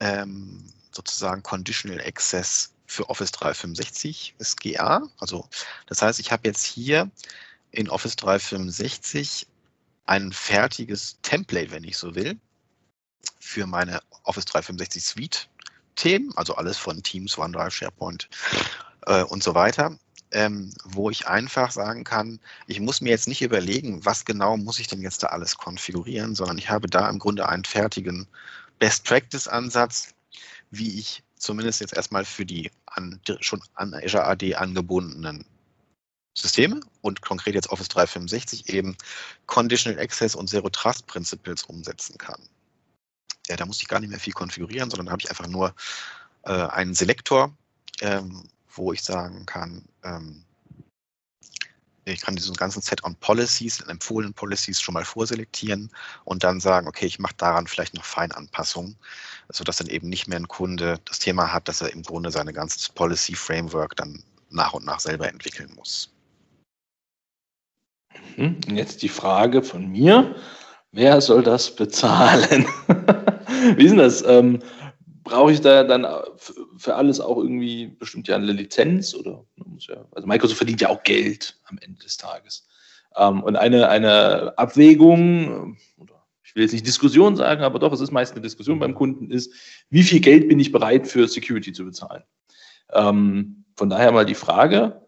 ähm, 0.00 0.72
sozusagen 0.90 1.42
Conditional 1.42 2.00
Access 2.00 2.72
für 2.86 3.08
Office 3.08 3.32
365 3.32 4.34
SGA. 4.42 5.02
Also 5.18 5.48
das 5.86 6.02
heißt, 6.02 6.20
ich 6.20 6.30
habe 6.30 6.46
jetzt 6.46 6.64
hier 6.64 7.10
in 7.70 7.88
Office 7.88 8.16
365 8.16 9.46
ein 10.04 10.32
fertiges 10.32 11.18
Template, 11.22 11.70
wenn 11.70 11.84
ich 11.84 11.96
so 11.96 12.14
will, 12.14 12.38
für 13.38 13.66
meine 13.66 14.00
Office 14.24 14.44
365 14.44 15.04
Suite 15.04 15.48
Themen, 15.94 16.32
also 16.36 16.54
alles 16.56 16.78
von 16.78 17.02
Teams, 17.02 17.36
OneDrive, 17.36 17.74
SharePoint 17.74 18.28
äh, 19.06 19.22
und 19.24 19.42
so 19.42 19.54
weiter 19.54 19.98
ähm, 20.32 20.72
wo 20.84 21.10
ich 21.10 21.26
einfach 21.28 21.70
sagen 21.70 22.04
kann, 22.04 22.40
ich 22.66 22.80
muss 22.80 23.00
mir 23.00 23.10
jetzt 23.10 23.28
nicht 23.28 23.42
überlegen, 23.42 24.04
was 24.04 24.24
genau 24.24 24.56
muss 24.56 24.78
ich 24.78 24.88
denn 24.88 25.02
jetzt 25.02 25.22
da 25.22 25.28
alles 25.28 25.56
konfigurieren, 25.56 26.34
sondern 26.34 26.58
ich 26.58 26.70
habe 26.70 26.88
da 26.88 27.08
im 27.08 27.18
Grunde 27.18 27.48
einen 27.48 27.64
fertigen 27.64 28.26
Best-Practice-Ansatz, 28.78 30.14
wie 30.70 30.98
ich 30.98 31.22
zumindest 31.36 31.80
jetzt 31.80 31.94
erstmal 31.94 32.24
für 32.24 32.46
die 32.46 32.70
an, 32.86 33.20
schon 33.40 33.62
an 33.74 33.94
Azure 33.94 34.24
AD 34.24 34.54
angebundenen 34.54 35.44
Systeme 36.34 36.80
und 37.02 37.20
konkret 37.20 37.54
jetzt 37.54 37.68
Office 37.70 37.88
365 37.88 38.70
eben 38.70 38.96
Conditional 39.46 40.00
Access 40.00 40.34
und 40.34 40.48
Zero 40.48 40.70
Trust 40.70 41.06
Principles 41.06 41.64
umsetzen 41.64 42.16
kann. 42.16 42.40
Ja, 43.48 43.56
da 43.56 43.66
muss 43.66 43.82
ich 43.82 43.88
gar 43.88 44.00
nicht 44.00 44.10
mehr 44.10 44.20
viel 44.20 44.32
konfigurieren, 44.32 44.88
sondern 44.88 45.10
habe 45.10 45.20
ich 45.20 45.28
einfach 45.28 45.46
nur 45.46 45.74
äh, 46.44 46.52
einen 46.52 46.94
Selektor, 46.94 47.54
ähm, 48.00 48.48
wo 48.74 48.92
ich 48.92 49.02
sagen 49.02 49.44
kann, 49.44 49.84
ähm, 50.04 50.44
ich 52.04 52.20
kann 52.20 52.34
diesen 52.34 52.56
ganzen 52.56 52.82
Set 52.82 53.04
on 53.04 53.14
Policies, 53.16 53.80
empfohlenen 53.82 54.34
Policies 54.34 54.80
schon 54.80 54.94
mal 54.94 55.04
vorselektieren 55.04 55.90
und 56.24 56.42
dann 56.42 56.60
sagen, 56.60 56.88
okay, 56.88 57.06
ich 57.06 57.18
mache 57.18 57.34
daran 57.36 57.66
vielleicht 57.66 57.94
noch 57.94 58.04
Feinanpassungen, 58.04 58.96
sodass 59.50 59.76
dann 59.76 59.86
eben 59.86 60.08
nicht 60.08 60.26
mehr 60.26 60.38
ein 60.38 60.48
Kunde 60.48 60.98
das 61.04 61.20
Thema 61.20 61.52
hat, 61.52 61.68
dass 61.68 61.80
er 61.80 61.92
im 61.92 62.02
Grunde 62.02 62.30
seine 62.30 62.52
ganze 62.52 62.92
Policy 62.92 63.34
Framework 63.34 63.94
dann 63.96 64.22
nach 64.50 64.72
und 64.72 64.84
nach 64.84 64.98
selber 64.98 65.28
entwickeln 65.28 65.72
muss. 65.76 66.10
Mhm. 68.36 68.56
Und 68.66 68.76
jetzt 68.76 69.02
die 69.02 69.08
Frage 69.08 69.62
von 69.62 69.88
mir, 69.88 70.34
wer 70.90 71.20
soll 71.20 71.42
das 71.42 71.74
bezahlen? 71.74 72.66
Wie 73.76 73.84
ist 73.84 73.90
denn 73.90 73.98
das? 73.98 74.22
Ähm, 74.22 74.60
brauche 75.24 75.52
ich 75.52 75.60
da 75.60 75.84
dann 75.84 76.06
für 76.76 76.94
alles 76.94 77.20
auch 77.20 77.36
irgendwie 77.36 77.86
bestimmt 77.86 78.28
ja 78.28 78.36
eine 78.36 78.52
Lizenz 78.52 79.14
oder 79.14 79.44
ja, 79.78 80.04
also 80.12 80.26
Microsoft 80.26 80.58
verdient 80.58 80.80
ja 80.80 80.88
auch 80.88 81.02
Geld 81.02 81.58
am 81.64 81.78
Ende 81.78 82.00
des 82.00 82.16
Tages. 82.16 82.66
Ähm, 83.16 83.42
und 83.42 83.56
eine, 83.56 83.88
eine 83.88 84.56
Abwägung, 84.58 85.76
oder 85.98 86.24
ich 86.42 86.54
will 86.54 86.62
jetzt 86.62 86.72
nicht 86.72 86.86
Diskussion 86.86 87.36
sagen, 87.36 87.62
aber 87.62 87.78
doch, 87.78 87.92
es 87.92 88.00
ist 88.00 88.10
meist 88.10 88.32
eine 88.32 88.42
Diskussion 88.42 88.78
beim 88.78 88.94
Kunden, 88.94 89.30
ist, 89.30 89.52
wie 89.90 90.02
viel 90.02 90.20
Geld 90.20 90.48
bin 90.48 90.60
ich 90.60 90.72
bereit 90.72 91.06
für 91.06 91.28
Security 91.28 91.72
zu 91.72 91.84
bezahlen? 91.84 92.22
Ähm, 92.92 93.64
von 93.76 93.90
daher 93.90 94.12
mal 94.12 94.26
die 94.26 94.34
Frage, 94.34 95.02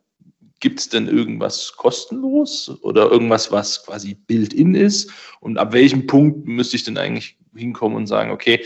gibt 0.60 0.80
es 0.80 0.88
denn 0.88 1.08
irgendwas 1.08 1.74
kostenlos 1.76 2.70
oder 2.82 3.10
irgendwas, 3.10 3.52
was 3.52 3.84
quasi 3.84 4.14
built-in 4.14 4.74
ist? 4.74 5.10
Und 5.40 5.58
ab 5.58 5.72
welchem 5.72 6.06
Punkt 6.06 6.46
müsste 6.46 6.76
ich 6.76 6.84
denn 6.84 6.96
eigentlich 6.96 7.38
hinkommen 7.54 7.96
und 7.96 8.06
sagen, 8.06 8.30
okay, 8.30 8.64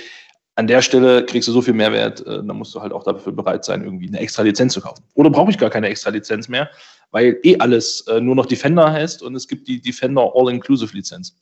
an 0.59 0.66
der 0.66 0.83
Stelle 0.83 1.25
kriegst 1.25 1.47
du 1.47 1.53
so 1.53 1.62
viel 1.62 1.73
Mehrwert, 1.73 2.21
äh, 2.27 2.42
dann 2.44 2.57
musst 2.57 2.75
du 2.75 2.81
halt 2.81 2.92
auch 2.92 3.05
dafür 3.05 3.31
bereit 3.31 3.64
sein, 3.64 3.85
irgendwie 3.85 4.09
eine 4.09 4.18
extra 4.18 4.42
Lizenz 4.42 4.73
zu 4.73 4.81
kaufen. 4.81 5.05
Oder 5.14 5.31
brauche 5.31 5.53
ich 5.53 5.57
gar 5.57 5.71
keine 5.71 5.87
extra 5.87 6.11
Lizenz 6.11 6.49
mehr, 6.49 6.68
weil 7.12 7.38
eh 7.44 7.57
alles 7.59 8.01
äh, 8.09 8.21
nur 8.21 8.35
noch 8.35 8.44
Defender 8.44 8.90
heißt 8.90 9.23
und 9.23 9.37
es 9.37 9.47
gibt 9.47 9.68
die 9.68 9.81
Defender 9.81 10.33
All-Inclusive-Lizenz. 10.35 11.37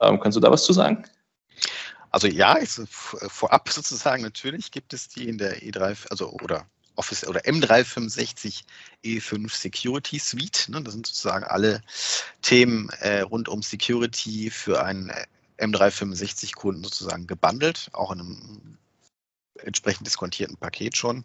Ähm, 0.00 0.18
kannst 0.18 0.34
du 0.34 0.40
da 0.40 0.50
was 0.50 0.64
zu 0.64 0.72
sagen? 0.72 1.04
Also 2.10 2.26
ja, 2.26 2.58
ich, 2.58 2.70
vorab 2.90 3.68
sozusagen 3.68 4.24
natürlich 4.24 4.72
gibt 4.72 4.92
es 4.92 5.06
die 5.06 5.28
in 5.28 5.38
der 5.38 5.62
E3, 5.62 6.08
also 6.10 6.32
oder 6.42 6.66
Office 6.96 7.28
oder 7.28 7.40
M365 7.42 8.64
E5 9.04 9.54
Security 9.54 10.18
Suite. 10.18 10.68
Ne? 10.68 10.82
Das 10.82 10.94
sind 10.94 11.06
sozusagen 11.06 11.44
alle 11.44 11.80
Themen 12.42 12.88
äh, 13.02 13.20
rund 13.20 13.48
um 13.48 13.62
Security 13.62 14.50
für 14.50 14.82
einen 14.82 15.12
M365-Kunden 15.58 16.84
sozusagen 16.84 17.26
gebundelt, 17.26 17.90
auch 17.92 18.12
in 18.12 18.20
einem 18.20 18.78
entsprechend 19.58 20.06
diskontierten 20.06 20.56
Paket 20.56 20.96
schon. 20.96 21.24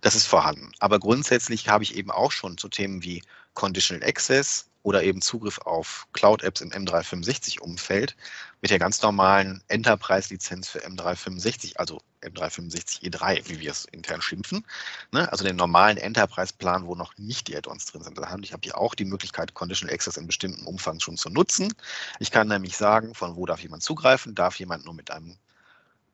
Das 0.00 0.14
ist 0.14 0.26
vorhanden. 0.26 0.72
Aber 0.78 0.98
grundsätzlich 0.98 1.68
habe 1.68 1.84
ich 1.84 1.96
eben 1.96 2.10
auch 2.10 2.32
schon 2.32 2.56
zu 2.56 2.68
Themen 2.68 3.02
wie 3.02 3.22
Conditional 3.54 4.06
Access 4.06 4.67
oder 4.88 5.02
eben 5.02 5.20
Zugriff 5.20 5.58
auf 5.58 6.06
Cloud-Apps 6.14 6.62
im 6.62 6.70
M365-Umfeld 6.70 8.16
mit 8.62 8.70
der 8.70 8.78
ganz 8.78 9.02
normalen 9.02 9.62
Enterprise-Lizenz 9.68 10.70
für 10.70 10.78
M365, 10.78 11.76
also 11.76 12.00
M365 12.22 13.02
E3, 13.02 13.46
wie 13.50 13.60
wir 13.60 13.70
es 13.70 13.84
intern 13.84 14.22
schimpfen. 14.22 14.64
Ne? 15.12 15.30
Also 15.30 15.44
den 15.44 15.56
normalen 15.56 15.98
Enterprise-Plan, 15.98 16.86
wo 16.86 16.94
noch 16.94 17.18
nicht 17.18 17.48
die 17.48 17.56
Add-ons 17.56 17.84
drin 17.84 18.02
sind. 18.02 18.18
Ich 18.42 18.52
habe 18.54 18.62
hier 18.64 18.78
auch 18.78 18.94
die 18.94 19.04
Möglichkeit, 19.04 19.52
Conditional 19.52 19.94
Access 19.94 20.16
in 20.16 20.26
bestimmten 20.26 20.64
Umfang 20.64 21.00
schon 21.00 21.18
zu 21.18 21.28
nutzen. 21.28 21.70
Ich 22.18 22.30
kann 22.30 22.48
nämlich 22.48 22.74
sagen, 22.74 23.14
von 23.14 23.36
wo 23.36 23.44
darf 23.44 23.60
jemand 23.60 23.82
zugreifen? 23.82 24.34
Darf 24.34 24.58
jemand 24.58 24.86
nur 24.86 24.94
mit 24.94 25.10
einem 25.10 25.36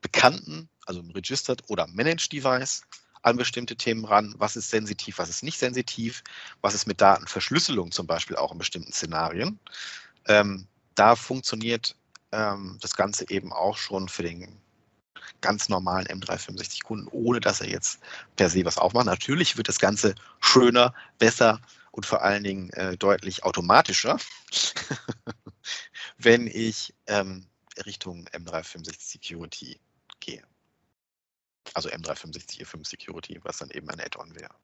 bekannten, 0.01 0.69
also 0.85 0.99
einem 0.99 1.11
Registered 1.13 1.63
oder 1.69 1.87
Managed 1.87 2.33
Device 2.33 2.83
an 3.25 3.37
bestimmte 3.37 3.75
Themen 3.77 4.05
ran. 4.05 4.35
Was 4.39 4.55
ist 4.55 4.71
sensitiv, 4.71 5.19
was 5.19 5.31
ist 5.31 5.43
nicht 5.43 5.59
sensitiv? 5.59 6.23
Was 6.61 6.75
ist 6.75 6.87
mit 6.87 7.01
Datenverschlüsselung 7.01 7.91
zum 7.91 8.07
Beispiel 8.07 8.37
auch 8.37 8.53
in 8.53 8.59
bestimmten 8.59 8.93
Szenarien? 8.93 9.59
Ähm, 10.27 10.67
da 10.95 11.17
funktioniert 11.17 11.97
ähm, 12.33 12.79
das 12.81 12.95
Ganze 12.95 13.29
eben 13.31 13.53
auch 13.53 13.77
schon 13.77 14.09
für 14.09 14.23
den 14.23 14.61
ganz 15.41 15.69
normalen 15.69 16.07
M365-Kunden, 16.07 17.09
ohne 17.11 17.41
dass 17.41 17.61
er 17.61 17.69
jetzt 17.69 18.01
per 18.37 18.51
se 18.51 18.65
was 18.65 18.79
aufmacht. 18.79 19.07
Natürlich 19.07 19.57
wird 19.57 19.69
das 19.69 19.79
Ganze 19.79 20.15
schöner, 20.41 20.95
besser 21.19 21.61
und 21.93 22.05
vor 22.05 22.23
allen 22.23 22.45
Dingen 22.45 22.71
äh, 22.71 22.97
deutlich 22.99 23.43
automatischer, 23.45 24.19
wenn 26.19 26.47
ich 26.47 26.95
ähm, 27.07 27.47
Richtung 27.87 28.29
M365 28.29 28.97
Security 28.99 29.81
gehe. 30.21 30.43
Also 31.73 31.89
M365 31.89 32.61
E5 32.61 32.87
Security, 32.87 33.41
was 33.43 33.59
dann 33.59 33.71
eben 33.71 33.89
ein 33.89 34.01
Add-on 34.01 34.35
wäre. 34.35 34.55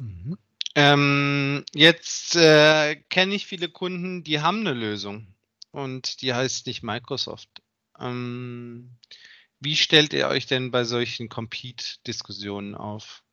Mhm. 0.00 0.38
Ähm, 0.76 1.64
jetzt 1.74 2.36
äh, 2.36 2.96
kenne 3.08 3.34
ich 3.34 3.46
viele 3.46 3.68
Kunden, 3.68 4.22
die 4.24 4.40
haben 4.40 4.60
eine 4.60 4.72
Lösung 4.72 5.26
und 5.70 6.20
die 6.22 6.34
heißt 6.34 6.66
nicht 6.66 6.82
Microsoft. 6.82 7.62
Ähm, 7.98 8.90
wie 9.60 9.76
stellt 9.76 10.12
ihr 10.12 10.28
euch 10.28 10.46
denn 10.46 10.70
bei 10.70 10.84
solchen 10.84 11.28
Compete-Diskussionen 11.28 12.74
auf? 12.74 13.23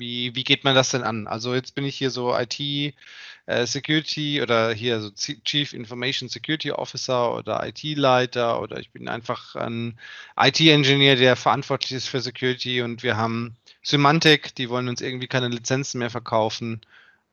Wie, 0.00 0.34
wie 0.34 0.44
geht 0.44 0.64
man 0.64 0.74
das 0.74 0.90
denn 0.90 1.02
an? 1.02 1.26
Also 1.26 1.54
jetzt 1.54 1.74
bin 1.74 1.84
ich 1.84 1.96
hier 1.96 2.10
so 2.10 2.36
IT 2.36 2.58
äh, 3.46 3.66
Security 3.66 4.42
oder 4.42 4.72
hier 4.72 5.00
so 5.00 5.10
Chief 5.10 5.72
Information 5.72 6.28
Security 6.28 6.72
Officer 6.72 7.34
oder 7.36 7.66
IT-Leiter 7.66 8.60
oder 8.62 8.78
ich 8.78 8.90
bin 8.90 9.08
einfach 9.08 9.56
ein 9.56 9.98
IT-Engineer, 10.38 11.16
der 11.16 11.36
verantwortlich 11.36 11.92
ist 11.92 12.08
für 12.08 12.20
Security 12.20 12.82
und 12.82 13.02
wir 13.02 13.16
haben 13.16 13.56
Symantec, 13.82 14.54
die 14.54 14.70
wollen 14.70 14.88
uns 14.88 15.00
irgendwie 15.00 15.28
keine 15.28 15.48
Lizenzen 15.48 15.98
mehr 15.98 16.10
verkaufen 16.10 16.80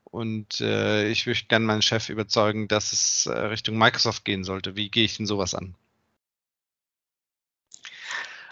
und 0.04 0.60
äh, 0.60 1.08
ich 1.08 1.26
möchte 1.26 1.48
gerne 1.48 1.66
meinen 1.66 1.82
Chef 1.82 2.08
überzeugen, 2.08 2.68
dass 2.68 2.92
es 2.92 3.26
äh, 3.26 3.38
Richtung 3.38 3.78
Microsoft 3.78 4.24
gehen 4.24 4.44
sollte. 4.44 4.76
Wie 4.76 4.90
gehe 4.90 5.04
ich 5.04 5.16
denn 5.16 5.26
sowas 5.26 5.54
an? 5.54 5.74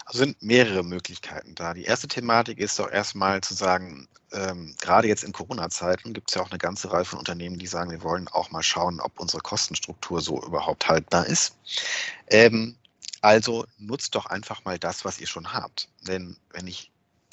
Also 0.07 0.19
sind 0.19 0.41
mehrere 0.41 0.83
Möglichkeiten 0.83 1.53
da. 1.53 1.73
Die 1.73 1.83
erste 1.83 2.07
Thematik 2.07 2.59
ist 2.59 2.79
doch 2.79 2.89
erstmal 2.89 3.41
zu 3.41 3.53
sagen, 3.53 4.07
ähm, 4.31 4.73
gerade 4.79 5.09
jetzt 5.09 5.25
in 5.25 5.33
Corona-Zeiten 5.33 6.13
gibt 6.13 6.29
es 6.29 6.35
ja 6.35 6.41
auch 6.41 6.49
eine 6.49 6.57
ganze 6.57 6.93
Reihe 6.93 7.03
von 7.03 7.19
Unternehmen, 7.19 7.59
die 7.59 7.67
sagen, 7.67 7.91
wir 7.91 8.03
wollen 8.03 8.29
auch 8.29 8.49
mal 8.49 8.63
schauen, 8.63 9.01
ob 9.01 9.19
unsere 9.19 9.41
Kostenstruktur 9.41 10.21
so 10.21 10.41
überhaupt 10.41 10.87
haltbar 10.87 11.25
ist. 11.27 11.57
Ähm, 12.27 12.77
also 13.19 13.65
nutzt 13.77 14.15
doch 14.15 14.27
einfach 14.27 14.63
mal 14.63 14.79
das, 14.79 15.03
was 15.03 15.19
ihr 15.19 15.27
schon 15.27 15.51
habt. 15.51 15.89
Denn 16.07 16.37
wenn 16.51 16.67
ich 16.67 16.89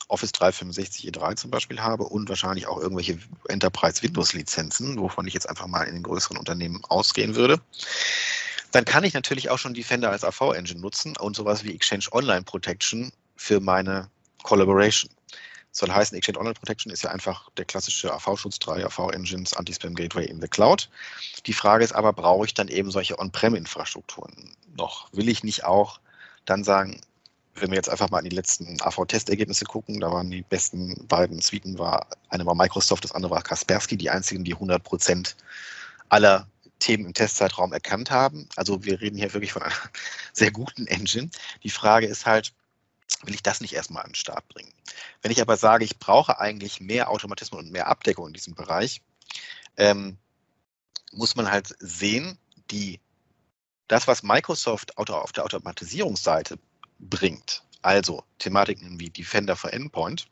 Office 0.08 0.32
365 0.32 1.08
E3 1.08 1.36
zum 1.36 1.52
Beispiel 1.52 1.80
habe 1.80 2.02
und 2.04 2.28
wahrscheinlich 2.28 2.66
auch 2.66 2.80
irgendwelche 2.80 3.20
Enterprise 3.48 4.02
Windows 4.02 4.32
Lizenzen, 4.32 4.98
wovon 4.98 5.28
ich 5.28 5.34
jetzt 5.34 5.48
einfach 5.48 5.68
mal 5.68 5.84
in 5.84 5.94
den 5.94 6.02
größeren 6.02 6.36
Unternehmen 6.36 6.84
ausgehen 6.86 7.36
würde, 7.36 7.60
dann 8.74 8.84
kann 8.84 9.04
ich 9.04 9.14
natürlich 9.14 9.50
auch 9.50 9.58
schon 9.58 9.72
Defender 9.72 10.10
als 10.10 10.24
AV-Engine 10.24 10.80
nutzen 10.80 11.16
und 11.18 11.36
sowas 11.36 11.62
wie 11.62 11.72
Exchange 11.72 12.06
Online 12.10 12.42
Protection 12.42 13.12
für 13.36 13.60
meine 13.60 14.10
Collaboration. 14.42 15.10
Das 15.70 15.78
soll 15.78 15.92
heißen, 15.92 16.16
Exchange 16.16 16.40
Online 16.40 16.54
Protection 16.54 16.92
ist 16.92 17.04
ja 17.04 17.10
einfach 17.10 17.50
der 17.56 17.66
klassische 17.66 18.12
AV-Schutz, 18.12 18.58
drei 18.58 18.84
AV-Engines, 18.84 19.54
Anti-Spam 19.54 19.94
Gateway 19.94 20.24
in 20.24 20.40
the 20.40 20.48
Cloud. 20.48 20.90
Die 21.46 21.52
Frage 21.52 21.84
ist 21.84 21.92
aber, 21.92 22.12
brauche 22.12 22.46
ich 22.46 22.54
dann 22.54 22.66
eben 22.66 22.90
solche 22.90 23.16
On-Prem-Infrastrukturen 23.18 24.50
noch? 24.76 25.08
Will 25.12 25.28
ich 25.28 25.44
nicht 25.44 25.64
auch 25.64 26.00
dann 26.44 26.64
sagen, 26.64 27.00
wenn 27.54 27.70
wir 27.70 27.76
jetzt 27.76 27.88
einfach 27.88 28.10
mal 28.10 28.18
an 28.18 28.24
die 28.24 28.34
letzten 28.34 28.80
AV-Testergebnisse 28.82 29.66
gucken, 29.66 30.00
da 30.00 30.10
waren 30.10 30.30
die 30.30 30.42
besten 30.42 31.06
beiden 31.06 31.40
Suiten, 31.40 31.78
war 31.78 32.08
eine 32.28 32.44
war 32.44 32.56
Microsoft, 32.56 33.04
das 33.04 33.12
andere 33.12 33.30
war 33.30 33.42
Kaspersky, 33.42 33.96
die 33.96 34.10
einzigen, 34.10 34.42
die 34.42 34.54
100 34.54 34.82
Prozent 34.82 35.36
aller 36.08 36.48
Themen 36.84 37.06
im 37.06 37.14
Testzeitraum 37.14 37.72
erkannt 37.72 38.10
haben. 38.10 38.46
Also 38.56 38.84
wir 38.84 39.00
reden 39.00 39.16
hier 39.16 39.32
wirklich 39.32 39.52
von 39.52 39.62
einer 39.62 39.74
sehr 40.34 40.50
guten 40.50 40.86
Engine. 40.86 41.30
Die 41.62 41.70
Frage 41.70 42.06
ist 42.06 42.26
halt, 42.26 42.52
will 43.22 43.34
ich 43.34 43.42
das 43.42 43.62
nicht 43.62 43.72
erstmal 43.72 44.02
an 44.02 44.10
den 44.10 44.16
Start 44.16 44.46
bringen? 44.48 44.70
Wenn 45.22 45.30
ich 45.30 45.40
aber 45.40 45.56
sage, 45.56 45.86
ich 45.86 45.98
brauche 45.98 46.38
eigentlich 46.38 46.80
mehr 46.80 47.10
Automatismus 47.10 47.62
und 47.62 47.72
mehr 47.72 47.86
Abdeckung 47.86 48.26
in 48.26 48.34
diesem 48.34 48.54
Bereich, 48.54 49.00
ähm, 49.78 50.18
muss 51.10 51.36
man 51.36 51.50
halt 51.50 51.74
sehen, 51.78 52.38
die, 52.70 53.00
das, 53.88 54.06
was 54.06 54.22
Microsoft 54.22 54.98
auf 54.98 55.32
der 55.32 55.44
Automatisierungsseite 55.44 56.58
bringt, 56.98 57.62
also 57.80 58.24
Thematiken 58.38 59.00
wie 59.00 59.08
Defender 59.08 59.56
for 59.56 59.72
Endpoint 59.72 60.26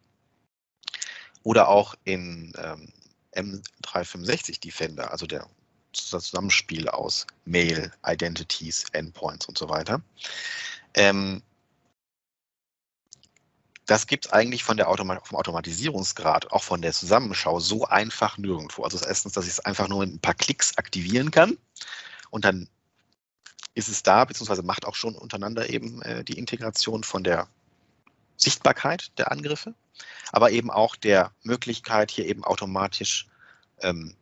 oder 1.44 1.68
auch 1.68 1.94
in 2.05 2.53
ähm, 2.59 2.92
M365 3.34 4.61
Defender, 4.61 5.11
also 5.11 5.26
der 5.26 5.48
das 5.93 6.24
Zusammenspiel 6.24 6.88
aus 6.88 7.26
Mail, 7.45 7.93
Identities, 8.07 8.84
Endpoints 8.93 9.47
und 9.47 9.59
so 9.59 9.68
weiter. 9.68 10.01
Ähm, 10.95 11.43
das 13.86 14.07
gibt 14.07 14.26
es 14.26 14.32
eigentlich 14.32 14.64
von 14.64 14.76
der 14.76 14.88
Automa 14.88 15.20
vom 15.24 15.38
Automatisierungsgrad, 15.38 16.53
auch 16.53 16.62
von 16.62 16.82
der 16.82 16.93
Zusammenschau, 16.93 17.61
so 17.61 17.84
einfach 17.84 18.38
nirgendwo. 18.38 18.84
Also 18.84 19.05
erstens, 19.05 19.32
dass 19.32 19.45
ich 19.45 19.53
es 19.53 19.61
einfach 19.61 19.88
nur 19.88 20.01
mit 20.01 20.14
ein 20.14 20.20
paar 20.20 20.34
Klicks 20.34 20.78
aktivieren 20.78 21.30
kann 21.30 21.59
und 22.30 22.45
dann 22.45 22.68
ist 23.74 23.88
es 23.88 24.03
da, 24.03 24.24
beziehungsweise 24.24 24.62
macht 24.62 24.84
auch 24.84 24.95
schon 24.95 25.14
untereinander 25.14 25.70
eben 25.70 26.03
äh, 26.03 26.24
die 26.24 26.38
Integration 26.38 27.05
von 27.05 27.24
der 27.24 27.49
Sichtbarkeit 28.36 29.16
der 29.18 29.32
Angriffe, 29.32 29.74
aber 30.30 30.51
eben 30.51 30.70
auch 30.70 30.97
der 30.97 31.32
Möglichkeit, 31.43 32.11
hier 32.11 32.26
eben 32.26 32.45
automatisch 32.45 33.28
ähm, 33.80 34.14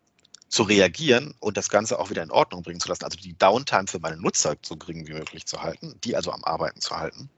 zu 0.50 0.64
reagieren 0.64 1.34
und 1.38 1.56
das 1.56 1.68
Ganze 1.68 1.98
auch 1.98 2.10
wieder 2.10 2.22
in 2.22 2.30
Ordnung 2.30 2.62
bringen 2.62 2.80
zu 2.80 2.88
lassen, 2.88 3.04
also 3.04 3.16
die 3.16 3.38
Downtime 3.38 3.86
für 3.86 4.00
meine 4.00 4.16
Nutzer 4.16 4.56
so 4.62 4.76
gering 4.76 5.06
wie 5.06 5.12
möglich 5.12 5.46
zu 5.46 5.62
halten, 5.62 5.94
die 6.04 6.16
also 6.16 6.32
am 6.32 6.44
Arbeiten 6.44 6.80
zu 6.80 6.96
halten. 6.96 7.30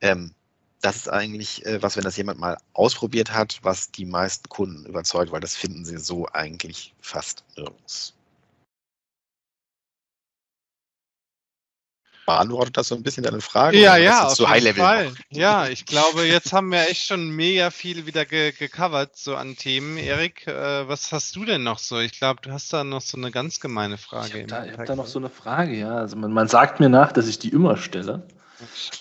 Ähm, 0.00 0.34
das 0.80 0.96
ist 0.96 1.08
eigentlich 1.08 1.64
äh, 1.64 1.80
was, 1.80 1.96
wenn 1.96 2.04
das 2.04 2.16
jemand 2.16 2.40
mal 2.40 2.58
ausprobiert 2.72 3.32
hat, 3.32 3.60
was 3.62 3.90
die 3.90 4.04
meisten 4.04 4.48
Kunden 4.48 4.84
überzeugt, 4.84 5.32
weil 5.32 5.40
das 5.40 5.56
finden 5.56 5.84
sie 5.84 5.98
so 5.98 6.26
eigentlich 6.32 6.92
fast 7.00 7.44
nirgends. 7.56 8.14
Beantwortet 12.26 12.76
das 12.76 12.88
so 12.88 12.94
ein 12.94 13.02
bisschen 13.02 13.22
deine 13.22 13.40
Frage? 13.40 13.78
Ja, 13.78 13.96
ja, 13.96 14.26
auf 14.26 14.38
jeden 14.38 14.76
Fall. 14.76 15.10
Noch? 15.10 15.16
Ja, 15.30 15.68
ich 15.68 15.84
glaube, 15.84 16.24
jetzt 16.24 16.52
haben 16.52 16.70
wir 16.70 16.88
echt 16.88 17.06
schon 17.06 17.30
mega 17.30 17.70
viel 17.70 18.06
wieder 18.06 18.24
ge 18.24 18.52
gecovert, 18.52 19.16
so 19.16 19.36
an 19.36 19.56
Themen. 19.56 19.98
Erik, 19.98 20.46
äh, 20.46 20.88
was 20.88 21.12
hast 21.12 21.36
du 21.36 21.44
denn 21.44 21.62
noch 21.62 21.78
so? 21.78 21.98
Ich 21.98 22.12
glaube, 22.18 22.40
du 22.42 22.50
hast 22.50 22.72
da 22.72 22.84
noch 22.84 23.02
so 23.02 23.18
eine 23.18 23.30
ganz 23.30 23.60
gemeine 23.60 23.98
Frage. 23.98 24.38
Ich 24.38 24.52
habe 24.52 24.66
da, 24.68 24.78
hab 24.78 24.86
da, 24.86 24.96
noch 24.96 25.06
so 25.06 25.18
eine 25.18 25.28
Frage, 25.28 25.74
ja. 25.76 25.96
Also 25.96 26.16
man, 26.16 26.32
man 26.32 26.48
sagt 26.48 26.80
mir 26.80 26.88
nach, 26.88 27.12
dass 27.12 27.28
ich 27.28 27.38
die 27.38 27.50
immer 27.50 27.76
stelle 27.76 28.22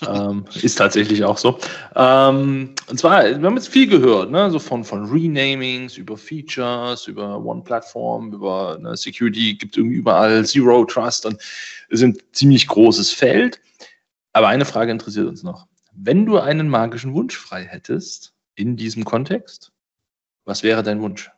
ähm, 0.08 0.46
ist 0.62 0.76
tatsächlich 0.76 1.24
auch 1.24 1.38
so. 1.38 1.60
Ähm, 1.96 2.76
und 2.90 3.00
zwar, 3.00 3.24
wir 3.24 3.42
haben 3.42 3.56
jetzt 3.56 3.70
viel 3.70 3.88
gehört, 3.88 4.32
ne? 4.32 4.50
so 4.52 4.60
von, 4.60 4.84
von 4.84 5.06
Renamings, 5.10 5.98
über 5.98 6.18
Features, 6.18 7.08
über 7.08 7.44
One 7.44 7.64
Platform, 7.64 8.34
über 8.34 8.78
ne, 8.80 8.96
Security, 8.96 9.56
gibt 9.56 9.78
irgendwie 9.78 9.98
überall 9.98 10.46
Zero 10.46 10.86
Trust 10.86 11.26
und 11.26 11.36
es 11.90 12.00
ist 12.00 12.04
ein 12.04 12.18
ziemlich 12.32 12.68
großes 12.68 13.12
Feld. 13.12 13.60
Aber 14.34 14.48
eine 14.48 14.66
Frage 14.66 14.92
interessiert 14.92 15.28
uns 15.28 15.44
noch. 15.44 15.68
Wenn 15.94 16.26
du 16.26 16.40
einen 16.40 16.68
magischen 16.70 17.14
Wunsch 17.14 17.38
frei 17.38 17.66
hättest 17.66 18.34
in 18.56 18.78
diesem 18.78 19.06
Kontext, 19.06 19.72
was 20.46 20.64
wäre 20.64 20.84
dein 20.84 21.02
Wunsch? 21.02 21.30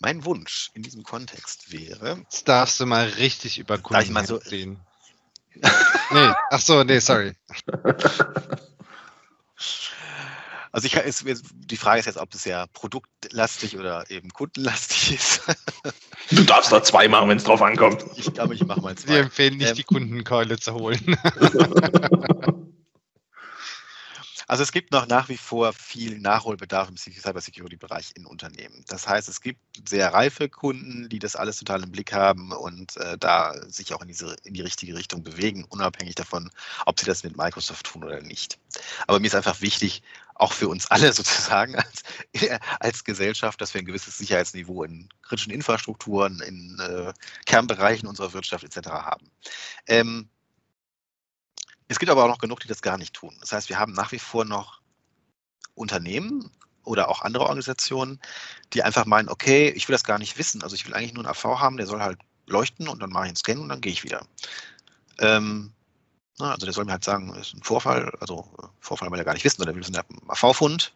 Mein 0.00 0.24
Wunsch 0.24 0.70
in 0.74 0.82
diesem 0.82 1.02
Kontext 1.02 1.72
wäre. 1.72 2.18
Jetzt 2.22 2.46
darfst 2.46 2.78
du 2.78 2.86
mal 2.86 3.08
richtig 3.08 3.58
über 3.58 3.78
Kunden 3.78 4.02
ich 4.02 4.10
mal 4.10 4.26
so, 4.26 4.36
reden 4.36 4.80
nee, 6.12 6.32
ach 6.50 6.60
so, 6.60 6.84
nee, 6.84 6.98
sorry. 6.98 7.32
Also 10.70 10.86
ich, 10.86 10.94
ist, 10.94 11.24
die 11.54 11.76
Frage 11.76 11.98
ist 11.98 12.06
jetzt, 12.06 12.18
ob 12.18 12.32
es 12.34 12.44
ja 12.44 12.66
produktlastig 12.72 13.78
oder 13.78 14.08
eben 14.10 14.30
kundenlastig 14.30 15.14
ist. 15.14 15.42
Du 16.30 16.44
darfst 16.44 16.70
da 16.70 16.82
zwei 16.82 17.08
machen, 17.08 17.30
wenn 17.30 17.38
es 17.38 17.44
drauf 17.44 17.62
ankommt. 17.62 18.04
Ich 18.16 18.34
glaube, 18.34 18.54
ich 18.54 18.62
mache 18.66 18.82
mal 18.82 18.94
zwei. 18.94 19.14
Wir 19.14 19.20
empfehlen 19.20 19.56
nicht, 19.56 19.70
ähm, 19.70 19.76
die 19.76 19.82
Kundenkeule 19.82 20.58
zu 20.58 20.74
holen. 20.74 21.16
Also 24.48 24.62
es 24.62 24.72
gibt 24.72 24.92
noch 24.92 25.06
nach 25.06 25.28
wie 25.28 25.36
vor 25.36 25.74
viel 25.74 26.18
Nachholbedarf 26.18 26.88
im 26.88 26.96
Cybersecurity-Bereich 26.96 28.12
in 28.14 28.24
Unternehmen. 28.24 28.82
Das 28.88 29.06
heißt, 29.06 29.28
es 29.28 29.42
gibt 29.42 29.60
sehr 29.86 30.14
reife 30.14 30.48
Kunden, 30.48 31.10
die 31.10 31.18
das 31.18 31.36
alles 31.36 31.58
total 31.58 31.82
im 31.82 31.92
Blick 31.92 32.14
haben 32.14 32.52
und 32.52 32.96
äh, 32.96 33.18
da 33.18 33.52
sich 33.68 33.92
auch 33.92 34.00
in, 34.00 34.08
diese, 34.08 34.36
in 34.44 34.54
die 34.54 34.62
richtige 34.62 34.96
Richtung 34.96 35.22
bewegen, 35.22 35.64
unabhängig 35.64 36.14
davon, 36.14 36.50
ob 36.86 36.98
sie 36.98 37.04
das 37.04 37.24
mit 37.24 37.36
Microsoft 37.36 37.86
tun 37.86 38.04
oder 38.04 38.22
nicht. 38.22 38.58
Aber 39.06 39.20
mir 39.20 39.26
ist 39.26 39.34
einfach 39.34 39.60
wichtig, 39.60 40.02
auch 40.34 40.54
für 40.54 40.68
uns 40.68 40.86
alle 40.86 41.12
sozusagen 41.12 41.76
als, 41.76 42.02
als 42.80 43.04
Gesellschaft, 43.04 43.60
dass 43.60 43.74
wir 43.74 43.82
ein 43.82 43.86
gewisses 43.86 44.16
Sicherheitsniveau 44.16 44.82
in 44.82 45.10
kritischen 45.20 45.52
Infrastrukturen, 45.52 46.40
in 46.40 46.78
äh, 46.80 47.12
Kernbereichen 47.44 48.08
unserer 48.08 48.32
Wirtschaft 48.32 48.64
etc. 48.64 48.88
haben. 48.88 49.30
Ähm, 49.86 50.30
es 51.88 51.98
gibt 51.98 52.10
aber 52.10 52.24
auch 52.24 52.28
noch 52.28 52.38
genug, 52.38 52.60
die 52.60 52.68
das 52.68 52.82
gar 52.82 52.98
nicht 52.98 53.14
tun. 53.14 53.36
Das 53.40 53.52
heißt, 53.52 53.68
wir 53.68 53.78
haben 53.78 53.92
nach 53.92 54.12
wie 54.12 54.18
vor 54.18 54.44
noch 54.44 54.80
Unternehmen 55.74 56.50
oder 56.84 57.08
auch 57.08 57.22
andere 57.22 57.44
Organisationen, 57.44 58.20
die 58.72 58.82
einfach 58.82 59.06
meinen, 59.06 59.28
okay, 59.28 59.70
ich 59.70 59.88
will 59.88 59.94
das 59.94 60.04
gar 60.04 60.18
nicht 60.18 60.38
wissen. 60.38 60.62
Also 60.62 60.74
ich 60.74 60.86
will 60.86 60.94
eigentlich 60.94 61.14
nur 61.14 61.24
einen 61.24 61.30
AV 61.30 61.44
haben, 61.60 61.76
der 61.76 61.86
soll 61.86 62.00
halt 62.00 62.18
leuchten 62.46 62.88
und 62.88 63.00
dann 63.00 63.10
mache 63.10 63.24
ich 63.24 63.28
einen 63.28 63.36
Scan 63.36 63.58
und 63.58 63.68
dann 63.68 63.80
gehe 63.80 63.92
ich 63.92 64.04
wieder. 64.04 64.26
Ähm, 65.18 65.72
na, 66.38 66.52
also 66.52 66.66
der 66.66 66.72
soll 66.72 66.84
mir 66.84 66.92
halt 66.92 67.04
sagen, 67.04 67.34
ist 67.34 67.54
ein 67.54 67.62
Vorfall, 67.62 68.12
also 68.20 68.48
äh, 68.62 68.66
Vorfall 68.80 69.10
will 69.10 69.18
er 69.18 69.24
gar 69.24 69.34
nicht 69.34 69.44
wissen, 69.44 69.62
oder 69.62 69.74
wir 69.74 69.80
wissen, 69.80 69.92
der 69.92 70.04
AV-Fund. 70.28 70.94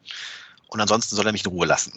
Und 0.73 0.81
ansonsten 0.81 1.17
soll 1.17 1.27
er 1.27 1.33
mich 1.33 1.45
in 1.45 1.51
Ruhe 1.51 1.67
lassen. 1.67 1.93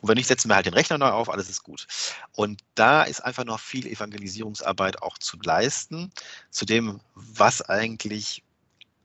Und 0.00 0.08
wenn 0.08 0.16
nicht, 0.16 0.28
setzen 0.28 0.48
wir 0.48 0.54
halt 0.54 0.64
den 0.64 0.72
Rechner 0.72 0.96
neu 0.96 1.10
auf, 1.10 1.28
alles 1.28 1.50
ist 1.50 1.62
gut. 1.62 1.86
Und 2.32 2.62
da 2.74 3.02
ist 3.02 3.20
einfach 3.20 3.44
noch 3.44 3.60
viel 3.60 3.86
Evangelisierungsarbeit 3.86 5.02
auch 5.02 5.18
zu 5.18 5.36
leisten, 5.42 6.10
zu 6.50 6.64
dem, 6.64 7.02
was 7.14 7.60
eigentlich 7.60 8.42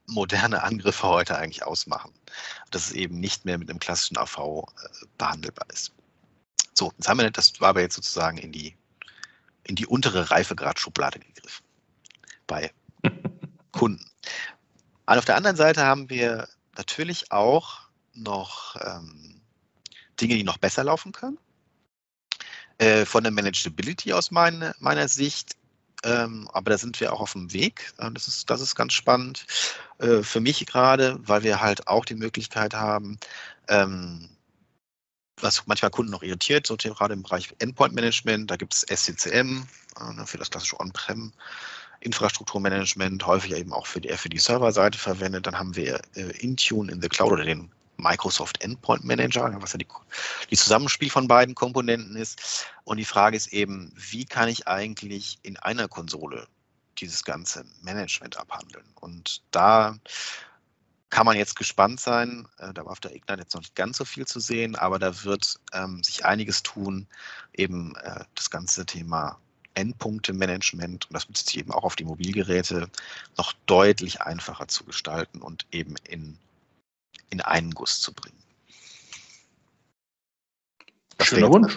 moderne 0.06 0.62
Angriffe 0.62 1.06
heute 1.06 1.36
eigentlich 1.36 1.64
ausmachen. 1.64 2.14
Dass 2.70 2.86
es 2.86 2.92
eben 2.92 3.20
nicht 3.20 3.44
mehr 3.44 3.58
mit 3.58 3.68
einem 3.68 3.78
klassischen 3.78 4.16
AV 4.16 4.38
äh, 4.38 5.06
behandelbar 5.18 5.66
ist. 5.70 5.92
So, 6.72 6.90
jetzt 6.96 7.06
haben 7.06 7.18
wir, 7.18 7.30
das 7.30 7.60
war 7.60 7.68
aber 7.68 7.82
jetzt 7.82 7.96
sozusagen 7.96 8.38
in 8.38 8.52
die, 8.52 8.74
in 9.64 9.76
die 9.76 9.86
untere 9.86 10.30
Reifegrad-Schublade 10.30 11.18
gegriffen. 11.18 11.66
Bei 12.46 12.72
Kunden. 13.72 14.10
Und 15.04 15.18
auf 15.18 15.26
der 15.26 15.36
anderen 15.36 15.58
Seite 15.58 15.84
haben 15.84 16.08
wir 16.08 16.48
natürlich 16.74 17.32
auch 17.32 17.83
noch 18.14 18.76
ähm, 18.80 19.40
Dinge, 20.20 20.34
die 20.34 20.44
noch 20.44 20.58
besser 20.58 20.84
laufen 20.84 21.12
können. 21.12 21.38
Äh, 22.78 23.04
von 23.04 23.22
der 23.22 23.32
Manageability 23.32 24.12
aus 24.12 24.30
meine, 24.30 24.74
meiner 24.80 25.08
Sicht 25.08 25.56
ähm, 26.04 26.48
aber 26.52 26.70
da 26.70 26.78
sind 26.78 27.00
wir 27.00 27.12
auch 27.12 27.20
auf 27.20 27.32
dem 27.32 27.52
Weg. 27.52 27.92
Äh, 27.98 28.10
das, 28.12 28.28
ist, 28.28 28.50
das 28.50 28.60
ist 28.60 28.74
ganz 28.74 28.92
spannend 28.92 29.46
äh, 29.98 30.22
für 30.22 30.40
mich 30.40 30.64
gerade, 30.66 31.18
weil 31.20 31.42
wir 31.42 31.60
halt 31.60 31.88
auch 31.88 32.04
die 32.04 32.14
Möglichkeit 32.14 32.74
haben, 32.74 33.18
ähm, 33.68 34.28
was 35.40 35.66
manchmal 35.66 35.90
Kunden 35.90 36.12
noch 36.12 36.22
irritiert, 36.22 36.66
so 36.66 36.76
gerade 36.76 37.14
im 37.14 37.22
Bereich 37.22 37.54
Endpoint 37.58 37.94
Management, 37.94 38.50
da 38.50 38.56
gibt 38.56 38.74
es 38.74 38.82
SCCM 38.82 39.66
äh, 39.98 40.26
für 40.26 40.38
das 40.38 40.50
klassische 40.50 40.78
On-Prem. 40.78 41.32
Infrastrukturmanagement, 42.00 43.26
häufig 43.26 43.52
eben 43.54 43.72
auch 43.72 43.86
für 43.86 43.98
die, 43.98 44.10
für 44.10 44.28
die 44.28 44.38
Serverseite 44.38 44.98
verwendet. 44.98 45.46
Dann 45.46 45.58
haben 45.58 45.74
wir 45.74 46.02
äh, 46.16 46.36
Intune 46.38 46.92
in 46.92 47.00
the 47.00 47.08
Cloud 47.08 47.32
oder 47.32 47.44
den 47.44 47.70
Microsoft 48.04 48.62
Endpoint 48.62 49.04
Manager, 49.04 49.50
was 49.60 49.72
ja 49.72 49.78
die, 49.78 49.88
die 50.50 50.56
Zusammenspiel 50.56 51.10
von 51.10 51.26
beiden 51.26 51.54
Komponenten 51.54 52.14
ist. 52.16 52.66
Und 52.84 52.98
die 52.98 53.04
Frage 53.04 53.36
ist 53.36 53.52
eben, 53.52 53.92
wie 53.96 54.26
kann 54.26 54.48
ich 54.48 54.68
eigentlich 54.68 55.38
in 55.42 55.56
einer 55.56 55.88
Konsole 55.88 56.46
dieses 56.98 57.24
ganze 57.24 57.64
Management 57.80 58.36
abhandeln? 58.36 58.86
Und 59.00 59.42
da 59.50 59.96
kann 61.10 61.26
man 61.26 61.36
jetzt 61.36 61.56
gespannt 61.56 62.00
sein. 62.00 62.46
Äh, 62.58 62.74
da 62.74 62.84
war 62.84 62.92
auf 62.92 63.00
der 63.00 63.14
Ignite 63.14 63.42
jetzt 63.42 63.54
noch 63.54 63.62
nicht 63.62 63.76
ganz 63.76 63.96
so 63.96 64.04
viel 64.04 64.26
zu 64.26 64.40
sehen, 64.40 64.76
aber 64.76 64.98
da 64.98 65.24
wird 65.24 65.58
ähm, 65.72 66.02
sich 66.02 66.24
einiges 66.24 66.62
tun, 66.62 67.06
eben 67.52 67.94
äh, 67.96 68.24
das 68.34 68.50
ganze 68.50 68.84
Thema 68.84 69.38
Endpunkte-Management, 69.74 71.06
und 71.06 71.14
das 71.14 71.26
bezieht 71.26 71.46
sich 71.48 71.58
eben 71.58 71.72
auch 71.72 71.84
auf 71.84 71.96
die 71.96 72.04
Mobilgeräte, 72.04 72.88
noch 73.36 73.52
deutlich 73.66 74.22
einfacher 74.22 74.68
zu 74.68 74.84
gestalten 74.84 75.40
und 75.42 75.66
eben 75.72 75.96
in 76.04 76.38
in 77.30 77.40
einen 77.40 77.72
Guss 77.72 78.00
zu 78.00 78.12
bringen. 78.12 78.38
Das 81.18 81.28
Schöner 81.28 81.50
Wunsch. 81.50 81.76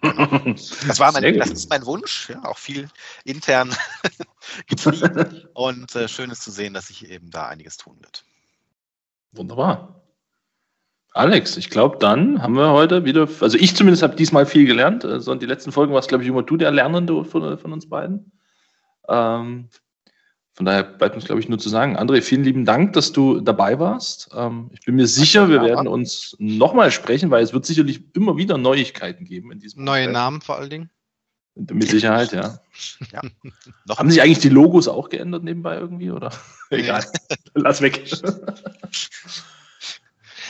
Das, 0.00 1.00
war 1.00 1.12
mein, 1.12 1.38
das 1.38 1.50
ist 1.50 1.70
mein 1.70 1.84
Wunsch, 1.84 2.30
ja, 2.30 2.44
auch 2.44 2.58
viel 2.58 2.88
intern 3.24 3.74
getrieben. 4.66 5.48
Und 5.54 5.94
äh, 5.94 6.08
schön 6.08 6.30
ist 6.30 6.42
zu 6.42 6.50
sehen, 6.50 6.74
dass 6.74 6.88
sich 6.88 7.10
eben 7.10 7.30
da 7.30 7.48
einiges 7.48 7.76
tun 7.76 7.96
wird. 8.00 8.24
Wunderbar. 9.32 10.02
Alex, 11.14 11.56
ich 11.56 11.70
glaube, 11.70 11.98
dann 11.98 12.42
haben 12.42 12.54
wir 12.54 12.70
heute 12.70 13.04
wieder, 13.04 13.28
also 13.40 13.58
ich 13.58 13.74
zumindest 13.74 14.02
habe 14.02 14.14
diesmal 14.14 14.46
viel 14.46 14.66
gelernt. 14.66 15.04
Also 15.04 15.34
die 15.34 15.46
letzten 15.46 15.72
Folgen 15.72 15.92
war 15.92 16.00
es, 16.00 16.06
glaube 16.06 16.22
ich, 16.22 16.28
immer 16.28 16.42
du 16.42 16.56
der 16.56 16.70
Lernende 16.70 17.24
von, 17.24 17.58
von 17.58 17.72
uns 17.72 17.88
beiden. 17.88 18.32
Ähm, 19.08 19.68
von 20.58 20.66
daher 20.66 20.82
bleibt 20.82 21.14
uns, 21.14 21.24
glaube 21.24 21.40
ich, 21.40 21.48
nur 21.48 21.60
zu 21.60 21.68
sagen, 21.68 21.96
André, 21.96 22.20
vielen 22.20 22.42
lieben 22.42 22.64
Dank, 22.64 22.92
dass 22.94 23.12
du 23.12 23.38
dabei 23.40 23.78
warst. 23.78 24.30
Ähm, 24.34 24.70
ich 24.72 24.80
bin 24.80 24.96
mir 24.96 25.06
sicher, 25.06 25.48
wir 25.48 25.62
werden 25.62 25.86
uns 25.86 26.34
nochmal 26.40 26.90
sprechen, 26.90 27.30
weil 27.30 27.44
es 27.44 27.52
wird 27.52 27.64
sicherlich 27.64 28.02
immer 28.16 28.36
wieder 28.36 28.58
Neuigkeiten 28.58 29.24
geben 29.24 29.52
in 29.52 29.60
diesem 29.60 29.84
Neue 29.84 30.06
Prozess. 30.06 30.12
Namen 30.14 30.40
vor 30.40 30.56
allen 30.56 30.70
Dingen. 30.70 30.90
Mit 31.54 31.88
Sicherheit, 31.88 32.32
ja. 32.32 32.58
ja. 33.12 33.22
Haben 33.96 34.10
sich 34.10 34.20
eigentlich 34.20 34.40
die 34.40 34.48
Logos 34.48 34.88
auch 34.88 35.10
geändert 35.10 35.44
nebenbei 35.44 35.76
irgendwie, 35.76 36.10
oder? 36.10 36.32
Egal. 36.70 37.06
Lass 37.54 37.80
weg. 37.80 38.10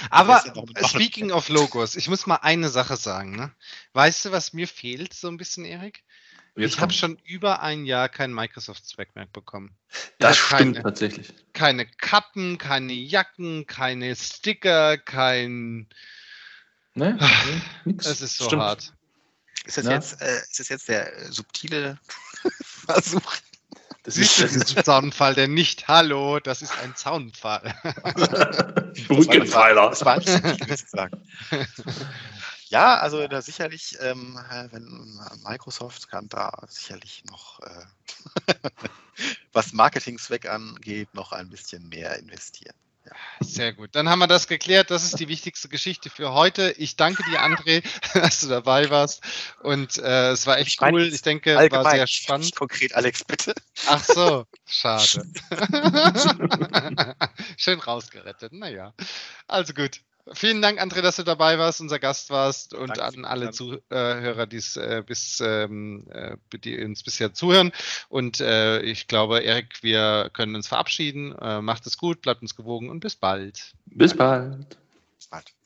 Aber 0.08 0.42
speaking 0.86 1.32
of 1.32 1.50
Logos, 1.50 1.96
ich 1.96 2.08
muss 2.08 2.26
mal 2.26 2.36
eine 2.36 2.70
Sache 2.70 2.96
sagen. 2.96 3.36
Ne? 3.36 3.52
Weißt 3.92 4.24
du, 4.24 4.32
was 4.32 4.54
mir 4.54 4.68
fehlt 4.68 5.12
so 5.12 5.28
ein 5.28 5.36
bisschen, 5.36 5.66
Erik? 5.66 6.02
Jetzt 6.56 6.74
ich 6.74 6.80
habe 6.80 6.92
schon 6.92 7.18
über 7.24 7.62
ein 7.62 7.84
Jahr 7.84 8.08
kein 8.08 8.32
Microsoft 8.32 8.86
Swag 8.86 9.14
mehr 9.14 9.26
bekommen. 9.26 9.76
Das 10.18 10.36
stimmt 10.36 10.74
keine, 10.76 10.82
tatsächlich. 10.82 11.32
Keine 11.52 11.86
Kappen, 11.86 12.58
keine 12.58 12.92
Jacken, 12.92 13.66
keine 13.66 14.16
Sticker, 14.16 14.98
kein. 14.98 15.86
Ne? 16.94 17.18
Nix. 17.84 18.04
Das 18.04 18.20
ist 18.20 18.38
so 18.38 18.46
stimmt. 18.46 18.62
hart. 18.62 18.92
Ist 19.66 19.76
das, 19.76 19.86
jetzt, 19.86 20.22
äh, 20.22 20.38
ist 20.38 20.58
das 20.58 20.68
jetzt 20.68 20.88
der 20.88 21.16
äh, 21.16 21.30
subtile 21.30 21.98
Versuch? 22.62 23.36
Das 24.04 24.16
ist, 24.16 24.40
das 24.40 24.56
ist 24.56 24.76
ein 24.78 24.84
Zaunpfahl, 24.84 25.34
der 25.34 25.48
nicht 25.48 25.86
Hallo, 25.86 26.40
das 26.40 26.62
ist 26.62 26.72
ein 26.82 26.96
Zaunpfahl. 26.96 27.74
Rückenpfeiler. 29.10 29.90
Das 29.90 30.02
war 30.02 30.14
ein 30.14 30.22
subtil, 30.22 30.68
sozusagen. 30.68 31.22
Ja, 32.70 32.98
also 32.98 33.26
da 33.28 33.40
sicherlich, 33.40 33.96
ähm, 34.00 34.38
wenn 34.70 35.18
Microsoft 35.44 36.08
kann 36.08 36.28
da 36.28 36.52
sicherlich 36.68 37.24
noch, 37.24 37.60
äh, 37.60 38.54
was 39.52 39.72
Marketing-Zweck 39.72 40.48
angeht, 40.48 41.14
noch 41.14 41.32
ein 41.32 41.48
bisschen 41.48 41.88
mehr 41.88 42.18
investieren. 42.18 42.74
Ja. 43.08 43.12
Sehr 43.40 43.72
gut. 43.72 43.94
Dann 43.94 44.08
haben 44.08 44.18
wir 44.18 44.26
das 44.26 44.48
geklärt. 44.48 44.90
Das 44.90 45.02
ist 45.02 45.18
die 45.18 45.28
wichtigste 45.28 45.68
Geschichte 45.68 46.10
für 46.10 46.34
heute. 46.34 46.72
Ich 46.76 46.96
danke 46.96 47.22
dir, 47.30 47.40
André, 47.40 47.82
dass 48.14 48.40
du 48.40 48.48
dabei 48.48 48.90
warst. 48.90 49.22
Und 49.62 49.96
äh, 49.98 50.32
es 50.32 50.46
war 50.46 50.58
echt 50.58 50.80
ich 50.80 50.82
cool. 50.82 51.02
Ich 51.02 51.22
denke, 51.22 51.54
es 51.54 51.70
war 51.70 51.90
sehr 51.90 52.06
spannend. 52.06 52.54
Konkret, 52.54 52.94
Alex, 52.94 53.24
bitte. 53.24 53.54
Ach 53.86 54.04
so, 54.04 54.44
schade. 54.66 55.24
Schön 57.56 57.80
rausgerettet. 57.80 58.52
Naja, 58.52 58.92
also 59.46 59.72
gut. 59.72 60.02
Vielen 60.32 60.62
Dank, 60.62 60.80
André, 60.80 61.00
dass 61.00 61.16
du 61.16 61.22
dabei 61.22 61.58
warst, 61.58 61.80
unser 61.80 61.98
Gast 61.98 62.30
warst 62.30 62.74
und 62.74 62.96
Danke, 62.96 63.04
an 63.04 63.24
alle 63.24 63.50
Zuhörer, 63.50 64.46
die 64.46 64.62
äh, 64.76 65.02
bis, 65.02 65.40
ähm, 65.40 66.06
äh, 66.10 66.36
die 66.58 66.82
uns 66.82 67.02
bisher 67.02 67.32
zuhören. 67.34 67.72
Und 68.08 68.40
äh, 68.40 68.80
ich 68.80 69.06
glaube, 69.06 69.40
Erik, 69.40 69.82
wir 69.82 70.30
können 70.32 70.54
uns 70.54 70.68
verabschieden. 70.68 71.34
Äh, 71.40 71.60
macht 71.60 71.86
es 71.86 71.98
gut, 71.98 72.22
bleibt 72.22 72.42
uns 72.42 72.56
gewogen 72.56 72.90
und 72.90 73.00
bis 73.00 73.16
bald. 73.16 73.72
Bis 73.86 74.14
bald. 74.16 74.76
Bis 75.16 75.28
bald. 75.28 75.57